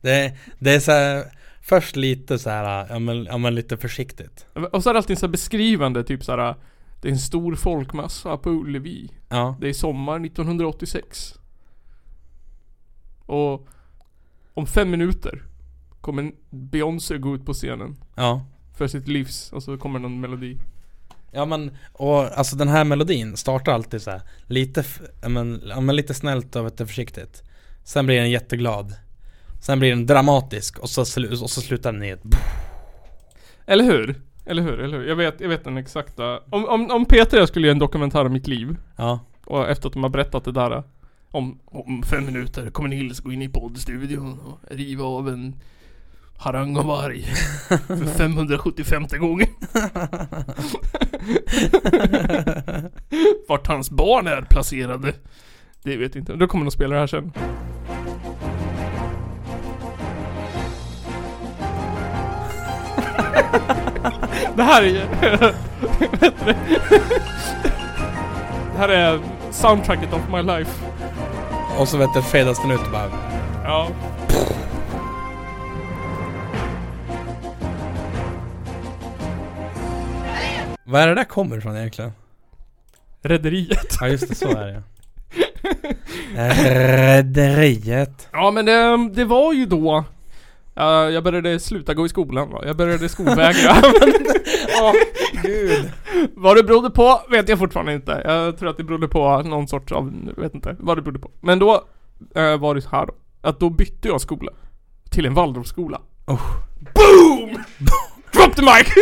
[0.00, 1.24] Det, det är så här,
[1.68, 4.46] först lite så här, ja men, ja men lite försiktigt.
[4.72, 6.54] Och så är det alltid så här beskrivande typ så här.
[7.00, 9.10] Det är en stor folkmassa på Ullevi.
[9.28, 9.56] Ja.
[9.60, 11.34] Det är sommar 1986.
[13.26, 13.68] Och
[14.54, 15.42] om fem minuter
[16.00, 18.46] kommer Beyoncé gå ut på scenen Ja.
[18.76, 20.58] för sitt livs och så kommer någon melodi.
[21.30, 24.84] Ja men, och alltså den här melodin startar alltid så här lite,
[25.22, 27.42] ja, men, ja, men lite snällt och du, försiktigt
[27.84, 28.94] Sen blir den jätteglad
[29.60, 32.22] Sen blir den dramatisk och så, slu- och så slutar den i ett
[33.66, 34.20] Eller hur?
[34.46, 34.80] Eller hur?
[34.80, 35.08] Eller hur?
[35.08, 36.40] Jag vet, jag vet den exakta.
[36.50, 39.68] Om, om, om Peter och jag skulle göra en dokumentär om mitt liv Ja, och
[39.68, 40.82] efter att de har berättat det där
[41.30, 45.54] om, om fem minuter kommer Nils gå in i poddstudion och riva av en
[46.38, 47.22] harang av varg
[47.86, 49.48] för 575 gången.
[53.48, 55.14] Vart hans barn är placerade.
[55.82, 56.36] Det vet inte.
[56.36, 57.32] Då kommer de spela det här sen.
[64.56, 65.54] det här är heter
[66.46, 66.56] det?
[68.72, 70.70] Det här är soundtracket of my life.
[71.78, 73.10] och så vet du fadas den ut och bara
[73.64, 73.88] Ja.
[80.84, 82.12] Vad är det där kommer ifrån egentligen?
[83.22, 83.96] Rederiet.
[84.00, 84.82] Ja just det, så är det
[87.16, 90.04] Rederiet Ja men det, det var ju då
[90.78, 92.62] eh, jag började sluta gå i skolan va?
[92.66, 93.76] Jag började skolvägra.
[94.82, 94.92] Åh
[95.42, 95.90] gud
[96.34, 98.22] vad det berodde på vet jag fortfarande inte.
[98.24, 101.30] Jag tror att det berodde på någon sorts av, vet inte vad det berodde på.
[101.40, 101.84] Men då
[102.34, 103.14] eh, var det så här då.
[103.40, 104.52] Att då bytte jag skola.
[105.10, 106.00] Till en Waldorfskola.
[106.26, 106.42] Oh.
[106.94, 107.62] Boom!
[108.32, 108.94] Drop the mic!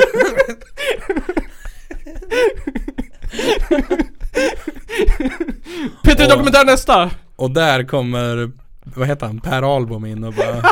[6.03, 7.11] Peter Dokumentär nästa!
[7.37, 8.51] Och där kommer,
[8.85, 10.63] vad heter han, Per Albom in och bara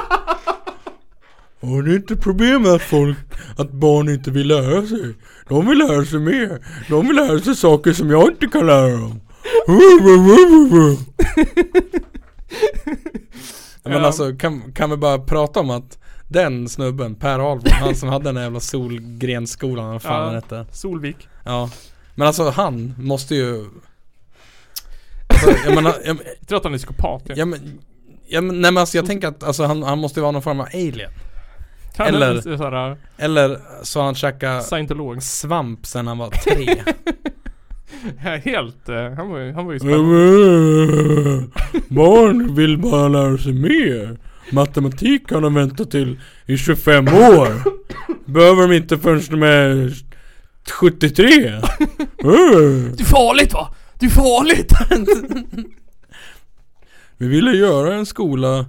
[1.73, 3.17] Och det är inte problemet att folk,
[3.57, 5.15] att barn inte vill lära sig
[5.49, 6.59] De vill lära sig mer
[6.89, 9.21] De vill lära sig saker som jag inte kan lära dem
[13.83, 15.99] Men alltså, kan, kan vi bara prata om att
[16.29, 20.27] den snubben, Per Albom, han som hade den där jävla Solgrenskolan, vad fan Ja.
[20.27, 21.29] den hette Solvik.
[21.45, 21.71] Ja
[22.15, 23.65] Men alltså han måste ju
[25.27, 27.23] alltså, jag menar, jag, Jag tror att han är psykopat.
[27.27, 27.35] Ja.
[27.37, 27.79] Ja men,
[28.27, 30.43] ja, men nej men alltså jag tänker att alltså, han, han måste ju vara någon
[30.43, 31.11] form av alien
[31.97, 35.23] Han eller- är såhär Eller så har han käkat scientolog.
[35.23, 36.83] svamp sen han var tre
[38.45, 41.49] Helt, eh, han var ju, han var ju spännande.
[41.89, 44.19] Barn vill bara lära sig mer
[44.53, 47.49] Matematik kan de vänta till i 25 år
[48.31, 49.93] Behöver de inte förrän de är
[50.71, 51.27] 73
[52.19, 53.75] Det är farligt va?
[53.99, 54.73] Det är farligt!
[57.17, 58.67] Vi ville göra en skola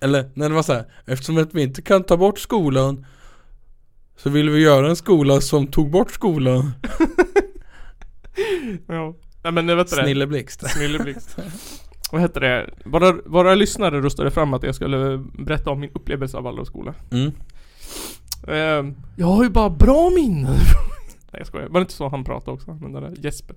[0.00, 0.84] Eller, nej det var så här.
[1.06, 3.06] Eftersom att vi inte kan ta bort skolan
[4.16, 6.72] Så ville vi göra en skola som tog bort skolan
[8.86, 9.14] ja.
[9.42, 10.02] Nej men vet du det?
[10.02, 11.36] Snilleblixt Snilleblixt.
[12.12, 12.70] Vad heter det?
[12.84, 16.94] Våra, våra lyssnare röstade fram att jag skulle berätta om min upplevelse av Waldorfskola.
[17.10, 17.32] mm.
[18.48, 20.54] Eh, jag har ju bara bra minnen.
[21.32, 21.68] Nej jag skojar.
[21.68, 22.72] Var det inte så han pratade också?
[22.72, 23.56] Den där Jesper.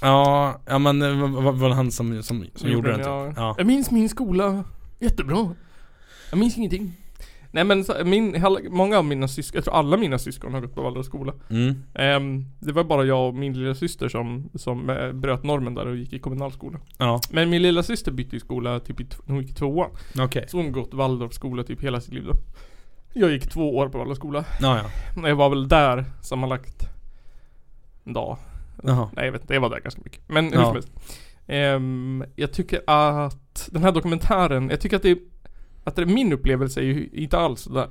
[0.00, 3.26] Ja, ja men det var, var, var det han som, som, som gjorde den ja.
[3.26, 3.34] typ?
[3.36, 3.54] Ja.
[3.58, 4.64] Jag minns min skola
[4.98, 5.54] jättebra.
[6.30, 6.92] Jag minns ingenting.
[7.50, 10.74] Nej men så, min, många av mina syskon, jag tror alla mina syskon har gått
[10.74, 11.32] på Waldorfskola.
[11.50, 11.82] Mm.
[11.94, 15.86] Ehm, det var bara jag och min lilla syster som, som eh, bröt normen där
[15.86, 16.78] och gick i kommunalskola.
[16.98, 19.90] Ja, Men min lilla syster bytte ju skola typ i, hon gick i tvåan.
[20.20, 20.44] okej.
[20.48, 22.34] Så hon gått Waldorfskola typ hela sitt liv då.
[23.12, 24.44] Jag gick två år på Waldorfskola.
[24.60, 24.80] Ja,
[25.16, 25.28] ja.
[25.28, 26.82] Jag var väl där sammanlagt
[28.04, 28.36] en dag.
[28.82, 29.10] Jaha.
[29.16, 30.20] Nej jag vet inte, jag var där ganska mycket.
[30.28, 30.64] Men hur Ja.
[30.64, 30.88] som helst.
[31.46, 35.18] Ehm, jag tycker att den här dokumentären, jag tycker att det är,
[35.88, 37.88] att det, min upplevelse är ju inte alls där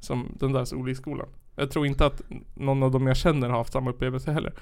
[0.00, 1.28] Som den där Solvikskolan.
[1.56, 2.22] Jag tror inte att
[2.54, 4.52] någon av dem jag känner har haft samma upplevelse heller.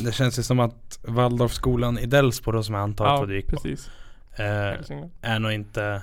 [0.00, 3.36] Det känns ju som att Waldorfskolan i Delsbo då som jag antar att ja, du
[3.36, 3.90] gick på precis.
[4.36, 5.10] eh, Hälsingland.
[5.22, 6.02] Är nog inte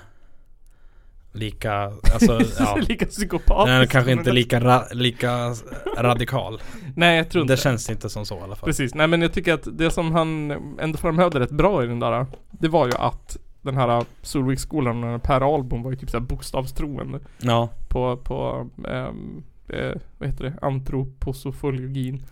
[1.32, 3.66] lika, alltså ja Lika psykopatisk.
[3.66, 5.54] Den är kanske inte lika, ra, lika
[5.96, 6.62] radikal
[6.96, 9.22] Nej jag tror inte Det känns inte som så i alla fall Precis, nej men
[9.22, 12.86] jag tycker att det som han ändå framhävde rätt bra i den där Det var
[12.86, 17.20] ju att den här Solviksskolan, Per Albom var ju typ såhär bokstavstroende.
[17.38, 22.22] Ja, på, på ehm, eh, vad heter det, antroposofologin.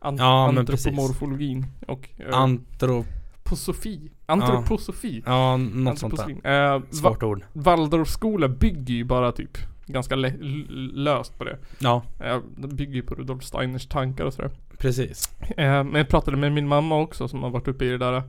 [0.00, 0.48] Ant- Ja.
[0.48, 3.06] Antropomorfologin och eh, antrop,
[3.42, 5.22] posofi Antroposofi.
[5.26, 6.74] Ja något sånt där.
[6.76, 7.42] Eh, Svårt ord.
[7.52, 10.16] Waldorfskola bygger ju bara typ ganska
[10.94, 11.58] löst på det.
[11.78, 14.50] Ja, eh, Det bygger ju på Rudolf Steiners tankar och sådär.
[14.78, 15.36] Precis.
[15.56, 18.22] Eh, men jag pratade med min mamma också som har varit uppe i det där.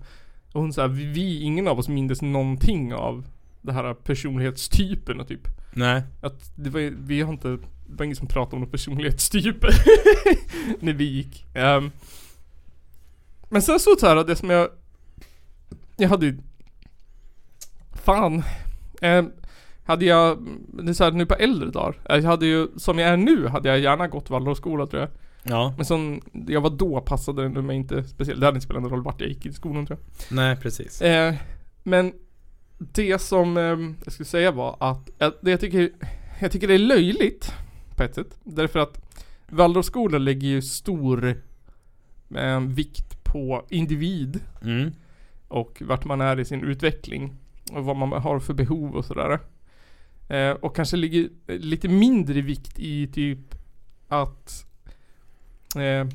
[0.54, 3.26] Och hon sa vi, ingen av oss mindes någonting av
[3.62, 5.47] det här personlighetstyperna typ.
[5.74, 6.04] Nej.
[6.22, 9.70] Att det var, vi har inte, det var ingen som pratade om några personlighetstyper
[10.80, 11.45] när vi gick.
[11.54, 11.91] Ehm,
[13.49, 14.70] men sen så här, det som jag,
[15.97, 16.38] jag hade ju,
[17.93, 18.43] fan,
[19.02, 19.32] ehm,
[19.84, 23.10] hade jag, det är så här, nu på äldre dagar, jag hade ju, som jag
[23.10, 25.10] är nu, hade jag gärna gått Waldorfskola tror jag.
[25.44, 25.74] Ja.
[25.78, 28.92] Men som jag var då passade det mig inte speciellt, det hade inte spelat någon
[28.92, 30.36] roll vart jag gick i skolan tror jag.
[30.36, 31.02] Nej precis.
[31.02, 31.36] Eh,
[31.84, 32.14] men
[32.78, 33.64] det som eh,
[34.04, 35.89] jag skulle säga var att eh, det jag tycker,
[36.42, 37.54] jag tycker det är löjligt
[37.98, 38.38] på ett sätt.
[38.44, 39.02] Därför att
[39.50, 41.42] Waldorfskolan lägger ju stor
[42.36, 44.92] eh, vikt på individ Mm.
[45.48, 47.36] och vart man är i sin utveckling
[47.72, 49.39] och vad man har för behov och sådär.
[50.30, 53.56] Eh, och kanske ligger lite mindre vikt i typ
[54.08, 54.66] att
[55.76, 56.07] eh,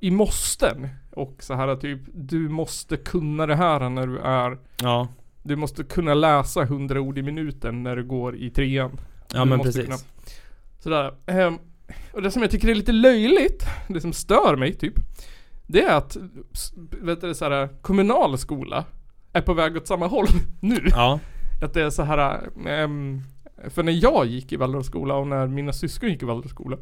[0.00, 5.08] i måsten och så här typ du måste kunna det här när du är Ja.
[5.42, 9.00] du måste kunna läsa 100 ord i minuten när du går i trean.
[9.34, 9.84] Ja Du men precis.
[9.84, 9.96] kunna-
[10.78, 11.14] Sådär.
[11.26, 11.58] Ehm,
[12.12, 14.94] och det som jag tycker är lite löjligt, det som stör mig typ,
[15.66, 16.16] det är att,
[17.00, 18.84] vet du, så här, kommunal skola
[19.32, 20.26] är på väg åt samma håll
[20.60, 20.84] nu.
[20.90, 21.20] Ja.
[21.62, 23.20] Att det är så här, ehm,
[23.68, 26.76] för när jag gick i Waldorfskola och när mina syskon gick i Waldorfskola,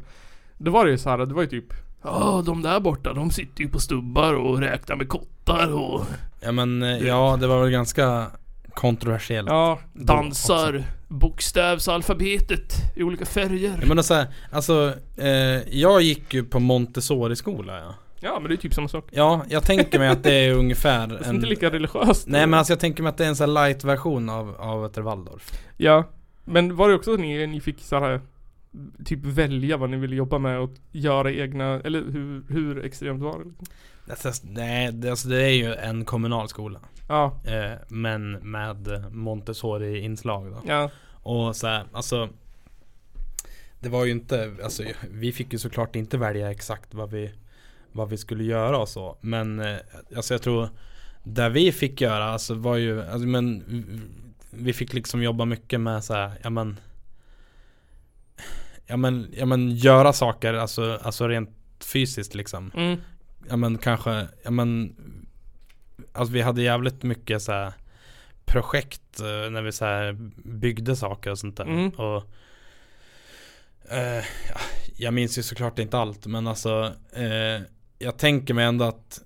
[0.63, 3.31] då var det ju så här, det var ju typ Ja, de där borta, de
[3.31, 6.05] sitter ju på stubbar och räknar med kottar och
[6.41, 8.27] Ja men eh, ja det var väl ganska
[8.73, 9.49] kontroversiellt.
[9.49, 13.77] Ja, Då dansar bokstavsalfabetet i olika färger.
[13.79, 15.29] Jag menar såhär, alltså eh,
[15.79, 17.95] jag gick ju på Montessori-skola ja.
[18.23, 19.07] Ja, men det är typ samma sak.
[19.11, 22.27] Ja, jag tänker mig att det är ungefär Det är inte lika religiöst.
[22.27, 24.85] Nej men alltså jag tänker mig att det är en sån här light-version av, av
[24.85, 25.51] ett Waldorf.
[25.77, 26.03] Ja.
[26.45, 28.21] Men var det också så ni, ni fick så här
[29.05, 33.39] Typ välja vad ni ville jobba med och göra egna, eller hur, hur extremt var
[33.39, 33.51] det?
[34.11, 36.79] Alltså, nej, det, alltså det är ju en kommunal skola.
[37.07, 40.61] Ja, Eh, men med Montessori-inslag då.
[40.67, 40.89] ja,
[41.23, 42.29] Och så här, alltså
[43.79, 47.33] Det var ju inte, alltså vi fick ju såklart inte välja exakt vad vi
[47.91, 49.75] Vad vi skulle göra och så Men eh,
[50.15, 50.69] alltså jag tror
[51.23, 53.63] Där vi fick göra alltså var ju, alltså, men
[54.49, 56.77] Vi fick liksom jobba mycket med så här, ja men
[58.91, 62.97] Ja men, ja men göra saker alltså, alltså rent fysiskt liksom mm,
[63.49, 64.95] Ja men kanske, ja men
[66.13, 67.73] Alltså vi hade jävligt mycket så här
[68.45, 70.13] projekt eh, när vi så här
[70.43, 71.63] byggde saker och sånt där.
[71.63, 71.89] Mm.
[71.89, 72.23] Och
[73.91, 74.59] eh, ja,
[74.95, 77.61] Jag minns ju såklart inte allt men alltså eh,
[77.99, 79.21] Jag tänker mig ändå att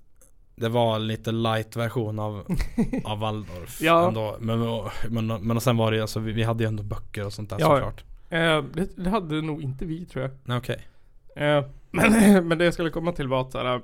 [0.56, 2.58] det var lite light version av,
[3.04, 4.08] av Waldorf Ja.
[4.08, 4.38] ändå.
[4.40, 4.90] Men,
[5.28, 7.50] men, men sen var det ju, alltså vi, vi hade ju ändå böcker och sånt
[7.50, 8.04] där Ja, såklart.
[8.30, 10.58] Eh, det, det hade nog inte vi tror jag.
[10.58, 10.88] Okej.
[11.36, 13.82] Eh, men, men det jag skulle komma till var att så här,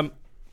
[0.00, 0.10] eh,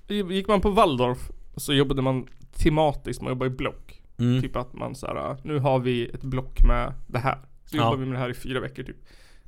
[0.08, 4.02] Gick man på Waldorf så jobbade man tematiskt, man jobbade i block.
[4.18, 4.42] Mm.
[4.42, 7.38] Typ att man så här, nu har vi ett block med det här.
[7.66, 7.84] Så Ja.
[7.84, 8.98] jobbar vi med det här i fyra veckor typ.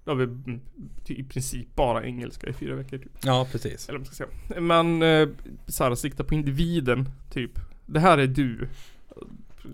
[0.03, 0.61] Då har vi mm,
[1.07, 3.11] i princip bara engelska i fyra veckor typ.
[3.23, 3.89] Ja precis.
[3.89, 4.61] Eller vad man ska säga.
[4.61, 5.27] Man eh,
[5.67, 7.51] så här, siktar på individen typ.
[7.85, 8.69] Det här är du.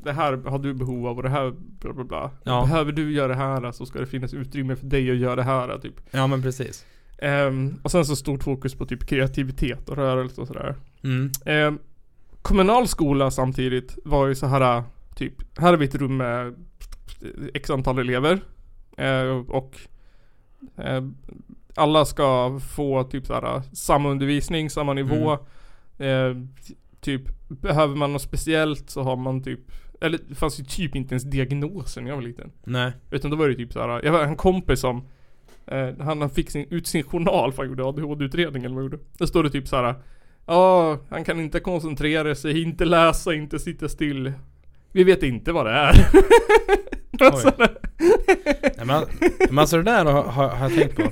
[0.03, 2.31] Det här har du behov av och det här bla bla bla.
[2.43, 2.65] Ja.
[2.65, 5.43] Behöver du göra det här så ska det finnas utrymme för dig att göra det
[5.43, 5.95] här typ.
[6.11, 6.85] Ja men precis.
[7.17, 10.75] Ehm, och sen så stort fokus på typ kreativitet och rörelse och sådär.
[11.03, 11.31] Mm.
[11.45, 11.79] Ehm,
[12.41, 14.83] kommunal skola samtidigt var ju så här
[15.15, 16.55] typ, här har vi ett rum med
[17.53, 18.41] x antal elever.
[18.97, 19.77] Eh, och
[20.77, 21.03] eh,
[21.75, 25.31] alla ska få typ så här samma undervisning, samma nivå.
[25.97, 26.35] Eh,
[27.01, 29.59] typ, behöver man något speciellt så har man typ
[30.03, 32.51] eller det fanns ju typ inte ens diagnoser när jag var liten.
[32.63, 32.91] Nej.
[33.11, 34.01] Utan då var det typ så här.
[34.03, 35.07] jag var en kompis som
[35.67, 38.91] eh, han, han fick sin, ut sin journal för han gjorde ADHD-utredning eller vad han
[38.91, 39.03] gjorde.
[39.17, 39.95] Där står det typ så här.
[40.45, 44.33] Ja, han kan inte koncentrera sig, inte läsa, inte sitta still.
[44.91, 45.93] Vi vet inte vad det är.
[47.19, 49.03] Alltså, Nej, men,
[49.49, 51.03] men alltså det där har, har, har jag tänkt på.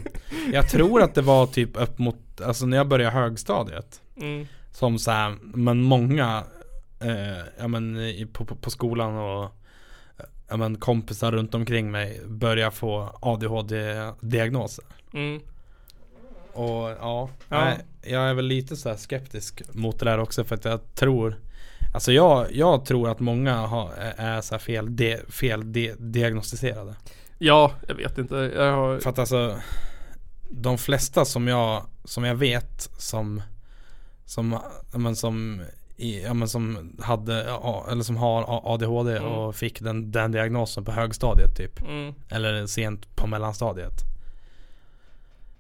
[0.54, 4.02] Jag tror att det var typ upp mot, alltså när jag började högstadiet.
[4.22, 6.44] mm, Som så här, men många,
[7.02, 9.52] eh, ja men i, på, på, skolan och
[10.50, 14.86] ja men kompisar runt omkring mig börjar få ADHD-diagnoser.
[15.14, 15.42] mm,
[16.54, 17.66] Och ja, Ja.
[17.66, 21.36] Nej, jag är väl lite så skeptisk mot det där också för att jag tror
[21.94, 26.96] Alltså jag, jag tror att många har, är så här fel, de, fel de, diagnostiserade.
[27.38, 28.36] ja, jag vet inte.
[28.36, 29.60] Jag har, För att alltså
[30.50, 33.42] De flesta som jag Som jag vet som
[34.26, 34.60] Som
[34.94, 35.62] men som
[36.02, 39.32] i, ja, men som hade ja, Eller som har ADHD Mm.
[39.32, 43.94] och fick den, den diagnosen på högstadiet typ mm, Eller sent på mellanstadiet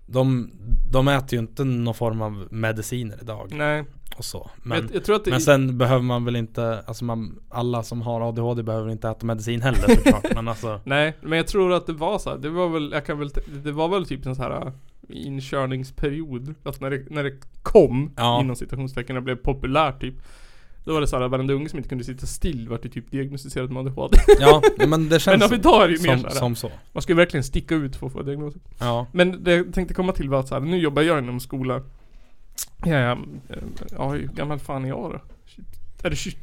[0.06, 0.52] De,
[0.92, 3.84] de äter ju inte någon form av mediciner idag nej.
[4.18, 4.50] och så.
[4.64, 8.30] Men, jag, jag det men sen behöver man väl inte, alltså man, alla som har
[8.30, 10.26] ADHD behöver inte äta medicin heller såklart.
[10.36, 12.38] men alltså, Nej, men jag tror att det var så här.
[12.38, 13.30] Det var väl, jag kan väl,
[13.64, 14.72] det var väl typ en så här
[15.12, 16.56] inkörningsperiod.
[16.64, 17.34] Att när det, när det
[17.64, 18.42] kom, Ja.
[18.42, 20.16] inom citationstecken, och blev populärt typ.
[20.84, 23.12] Då var det så här, varenda unge som inte kunde sitta still vart ju typ
[23.12, 24.18] diagnostiserad med ADHD.
[24.40, 26.36] ja, men det känns Men idag är det ju mer som, så här.
[26.36, 26.72] som så.
[26.94, 28.62] Man ska ju verkligen sticka ut för att få diagnosen.
[28.80, 31.40] Ja, Men det jag tänkte komma till var att så här, nu jobbar jag inom
[31.40, 31.82] skola.
[32.86, 33.18] Ja, ja,
[33.92, 35.20] ja hur gammal fan är jag då?
[36.04, 36.38] Är det 20,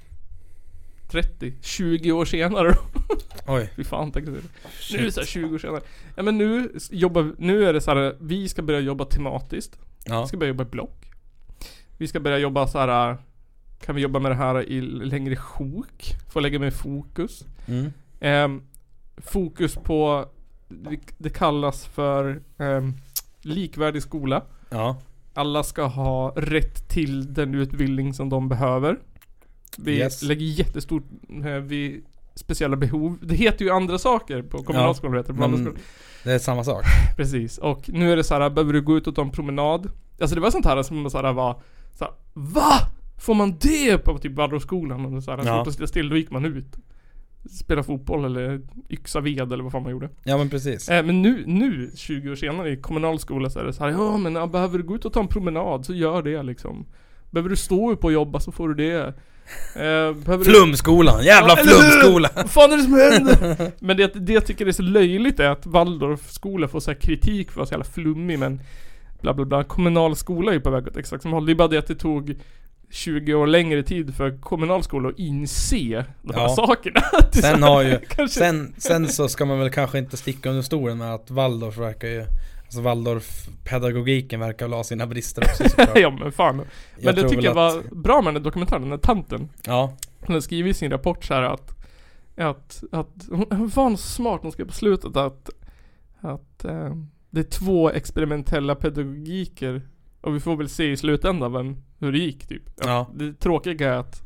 [1.09, 1.55] 30?
[1.63, 2.79] 20 år senare då?
[3.47, 3.71] oj.
[3.77, 4.43] Fy fan tänkte jag.
[4.93, 5.81] Nu är det så här 20 år senare.
[6.17, 9.79] Ja men nu jobbar, nu är det så här, vi ska börja jobba tematiskt.
[10.05, 11.05] Ja, Vi ska börja jobba i block.
[11.99, 13.17] Vi ska börja jobba så här.
[13.81, 16.05] Kan vi jobba med det här i längre sjok?
[16.33, 17.45] Få lägga mer fokus.
[17.67, 17.93] mm.
[18.21, 18.63] Ehm,
[19.17, 20.29] fokus på,
[21.19, 22.93] det, kallas för ehm,
[23.41, 24.43] likvärdig skola.
[24.71, 24.97] ja,
[25.35, 28.99] Alla ska ha rätt till den utbildning som de behöver.
[29.79, 30.23] Vi Yes.
[30.23, 31.05] lägger jättestort
[31.63, 32.05] vid
[32.35, 33.19] speciella behov.
[33.23, 35.33] Det heter ju andra saker på kommunalskolan heter
[36.25, 36.85] det är samma sak.
[37.17, 37.59] Precis.
[37.59, 39.91] Och nu är det så här, behöver du gå ut och ta en promenad?
[40.21, 41.61] Alltså det var sånt här som så här var
[41.99, 42.79] så här, VA?
[43.21, 45.15] Får man det på typ Waldorfskolan?
[45.17, 45.63] Och så här, Ja.
[45.67, 45.73] ja.
[45.73, 46.77] stilla still, då gick man ut.
[47.51, 48.61] Spela fotboll eller
[48.91, 50.09] yxa ved eller vad fan man gjorde.
[50.25, 50.89] Ja men precis.
[50.89, 53.91] Eh, men nu, nu 20 år senare i kommunal skola så är det så här,
[53.91, 56.87] ja men ja, behöver du gå ut och ta en promenad så gör det liksom.
[57.31, 59.15] Behöver du stå upp och jobba så får du det.
[59.75, 61.79] Eh, behöver Flumskolan, jävla Ja, eller hur?
[61.91, 62.31] flumskola!
[62.37, 63.73] Vad fan är det som händer?
[63.85, 67.53] men det, det jag tycker är så löjligt är att Waldorfskola får så kritik för
[67.53, 68.61] att vara så jävla flummig men
[69.21, 69.65] bla bla bla.
[69.65, 71.47] Kommunal skola är ju på väg åt exakt samma håll.
[71.47, 72.35] Det är bara det att det tog
[72.91, 76.49] 20 år längre tid för kommunal skola att inse de här Ja.
[76.49, 77.01] sakerna.
[77.33, 81.15] Sen har ju, sen, sen så ska man väl kanske inte sticka under stolen med
[81.15, 82.25] att Waldorf verkar ju
[82.69, 85.99] Alltså Waldorf-pedagogiken verkar väl ha sina brister också såklart.
[85.99, 86.57] ja men fan.
[87.03, 89.49] Men det tycker jag att- var bra med den dokumentären, den här tanten.
[89.67, 91.75] Ja, Hon har skrivit i sin rapport så här att
[92.37, 95.51] att, att hon, var smart, hon skrev på slutet att
[96.21, 96.95] att eh,
[97.31, 99.83] det är två experimentella pedagogiker
[100.21, 102.63] och vi får väl se i slutändan vem, hur det gick typ.
[102.85, 103.07] Ja.
[103.15, 104.23] Det tråkiga är att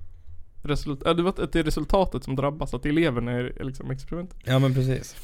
[0.63, 4.35] result, äh, det, att är resultatet som drabbas, att eleverna är liksom experiment.
[4.45, 5.17] ja men precis.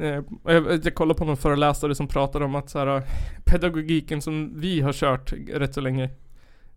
[0.00, 3.02] Eh, och jag, kollade på någon föreläsare som pratade om att så här,
[3.44, 6.04] pedagogiken som vi har kört rätt så länge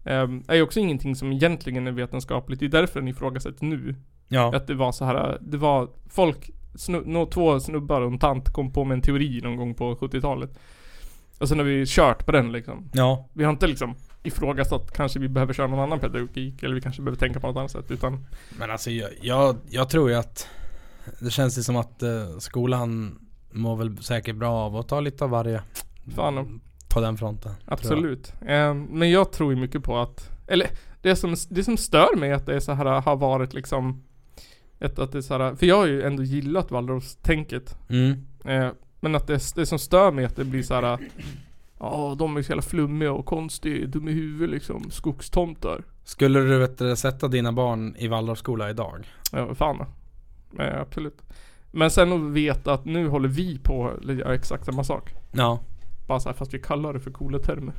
[0.04, 2.60] eh, är ju också ingenting som egentligen är vetenskapligt.
[2.60, 3.96] Det är därför den ifrågasätts nu.
[4.28, 8.20] Ja, Att det var så här, det var folk, snu, nå, två snubbar och en
[8.20, 10.60] tant kom på med en teori någon gång på 70-talet.
[11.40, 12.90] Och sen har vi kört på den liksom.
[12.94, 16.82] ja, Vi har inte liksom ifrågasatt kanske vi behöver köra någon annan pedagogik eller vi
[16.82, 18.26] kanske behöver tänka på något annat sätt utan
[18.60, 20.48] men alltså jag, jag, jag tror ju att
[21.20, 23.20] Det känns ju som att eh, skolan
[23.52, 25.62] mår väl säkert bra av att ta lite av varje
[26.16, 26.62] Fan.
[26.90, 27.74] På den fronten tror jag.
[27.74, 28.34] Absolut.
[28.42, 30.68] Eh, men jag tror ju mycket på att, eller
[31.02, 34.04] det som, det som stör mig är att det är så här har varit liksom
[34.80, 37.78] ett, att det är så här, för jag har ju ändå gillat Waldorfstänket.
[37.90, 38.26] mm.
[38.46, 41.00] Eh, men att det, det som stör mig är att det blir så här.
[41.80, 45.84] Ja, de är så jävla flummiga och konstiga, dumma i huvudet liksom, skogstomtar.
[46.04, 49.08] Skulle du vet, sätta dina barn i Waldorfskola idag?
[49.32, 49.86] Ja, fan.
[50.60, 51.22] Eh, absolut.
[51.72, 55.14] Men sen att veta att nu håller vi på att göra exakt samma sak.
[55.32, 55.60] Ja,
[56.08, 57.74] Bara så här, fast vi kallar det för coola termer.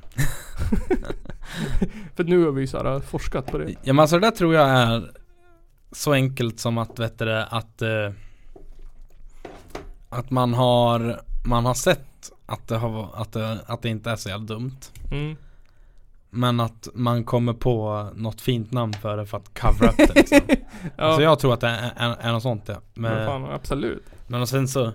[2.17, 3.71] för nu har vi så här forskat på det.
[3.83, 5.11] ja men alltså det där tror jag är
[5.93, 8.11] Så enkelt som att vet du, att eh,
[10.09, 14.17] Att man har Man har sett att det, har, att det, att det inte är
[14.17, 14.77] så jävla dumt
[15.13, 15.37] Mm.
[16.35, 20.15] Men att man kommer på något fint namn för det för att covera upp det
[20.15, 20.41] liksom.
[20.97, 22.75] Ja, Så jag tror att det är, är, är något sånt ja.
[22.95, 24.03] men Men, fan, absolut.
[24.27, 24.93] men och sen så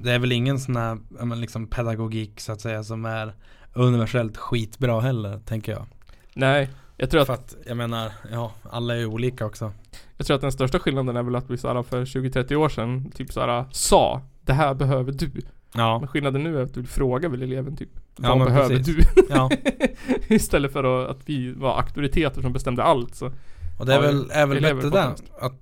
[0.00, 3.34] Det är väl ingen sån här liksom pedagogik så att säga som är
[3.72, 5.86] universellt skitbra heller tänker jag.
[6.34, 9.72] Nej, jag tror att För att jag menar, ja alla är ju olika också.
[10.16, 13.10] Jag tror att den största skillnaden är väl att vi såhär för 20-30 år sedan
[13.10, 15.30] typ såhär sa Det här behöver du.
[15.74, 17.88] Ja, Men skillnaden nu är att du frågar väl eleven typ
[18.22, 18.96] Ja, Vad behöver precis.
[18.96, 19.22] du?
[19.30, 19.50] ja.
[20.28, 23.32] Istället för att, vi var auktoriteter som bestämde allt så
[23.78, 25.54] Och det är Ja, väl, är väl bättre där att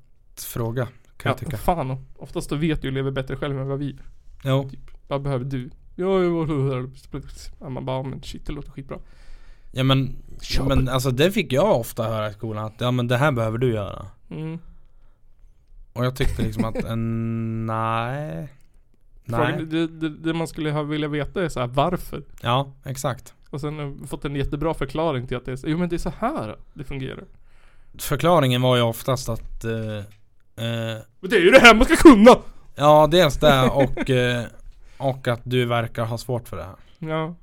[0.44, 0.92] fråga kan
[1.22, 1.56] Ja, jag tycka.
[1.56, 3.96] fan oftast då vet ju elever bättre själva än vad vi
[4.44, 4.70] Jo.
[5.08, 5.70] Vad behöver du?
[5.96, 6.22] Ja,
[7.60, 8.98] ja, Man bara, men shit det låter skitbra
[9.72, 10.16] Ja men,
[10.58, 10.64] på.
[10.64, 13.58] men alltså det fick jag ofta höra i skolan att ja men det här behöver
[13.58, 14.06] du göra.
[14.30, 14.58] mm.
[15.92, 18.48] Och jag tyckte liksom att, eh, nej.
[19.28, 19.66] Frågan, Nej.
[19.66, 23.34] det, det, det man skulle ha vilja veta är så här varför Ja, exakt.
[23.50, 25.88] Och sen har vi fått en jättebra förklaring till att det är så, jo men
[25.88, 27.24] det är så här det fungerar
[27.98, 29.96] Förklaringen var ju oftast att eh,
[30.56, 32.36] eh, Men det är ju det här man ska kunna!
[32.74, 34.44] Ja, dels det och, eh,
[34.96, 36.76] och att du verkar ha svårt för det här.
[36.98, 37.34] Ja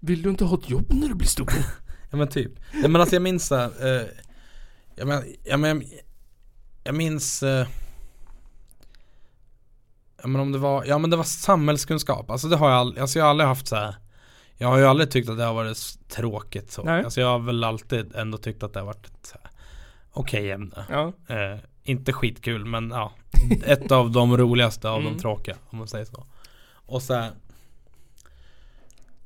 [0.00, 1.52] Vill du inte ha ett jobb när du blir stor?
[2.10, 2.52] Ja men typ.
[2.82, 4.06] Ja, men alltså jag minns så här, eh,
[4.94, 5.82] jag, men, jag, men,
[6.84, 7.66] jag minns eh,
[10.22, 13.00] Ja men om det var, ja men det var samhällskunskap, alltså det har jag aldrig,
[13.02, 13.94] alltså jag har aldrig haft så här.
[14.56, 16.82] Jag har ju aldrig tyckt att det har varit tråkigt så.
[16.82, 17.04] Nej.
[17.04, 19.34] Alltså jag har väl alltid ändå tyckt att det har varit ett
[20.12, 20.84] okej ämne.
[20.90, 21.12] Ja.
[21.28, 23.12] Eh, inte skitkul men ja,
[23.64, 25.12] ett av de roligaste av Mm.
[25.14, 26.26] de tråkiga om man säger så.
[26.86, 27.30] Och så här,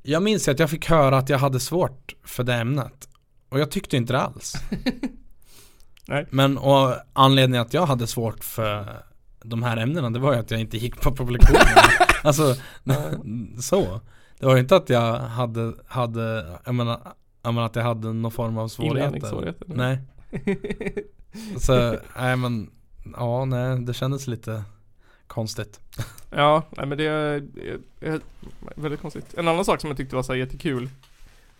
[0.02, 3.08] Jag minns att jag fick höra att jag hade svårt för det ämnet.
[3.48, 4.54] Och jag tyckte inte det alls.
[6.08, 6.26] Nej.
[6.30, 9.02] Men och anledningen att jag hade svårt för
[9.46, 11.62] de här ämnena det var ju att jag inte gick på publikationen.
[12.22, 12.54] alltså
[13.60, 14.00] så.
[14.38, 17.00] Det var ju inte att jag hade, hade jag menar,
[17.42, 19.54] jag menar att jag hade någon form av svårigheter.
[19.66, 19.98] Nej.
[21.58, 22.70] Så, nej men,
[23.16, 24.62] ja nej det kändes lite
[25.26, 25.80] konstigt.
[26.30, 27.46] Ja, nej men det är,
[28.00, 28.20] är,
[28.74, 29.34] väldigt konstigt.
[29.34, 30.88] En annan sak som jag tyckte var så här jättekul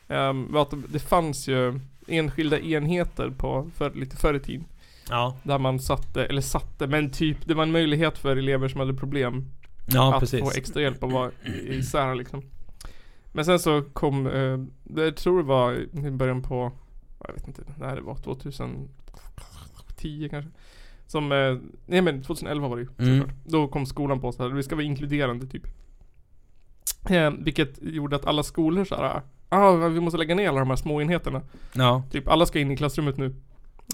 [0.08, 4.64] um, var att det, det fanns ju enskilda enheter på, för, lite förr i tiden.
[5.10, 5.36] Ja.
[5.42, 8.94] Där man satte, eller satte, men typ det var en möjlighet för elever som hade
[8.94, 9.44] problem
[9.86, 10.40] Ja att precis.
[10.40, 11.30] få extra hjälp och vara
[11.64, 12.42] isär liksom.
[13.32, 15.72] Men sen så kom, eh, det jag tror det var
[16.06, 16.72] i början på,
[17.26, 20.50] jag vet inte, när det var 2010 kanske.
[21.06, 23.18] Som, eh, nej men 2011 var det ju Mm.
[23.20, 23.36] såklart.
[23.44, 25.62] Då kom skolan på så här, vi ska vara inkluderande typ.
[27.10, 30.68] Eh, vilket gjorde att alla skolor så här, ah, vi måste lägga ner alla de
[30.68, 31.40] här små enheterna.
[31.72, 32.02] Ja.
[32.10, 33.34] Typ alla ska in i klassrummet nu.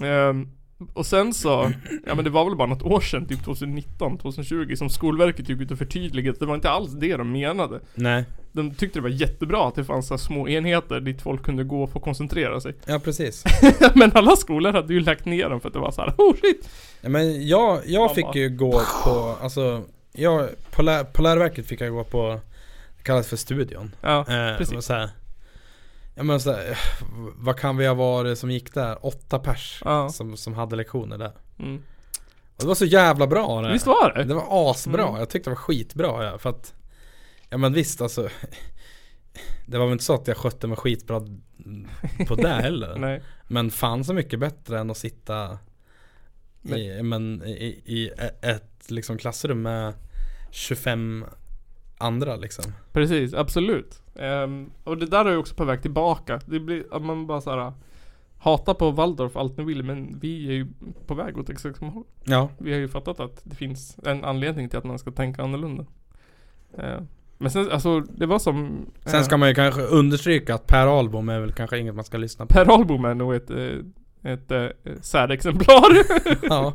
[0.03, 0.49] Ehm,
[0.93, 1.71] och sen så,
[2.05, 5.61] ja men det var väl bara något år sedan, typ 2019, 2020 som Skolverket gick
[5.61, 7.79] ut och förtydligade att det var inte alls det de menade.
[7.95, 8.25] Nej.
[8.51, 11.83] De tyckte det var jättebra att det fanns så små enheter dit folk kunde gå
[11.83, 12.75] och få koncentrera sig.
[12.85, 13.43] Ja precis.
[13.95, 16.33] men alla skolor hade ju lagt ner dem för att det var så här, oh
[16.41, 16.69] shit!
[17.01, 21.81] Ja, men jag, jag fick ju gå på, alltså jag, på, lä, på läroverket fick
[21.81, 22.39] jag gå på,
[22.97, 23.95] det kallas för studion.
[24.01, 24.85] Ja, Eh, precis.
[24.85, 25.09] Så här,
[26.15, 26.77] ja men så här,
[27.35, 29.05] vad kan vi ha varit som gick där?
[29.05, 30.09] Åtta pers Ja.
[30.09, 31.31] som, som hade lektioner där.
[31.59, 31.81] Mm.
[32.55, 33.73] Och det var så jävla bra det.
[33.73, 34.23] Visst var det?
[34.23, 35.19] Det var asbra, Mm.
[35.19, 36.73] jag tyckte det var skitbra ja, för att
[37.49, 38.29] Ja men visst alltså
[39.65, 41.19] Det var väl inte så att jag skötte mig skitbra
[42.27, 43.21] på det heller.
[43.47, 45.57] Men fan så mycket bättre än att sitta
[46.63, 48.11] i, men, i, i
[48.41, 49.93] ett liksom klassrum med
[50.51, 51.25] 25
[51.97, 54.01] andra liksom Precis, absolut.
[54.15, 56.39] Ehm, och det där är ju också på väg tillbaka.
[56.45, 57.73] Det blir, att man bara såhär
[58.39, 60.67] Hatar på Waldorf allt ni vill men vi är ju
[61.07, 62.03] på väg åt exakt samma håll.
[62.23, 65.43] Ja, Vi har ju fattat att det finns en anledning till att man ska tänka
[65.43, 65.85] annorlunda.
[66.77, 66.99] Eh,
[67.37, 70.87] men sen, alltså det var som sen eh, ska man ju kanske understryka att Per
[70.87, 74.31] Ahlbom är väl kanske inget man ska lyssna på Per Ahlbom är nog ett, eh,
[74.33, 74.67] ett eh,
[75.01, 75.97] särexemplar.
[76.49, 76.73] Ja,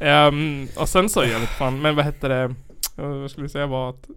[0.00, 2.54] Ehm, och sen så, jag vet fan, men vad hette det?
[2.96, 4.08] Vad skulle jag säga var att,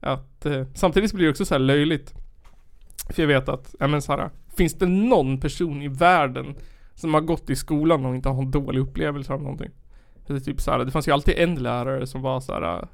[0.00, 2.14] att eh, samtidigt blir det också så här löjligt.
[3.10, 6.54] För jag vet att, ja men så här, finns det någon person i världen
[6.94, 9.70] som har gått i skolan och inte har en dålig upplevelse av någonting?
[10.26, 12.88] Är typ så här, det fanns ju alltid en lärare som var så här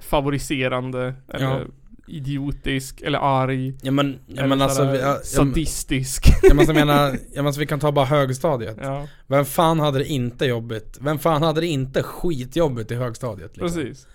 [0.00, 1.66] favoriserande eller Ja.
[2.06, 3.74] idiotisk eller arg.
[3.82, 6.24] ja men, ja, eller men så alltså vi, ja, ja, sadistisk.
[6.42, 10.06] jag, måste mena, jag måste, vi kan ta bara högstadiet ja, Vem fan hade det
[10.06, 10.98] inte jobbigt?
[11.00, 13.56] Vem fan hade det inte skitjobbigt i högstadiet?
[13.56, 13.82] Liksom?
[13.82, 14.06] precis.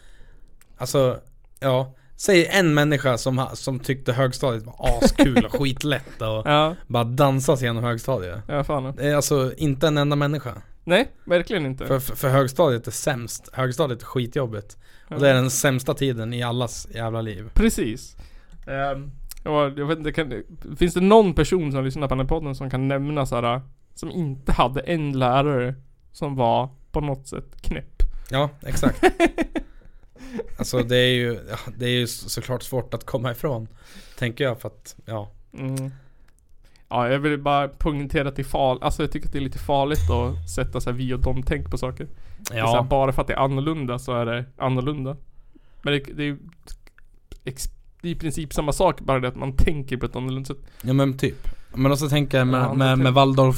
[0.78, 1.20] Alltså,
[1.66, 1.94] ja.
[2.18, 7.58] Säg en människa som, som tyckte högstadiet var askul och skitlätt och Ja, bara dansa
[7.58, 8.40] sig genom högstadiet.
[8.48, 8.96] Ja fan.
[8.96, 10.54] Det är alltså inte en enda människa.
[10.84, 11.88] Nej, verkligen inte.
[11.88, 13.50] för, för, för högstadiet är sämst.
[13.54, 14.78] Högstadiet är skitjobbigt.
[15.10, 17.50] Och det är den sämsta tiden i allas jävla liv.
[17.54, 18.16] Precis.
[18.68, 19.12] Um,
[19.44, 20.44] jag vet inte, kan,
[20.78, 23.62] finns det någon person som lyssnar på den här podden som kan nämna såhär,
[23.96, 25.76] som inte hade en lärare
[26.12, 28.04] som var på något sätt knäpp?
[28.30, 29.04] Ja, exakt
[30.58, 33.68] Alltså det är ju, ja, det är ju så- såklart svårt att komma ifrån
[34.18, 35.92] Tänker jag för att, ja Mm.
[36.90, 39.42] Ja, jag vill bara poängtera att det är farligt, alltså jag tycker att det är
[39.42, 42.08] lite farligt att sätta så här vi och dem tänk på saker.
[42.48, 45.18] Så här, Ja, bara för att det är annorlunda så är det annorlunda.
[45.82, 46.38] Men det, det är ju
[47.44, 47.70] ex-
[48.02, 50.58] det är i princip samma sak, bara det att man tänker på ett annorlunda sätt.
[50.82, 53.14] ja men typ Men också tänker jag Ja, med, andra med, med.
[53.14, 53.58] Waldorf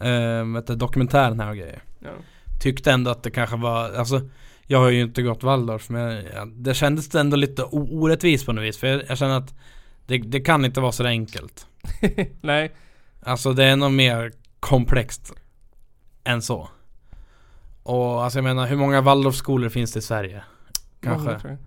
[0.00, 2.10] äh, vet du, dokumentären här och grejer Ja.
[2.60, 4.20] Tyckte ändå att det kanske var, alltså
[4.66, 8.64] Jag har ju inte gått Waldorf men ja, det kändes ändå lite orättvist på något
[8.64, 9.54] vis för jag, jag känner att
[10.06, 11.66] det, det kan inte vara så enkelt
[12.40, 12.72] Nej,
[13.20, 15.32] Alltså det är nog mer komplext
[16.24, 16.68] än så
[17.82, 20.42] Och alltså jag menar hur många Waldorfskolor finns det i Sverige?
[21.00, 21.58] Kanske tror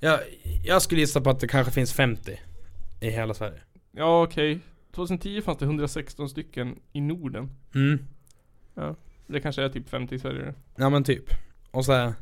[0.00, 0.10] jag.
[0.10, 0.20] jag,
[0.64, 2.40] jag skulle gissa på att det kanske finns 50
[3.00, 3.60] I hela Sverige
[3.92, 4.60] Ja okej.
[4.94, 7.50] 2010 fanns det 116 stycken i Norden.
[7.74, 8.06] Mm
[9.26, 10.54] Det kanske är typ 50 i Sverige.
[10.76, 11.24] Ja men typ
[11.74, 12.14] Och så här,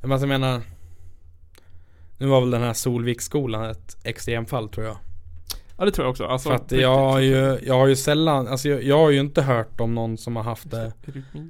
[0.00, 0.62] men alltså jag menar
[2.18, 4.96] Nu var väl den här Solviksskolan ett extremfall tror jag
[5.76, 6.24] Ja det tror jag också.
[6.24, 9.20] Alltså, För att jag har ju, jag har ju sällan, alltså jag, jag har ju
[9.20, 10.92] inte hört om någon som har haft det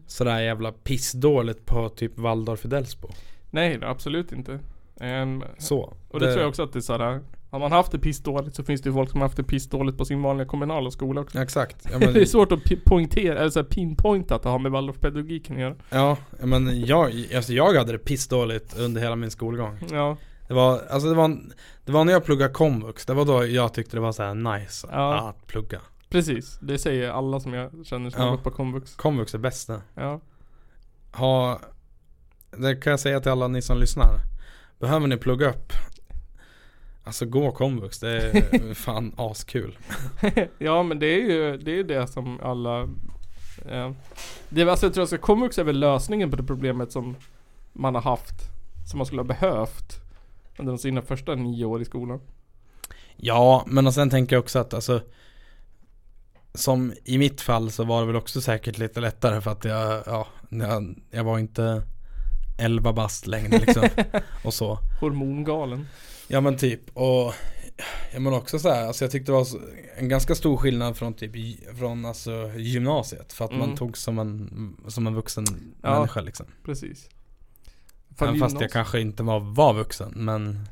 [0.06, 3.08] sådär jävla pissdåligt på typ Waldorf i Delsbo.
[3.50, 4.58] Nej det absolut inte.
[5.00, 5.96] Ehm, Så.
[6.10, 7.20] och det, tror jag också att det är såhär.
[7.54, 9.98] Har man haft det pissdåligt så finns det ju folk som har haft det pissdåligt
[9.98, 11.38] på sin vanliga kommunala skola också.
[11.42, 11.86] Exakt.
[11.92, 14.72] Ja det är men, svårt att poängtera, eller så här pinpointa att det har med
[14.72, 15.74] Waldorfpedagogiken att göra.
[15.90, 19.78] ja, men jag, alltså jag hade det pissdåligt under hela min skolgång.
[19.90, 20.16] Ja,
[20.48, 21.36] Det var, alltså det var,
[21.84, 24.34] det var när jag pluggade komvux, det var då jag tyckte det var så här
[24.34, 25.28] nice Ja.
[25.28, 25.80] att plugga.
[26.08, 26.58] precis.
[26.62, 28.28] Det säger alla som jag känner som Ja.
[28.28, 28.94] har gått på komvux.
[28.96, 29.80] Komvux är bästa.
[29.94, 30.20] Ja.
[31.12, 31.60] Ha,
[32.56, 34.16] det kan jag säga till alla ni som lyssnar.
[34.80, 35.72] Behöver ni plugga upp
[37.06, 39.78] Alltså gå komvux, det är fan askul.
[40.58, 42.80] ja men det är ju det, är det som alla
[43.68, 43.90] eh,
[44.48, 47.16] det, är- alltså jag tror att komvux är väl lösningen på det problemet som
[47.72, 48.34] man har haft
[48.90, 50.00] Som man skulle ha behövt
[50.58, 52.20] Under sina första nio år i skolan
[53.16, 55.00] Ja, men och sen tänker jag också att alltså
[56.54, 60.02] Som i mitt fall så var det väl också säkert lite lättare för att jag,
[60.06, 61.82] ja, jag, jag var inte
[62.58, 63.88] 11 bast längre liksom.
[64.44, 64.78] och så.
[65.00, 65.86] Hormongalen
[66.28, 67.34] Ja men typ och
[68.12, 69.60] Ja men också så här, alltså jag tyckte det var så-
[69.96, 71.32] en ganska stor skillnad från typ
[71.78, 73.66] från alltså gymnasiet för att Mm.
[73.68, 75.44] man tog som en, som en vuxen
[75.82, 75.90] Ja.
[75.98, 76.46] människa liksom.
[76.64, 77.08] Precis
[78.20, 80.68] Även fast jag kanske inte var, var vuxen men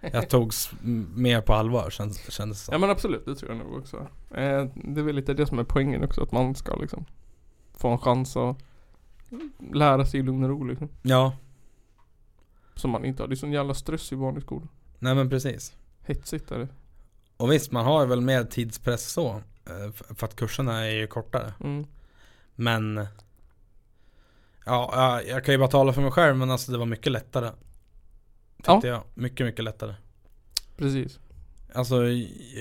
[0.12, 0.70] jag togs
[1.14, 2.72] mer på allvar känns, kändes det som.
[2.72, 3.96] Ja men absolut, det tror jag nog också
[4.30, 7.04] eh, Det är väl lite det som är poängen också att man ska liksom
[7.74, 8.56] Få en chans att
[9.72, 11.36] Lära sig i lugn och ro liksom Ja,
[12.80, 14.66] Som man inte har, det är sån jävla stress i vanlig skola
[14.98, 15.76] nej men precis.
[16.02, 16.68] Hetsigt är det
[17.36, 19.28] Och visst, man har väl mer tidspress så.
[19.66, 21.52] eh, För att kurserna är ju kortare.
[21.60, 21.86] mm.
[22.54, 22.96] Men
[24.66, 27.12] Ja, ja, jag kan ju bara tala för mig själv men alltså det var mycket
[27.12, 27.50] lättare.
[28.56, 29.02] Tyckte jag.
[29.14, 29.94] Mycket, mycket lättare.
[30.76, 31.18] Precis
[31.74, 32.02] Alltså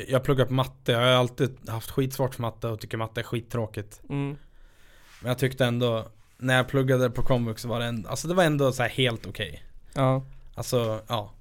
[0.08, 0.92] jag- pluggar på matte.
[0.92, 4.02] Jag har alltid haft skitsvårt för matte och tycker matte är skittråkigt.
[4.10, 4.38] mm.
[5.22, 8.44] Men jag tyckte ändå När jag pluggade på komvux var det ändå, alltså det var
[8.44, 9.64] ändå så här helt okej.
[9.94, 10.24] Ja
[10.56, 11.32] Alltså, ja.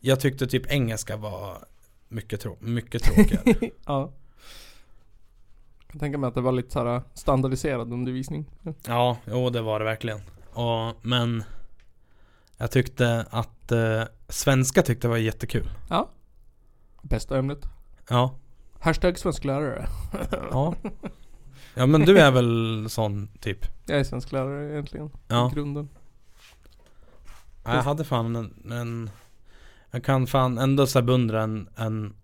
[0.00, 1.58] Jag tyckte typ engelska var
[2.08, 3.70] mycket, trå- mycket tråkigare.
[3.86, 4.10] Ja.
[5.82, 8.50] Jag kan tänka mig att det var lite såhär standardiserad undervisning.
[8.86, 10.20] Ja, jo det var det verkligen.
[10.52, 11.44] Och, men
[12.56, 15.70] jag tyckte att eh, svenska tyckte var jättekul.
[15.90, 16.08] Ja.
[17.02, 17.58] Bästa ämnet.
[18.08, 18.34] Ja,
[18.80, 19.88] Hashtag svensklärare.
[20.50, 20.74] ja.
[21.74, 23.66] Ja men du är väl sån typ?
[23.86, 25.10] Jag är svensklärare egentligen.
[25.28, 25.50] Ja.
[25.50, 25.88] I grunden.
[27.68, 29.10] Ja, Jag hade fan en, en
[29.90, 32.14] Jag kan fan ändå så beundra en, en,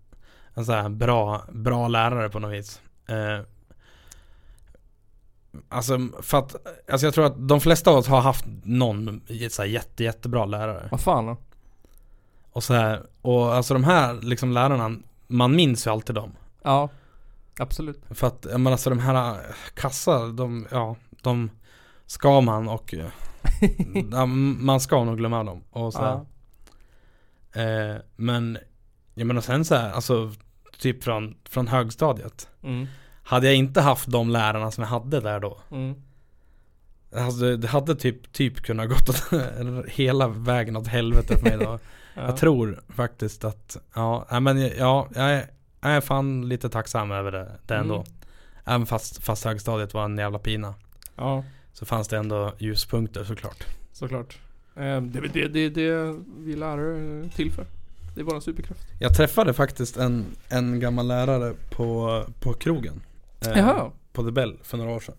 [0.53, 2.81] en så här bra, bra lärare på något vis.
[3.07, 3.39] Eh,
[5.69, 6.55] alltså för att,
[6.91, 10.45] alltså jag tror att de flesta av oss har haft någon så här jätte, jättebra
[10.45, 10.87] lärare.
[10.91, 11.37] Vad fan då?
[12.51, 14.97] Och så här, och alltså de här liksom lärarna,
[15.27, 16.31] man minns ju alltid dem.
[16.63, 16.89] Ja.
[17.59, 18.01] Absolut.
[18.09, 19.37] För att, menar alltså de här
[19.73, 21.49] kassa, de, ja, de
[22.05, 23.05] ska man och ja,
[24.59, 25.63] man ska nog glömma dem.
[25.69, 26.25] Och så.
[27.53, 27.61] Ja.
[27.61, 28.57] Eh, men
[29.13, 30.31] jag menar sen så här, alltså
[30.79, 32.49] typ från, från högstadiet.
[32.63, 32.87] Mm.
[33.23, 35.57] Hade jag inte haft de lärarna som jag hade där då.
[35.71, 35.95] Mm.
[37.15, 39.23] Alltså det hade typ, typ kunnat gått åt,
[39.87, 41.79] hela vägen åt helvete för mig då.
[42.17, 42.21] Ja.
[42.21, 45.49] Jag tror faktiskt att, ja, men ja, jag är,
[45.81, 47.95] jag är fan lite tacksam över det, det ändå.
[47.95, 48.07] Mm.
[48.65, 50.73] Även fast, fast högstadiet var en jävla pina.
[51.15, 51.43] Ja.
[51.75, 53.63] Så fanns det ändå ljuspunkter såklart.
[53.93, 54.39] Såklart.
[54.75, 57.65] Eh, det är det, det, det vi lärare är till för.
[58.15, 58.81] Det är våran superkraft.
[58.99, 63.01] Jag träffade faktiskt en, en gammal lärare på, på krogen.
[63.41, 63.91] eh, Jaha.
[64.13, 65.15] På The Bell för några år sedan.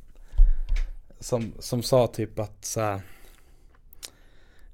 [1.20, 3.00] Som, som sa typ att så här,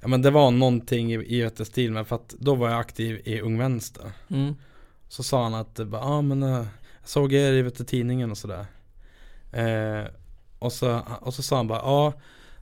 [0.00, 2.70] Ja men det var någonting i, i vet du, stil med för att då var
[2.70, 4.12] jag aktiv i Ung Vänster.
[4.28, 4.54] Mm.
[5.08, 6.66] Så sa han att, ja ah, men eh,
[7.00, 8.66] jag såg er i vet tidningen och sådär.
[9.52, 10.06] Eh,
[10.62, 12.12] och, så, och så sa han bara, ja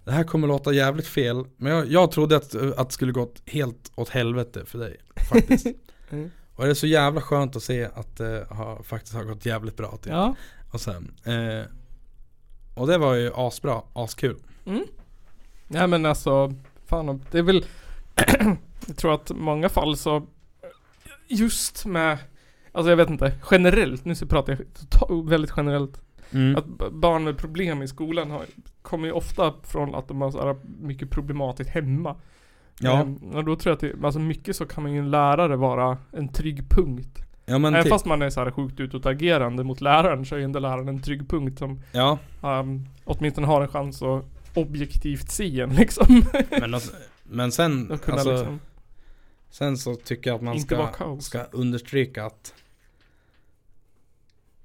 [0.04, 1.44] det här kommer låta jävligt fel.
[1.56, 4.96] Men jag, jag trodde att, att det skulle gått helt åt helvete för dig
[5.30, 5.66] faktiskt.
[6.12, 6.30] Mm.
[6.54, 9.76] Och det är så jävla skönt att se att det har, faktiskt har gått jävligt
[9.76, 9.90] bra.
[9.96, 10.12] Typ.
[10.12, 10.34] Ja.
[10.70, 11.66] Och sen, eh,
[12.74, 14.36] och det var ju asbra, askul.
[15.68, 16.54] Ja men alltså,
[16.86, 17.64] fan det är väl
[18.86, 20.26] Jag tror att många fall så
[21.28, 22.18] Just med
[22.72, 24.58] Alltså jag vet inte, generellt, nu så pratar
[25.08, 26.02] jag väldigt generellt
[26.32, 26.56] Mm.
[26.56, 28.44] Att barn med problem i skolan har,
[28.82, 32.16] kommer ju ofta från att de har så mycket problematiskt hemma
[32.80, 33.00] Ja.
[33.00, 35.56] Ehm, Och då tror jag att det, alltså mycket så kan man ju en lärare
[35.56, 39.64] vara en trygg punkt Ja men Även typ, fast man är så här sjukt utåtagerande
[39.64, 42.18] mot läraren så är ju ändå läraren en trygg punkt som ja.
[42.42, 44.24] um, åtminstone har en chans att
[44.54, 46.22] objektivt se en liksom.
[46.50, 46.92] Men, alltså,
[47.22, 48.60] men sen, alltså, liksom.
[49.50, 50.88] Sen så tycker jag att man ska,
[51.20, 52.54] ska understryka att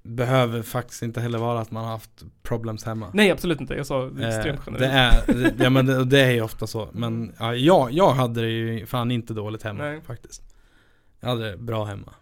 [0.06, 2.10] behöver faktiskt inte heller vara att man har haft
[2.44, 3.07] problems hemma.
[3.14, 5.30] Nej absolut inte, jag sa det Eh, extremt det generellt.
[5.30, 6.90] är, det, ja men det, det är ju ofta så.
[6.91, 10.02] Men ja, jag, jag hade det ju fan inte dåligt hemma Nej.
[10.07, 10.41] faktiskt.
[11.19, 12.14] Jag hade det bra hemma.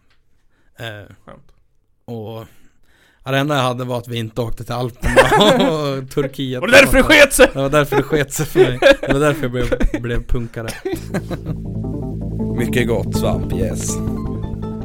[0.79, 0.85] Eh,
[1.25, 1.51] Skönt.
[2.05, 2.45] och
[3.23, 6.61] ja, det enda jag hade var att vi inte åkte till Alperna och Turkiet.
[6.61, 7.49] Och det är därför det sket sig!
[7.53, 8.79] Det var därför det sket sig för mig.
[9.01, 10.67] Det var därför jag blev, blev punkare.
[12.57, 13.97] Mycket gott svamp, yes.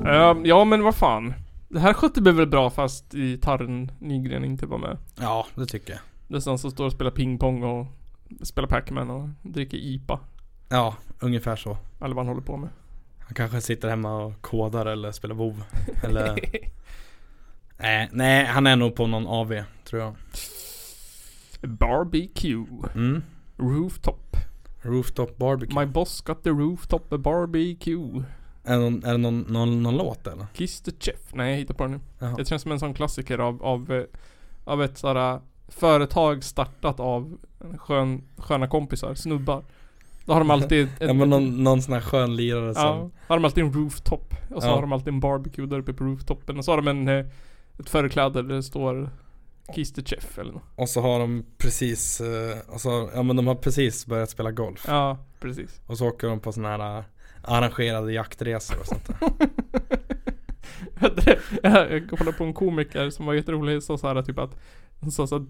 [0.07, 1.35] Ehm, ja men vad fan.
[1.69, 4.99] Det här skötte vi väl bra fast gitarren Nygren inte var med.
[5.21, 6.01] Ja, det tycker jag.
[6.29, 7.87] Det är som står och spelar pingpong och
[8.43, 10.21] spelar Pac-Man och dricker IPA.
[10.69, 11.77] Ja, ungefär så.
[12.01, 12.71] Eller vad han håller på med.
[13.19, 15.63] Han kanske sitter hemma och kodar eller spelar WoW
[16.03, 16.39] Eller
[17.79, 20.15] nej, nej, han är nog på någon AV tror jag
[21.63, 22.67] Barbecue.
[22.95, 23.23] mm.
[23.57, 24.37] Rooftop.
[24.83, 28.25] Rooftop barbecue My boss got the rooftop barbecue.
[28.69, 30.47] Är det, någon, är det någon, någon, någon låt eller?
[30.55, 31.21] Kiss the chef.
[31.33, 32.01] Nej jag hittar på det nu.
[32.19, 32.35] Jaha.
[32.37, 34.05] Det känns som en sån klassiker av, av, eh,
[34.65, 37.39] av ett sådär företag startat av
[37.79, 39.65] skön, sköna kompisar, snubbar.
[40.25, 43.11] Då har de alltid ett, Ja men någon, någon sån här skön lirare som Ja,
[43.27, 44.35] har de alltid en rooftop.
[44.55, 44.75] Och så Ja.
[44.75, 46.59] har de alltid en barbecue där uppe på rooftopen.
[46.59, 47.27] Och så har de en, eh,
[47.79, 49.11] ett förkläde där det står
[49.75, 50.63] Kiss the chef eller något.
[50.77, 54.51] Och så har de precis, eh, och så, ja men de har precis börjat spela
[54.51, 55.81] golf Ja, precis.
[55.87, 57.05] Och så åker de på såna här eh,
[57.43, 59.15] arrangerade jaktresor och sånt där
[61.63, 63.83] jag kollade på en komiker som var jätterolig.
[63.83, 64.57] Så sa typ att
[65.01, 65.43] Han sa så att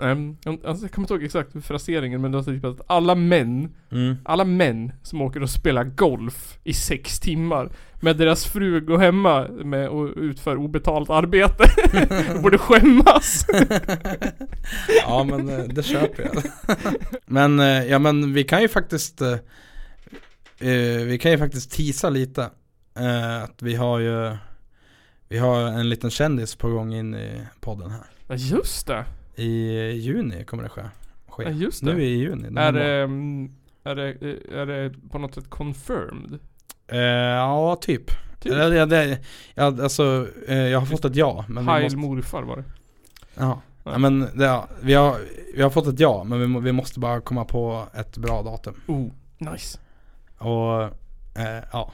[0.00, 3.74] ehm, alltså, jag kommer inte ihåg exakt fraseringen men det var typ att alla män
[3.92, 4.16] mm.
[4.24, 9.48] Alla män som åker och spelar golf i sex timmar Med deras fru går hemma
[9.48, 11.64] med och utför obetalt arbete
[12.42, 13.46] Borde skämmas
[15.02, 16.42] Ja men eh, det köper jag
[17.26, 19.22] Men eh, ja men vi kan ju faktiskt
[20.58, 22.50] eh, eh, Vi kan ju faktiskt tisa lite
[22.94, 24.36] eh, Att vi har ju
[25.28, 29.04] Vi har en liten kändis på gång in i podden här Ja just det!
[29.36, 30.82] I juni kommer det ske,
[31.28, 31.42] ske.
[31.42, 33.52] Ja just det Nu i juni Är det, mm,
[33.84, 34.08] är det,
[34.52, 36.38] är det på något sätt confirmed?
[36.88, 38.10] Eh, ja, typ.
[38.40, 38.52] Typ.
[38.52, 39.18] Det, det,
[39.54, 41.44] ja, alltså, eh, jag har fått ett ja.
[41.48, 42.64] Men Heil måste, morfar var det
[43.34, 43.62] ja.
[43.84, 45.16] ja, men det, ja, vi, har,
[45.54, 48.74] vi har fått ett ja, men vi, vi måste bara komma på ett bra datum.
[48.86, 49.78] Oh, nice
[50.38, 50.82] Och,
[51.40, 51.92] eh, ja.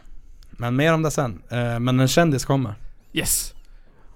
[0.51, 1.43] Men mer om det sen.
[1.51, 2.75] Eh, men en kändis kommer.
[3.13, 3.55] Yes!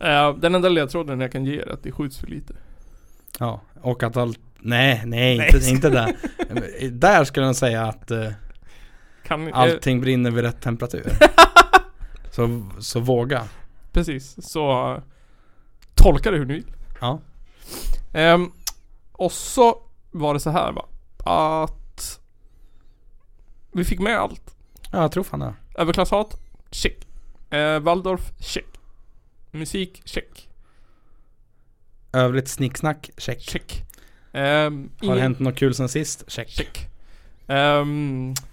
[0.01, 2.55] Eh, den enda ledtråden jag kan ge är att det skjuts för lite
[3.39, 5.51] Ja, och att allt, nej, nej, Nej.
[5.55, 6.17] inte, inte där.
[6.91, 8.31] där skulle jag säga att eh,
[9.27, 11.13] Kan, allting brinner vid rätt temperatur.
[12.31, 13.45] så, så våga.
[13.93, 14.97] Precis, så
[15.95, 17.21] Tolka det hur ni vill Ja.
[18.13, 18.53] Ehm,
[19.13, 19.79] Och så
[20.11, 20.85] var det så här va
[21.25, 21.86] Att
[23.77, 24.57] Vi fick med allt
[24.93, 25.55] Ja, jag tror fan det.
[25.75, 26.37] Överklasshat,
[26.71, 27.07] check
[27.51, 28.65] eh, Waldorf, check
[29.51, 30.49] Musik, check
[32.13, 33.41] Övrigt snicksnack, check.
[33.41, 33.83] Check
[34.33, 36.25] Ehm, Har det hänt något kul sen sist?
[36.31, 36.49] Check.
[36.49, 36.89] Check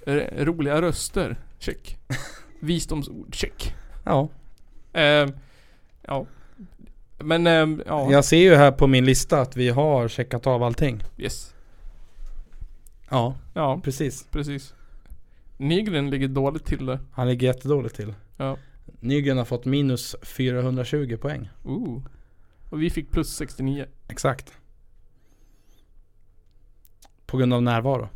[0.05, 1.97] r- Roliga röster, check
[2.59, 4.29] Visdomsord, check Ja.
[4.93, 5.31] Ehm,
[6.07, 6.25] Ja
[7.19, 10.63] Men ehm, ja, Jag ser ju här på min lista att vi har checkat av
[10.63, 11.03] allting.
[11.17, 11.53] yes
[13.09, 14.27] Ja, Ja, precis.
[14.31, 14.73] precis
[15.63, 18.13] Nygren ligger dåligt till där Han ligger jättedåligt till.
[18.37, 18.57] Ja.
[18.99, 21.49] Nygren har fått minus 420 poäng.
[21.63, 22.01] Ooh.
[22.69, 24.53] Och vi fick plus 69 Exakt.
[27.25, 28.09] På grund av närvaro.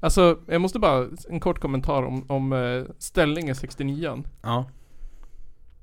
[0.00, 4.64] Alltså, jag måste bara, en kort kommentar om, om eh, ställningen 69 Ja.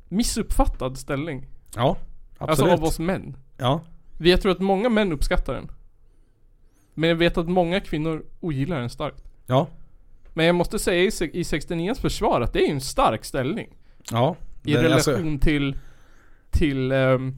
[0.09, 1.97] Missuppfattad ställning Ja,
[2.37, 2.73] Alltså absolut.
[2.79, 3.81] av oss män Ja.
[4.17, 5.71] Vi- Jag tror att många män uppskattar den
[6.93, 9.67] Men jag vet att många kvinnor ogillar den starkt Ja.
[10.33, 13.67] Men jag måste säga i, i 69 försvar att det är ju en stark ställning
[14.11, 14.35] Ja.
[14.63, 15.77] I Det- relation alltså- till
[16.51, 17.35] Till ehm,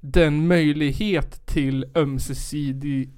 [0.00, 3.10] Den möjlighet till ömsesidig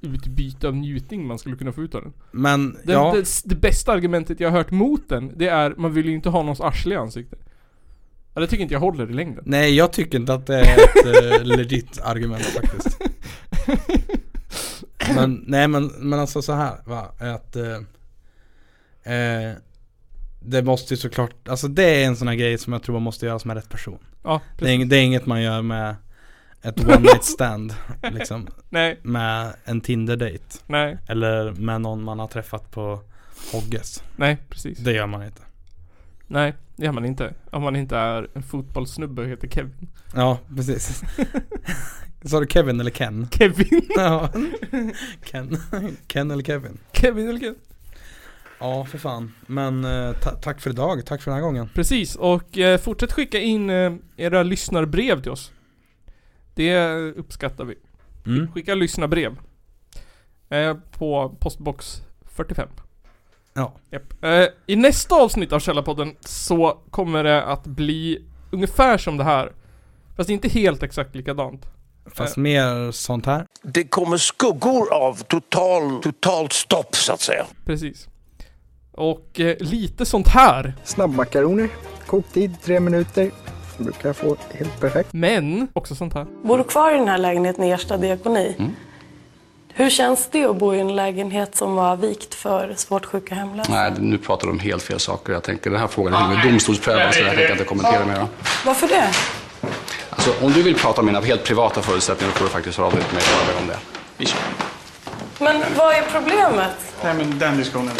[0.00, 3.12] Utbyte av njutning man skulle kunna få ut av den men det, ja.
[3.16, 6.28] det, det bästa argumentet jag har hört mot den Det är, man vill ju inte
[6.28, 7.38] ha någons arsle i ansiktet
[8.34, 10.62] Ja det tycker inte jag håller i längden Nej jag tycker inte att det är
[10.62, 12.98] ett eh, legit argument faktiskt.
[15.14, 17.78] men nej men, men alltså så här va, att eh,
[19.14, 19.52] eh,
[20.40, 23.02] Det måste ju såklart, alltså det är en sån här grej som jag tror man
[23.02, 23.98] måste göra med rätt person.
[24.22, 25.96] Ja, Det är, det är inget man gör med
[26.62, 27.74] ett one night stand
[28.12, 28.48] liksom.
[28.68, 30.58] Nej, Med en Tinder-date.
[30.66, 33.00] nej, Eller med någon man har träffat på
[33.52, 34.02] Hogges.
[34.16, 35.42] nej precis Det gör man inte.
[36.26, 37.34] Nej, det gör man inte.
[37.50, 39.88] Om man inte är en fotbollssnubbe och heter Kevin.
[40.14, 41.02] Ja, precis.
[42.24, 43.28] Sa du Kevin eller Ken?
[43.30, 43.82] Kevin?
[43.96, 44.28] Ja.
[45.24, 45.56] Ken.
[46.06, 46.78] Ken eller Kevin?
[46.92, 47.58] Kevin eller Kevin?
[48.60, 49.34] Ja, för fan.
[49.46, 51.68] Men eh, ta- tack för idag, tack för den här gången.
[51.74, 55.52] Precis, och eh, fortsätt skicka in eh, era lyssnarbrev till oss.
[56.54, 57.74] Det uppskattar vi.
[58.26, 58.52] Mm.
[58.52, 59.36] Skicka lyssnarbrev.
[60.48, 62.68] Eh, på postbox 45.
[63.54, 63.74] Ja.
[63.90, 64.24] Japp.
[64.24, 69.52] Eh, I nästa avsnitt av Källarpodden så kommer det att bli ungefär som det här.
[70.16, 71.66] Fast inte helt exakt likadant.
[72.14, 73.46] Fast mer sånt här.
[73.62, 77.46] Det kommer skuggor av total, totalt stopp så att säga.
[77.64, 78.08] Precis.
[78.98, 80.74] Och eh, lite sånt här.
[80.84, 81.68] Snabbmakaroner,
[82.06, 83.30] koktid tre minuter.
[83.76, 85.12] Brukar jag få helt perfekt.
[85.12, 86.26] Men också sånt här.
[86.42, 88.54] Bor du kvar i den här lägenheten i Ersta diakoni?
[89.74, 93.72] Hur känns det att bo i en lägenhet som var vikt för svårt sjuka hemlösa?
[93.72, 95.32] Nej, nu pratar de om helt fel saker.
[95.32, 98.26] Jag tänker den här frågan är med domstolsprövad så jag tänker inte kommentera mer.
[98.66, 99.10] Varför det?
[100.10, 102.86] Alltså, om du vill prata om mina helt privata förutsättningar då får du faktiskt höra
[102.86, 103.78] av dig till mig och om det.
[104.16, 104.40] Vi kör.
[105.38, 106.94] Men vad är problemet?
[107.04, 107.94] Nej, men den diskussionen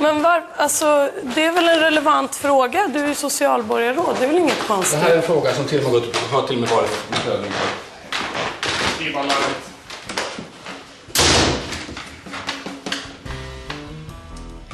[0.00, 2.88] Men var, alltså, det är väl en relevant fråga?
[2.92, 4.98] Du är socialborgarråd, det är väl inget Det konstigt?
[5.00, 7.50] här är en fråga som till och med gått, har till och med varit prövning.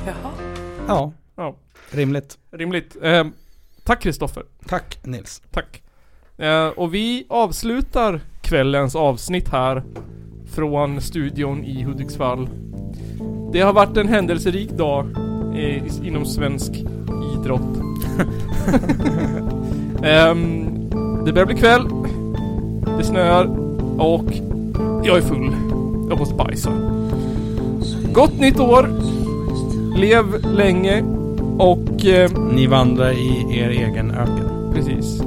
[0.07, 0.33] Jaha.
[0.89, 1.55] Ja, Ja,
[1.91, 2.39] rimligt.
[2.51, 2.97] rimligt.
[3.03, 3.25] Eh,
[3.85, 4.43] tack Kristoffer.
[4.67, 5.43] Tack Nils.
[5.51, 5.83] Tack.
[6.39, 9.83] Eh, och vi avslutar kvällens avsnitt här
[10.55, 12.49] från studion i Hudiksvall.
[13.53, 15.07] Det har varit en händelserik dag
[15.55, 16.73] eh, inom svensk
[17.39, 17.61] idrott.
[20.03, 20.65] Ehm,
[21.25, 21.83] det börjar bli kväll.
[22.99, 23.45] Det snöar
[23.99, 24.25] och
[25.05, 25.53] jag är full.
[26.09, 26.71] Jag måste bajsa.
[28.13, 28.89] Gott nytt år!
[29.97, 30.25] Lev
[30.55, 31.05] länge
[31.59, 32.07] och...
[32.07, 34.73] Eh, Ni vandrar i er egen öken.
[34.75, 35.23] Precis.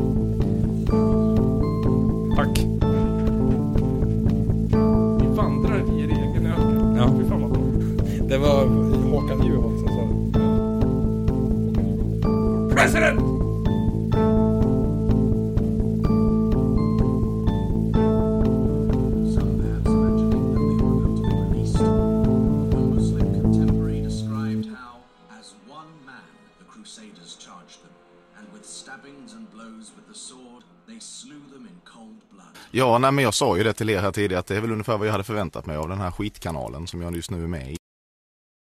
[30.13, 32.47] The sword, they slew them in cold blood.
[32.71, 34.71] Ja, nej, men jag sa ju det till er här tidigare att det är väl
[34.71, 37.47] ungefär vad jag hade förväntat mig av den här skitkanalen som jag just nu är
[37.47, 37.82] med i.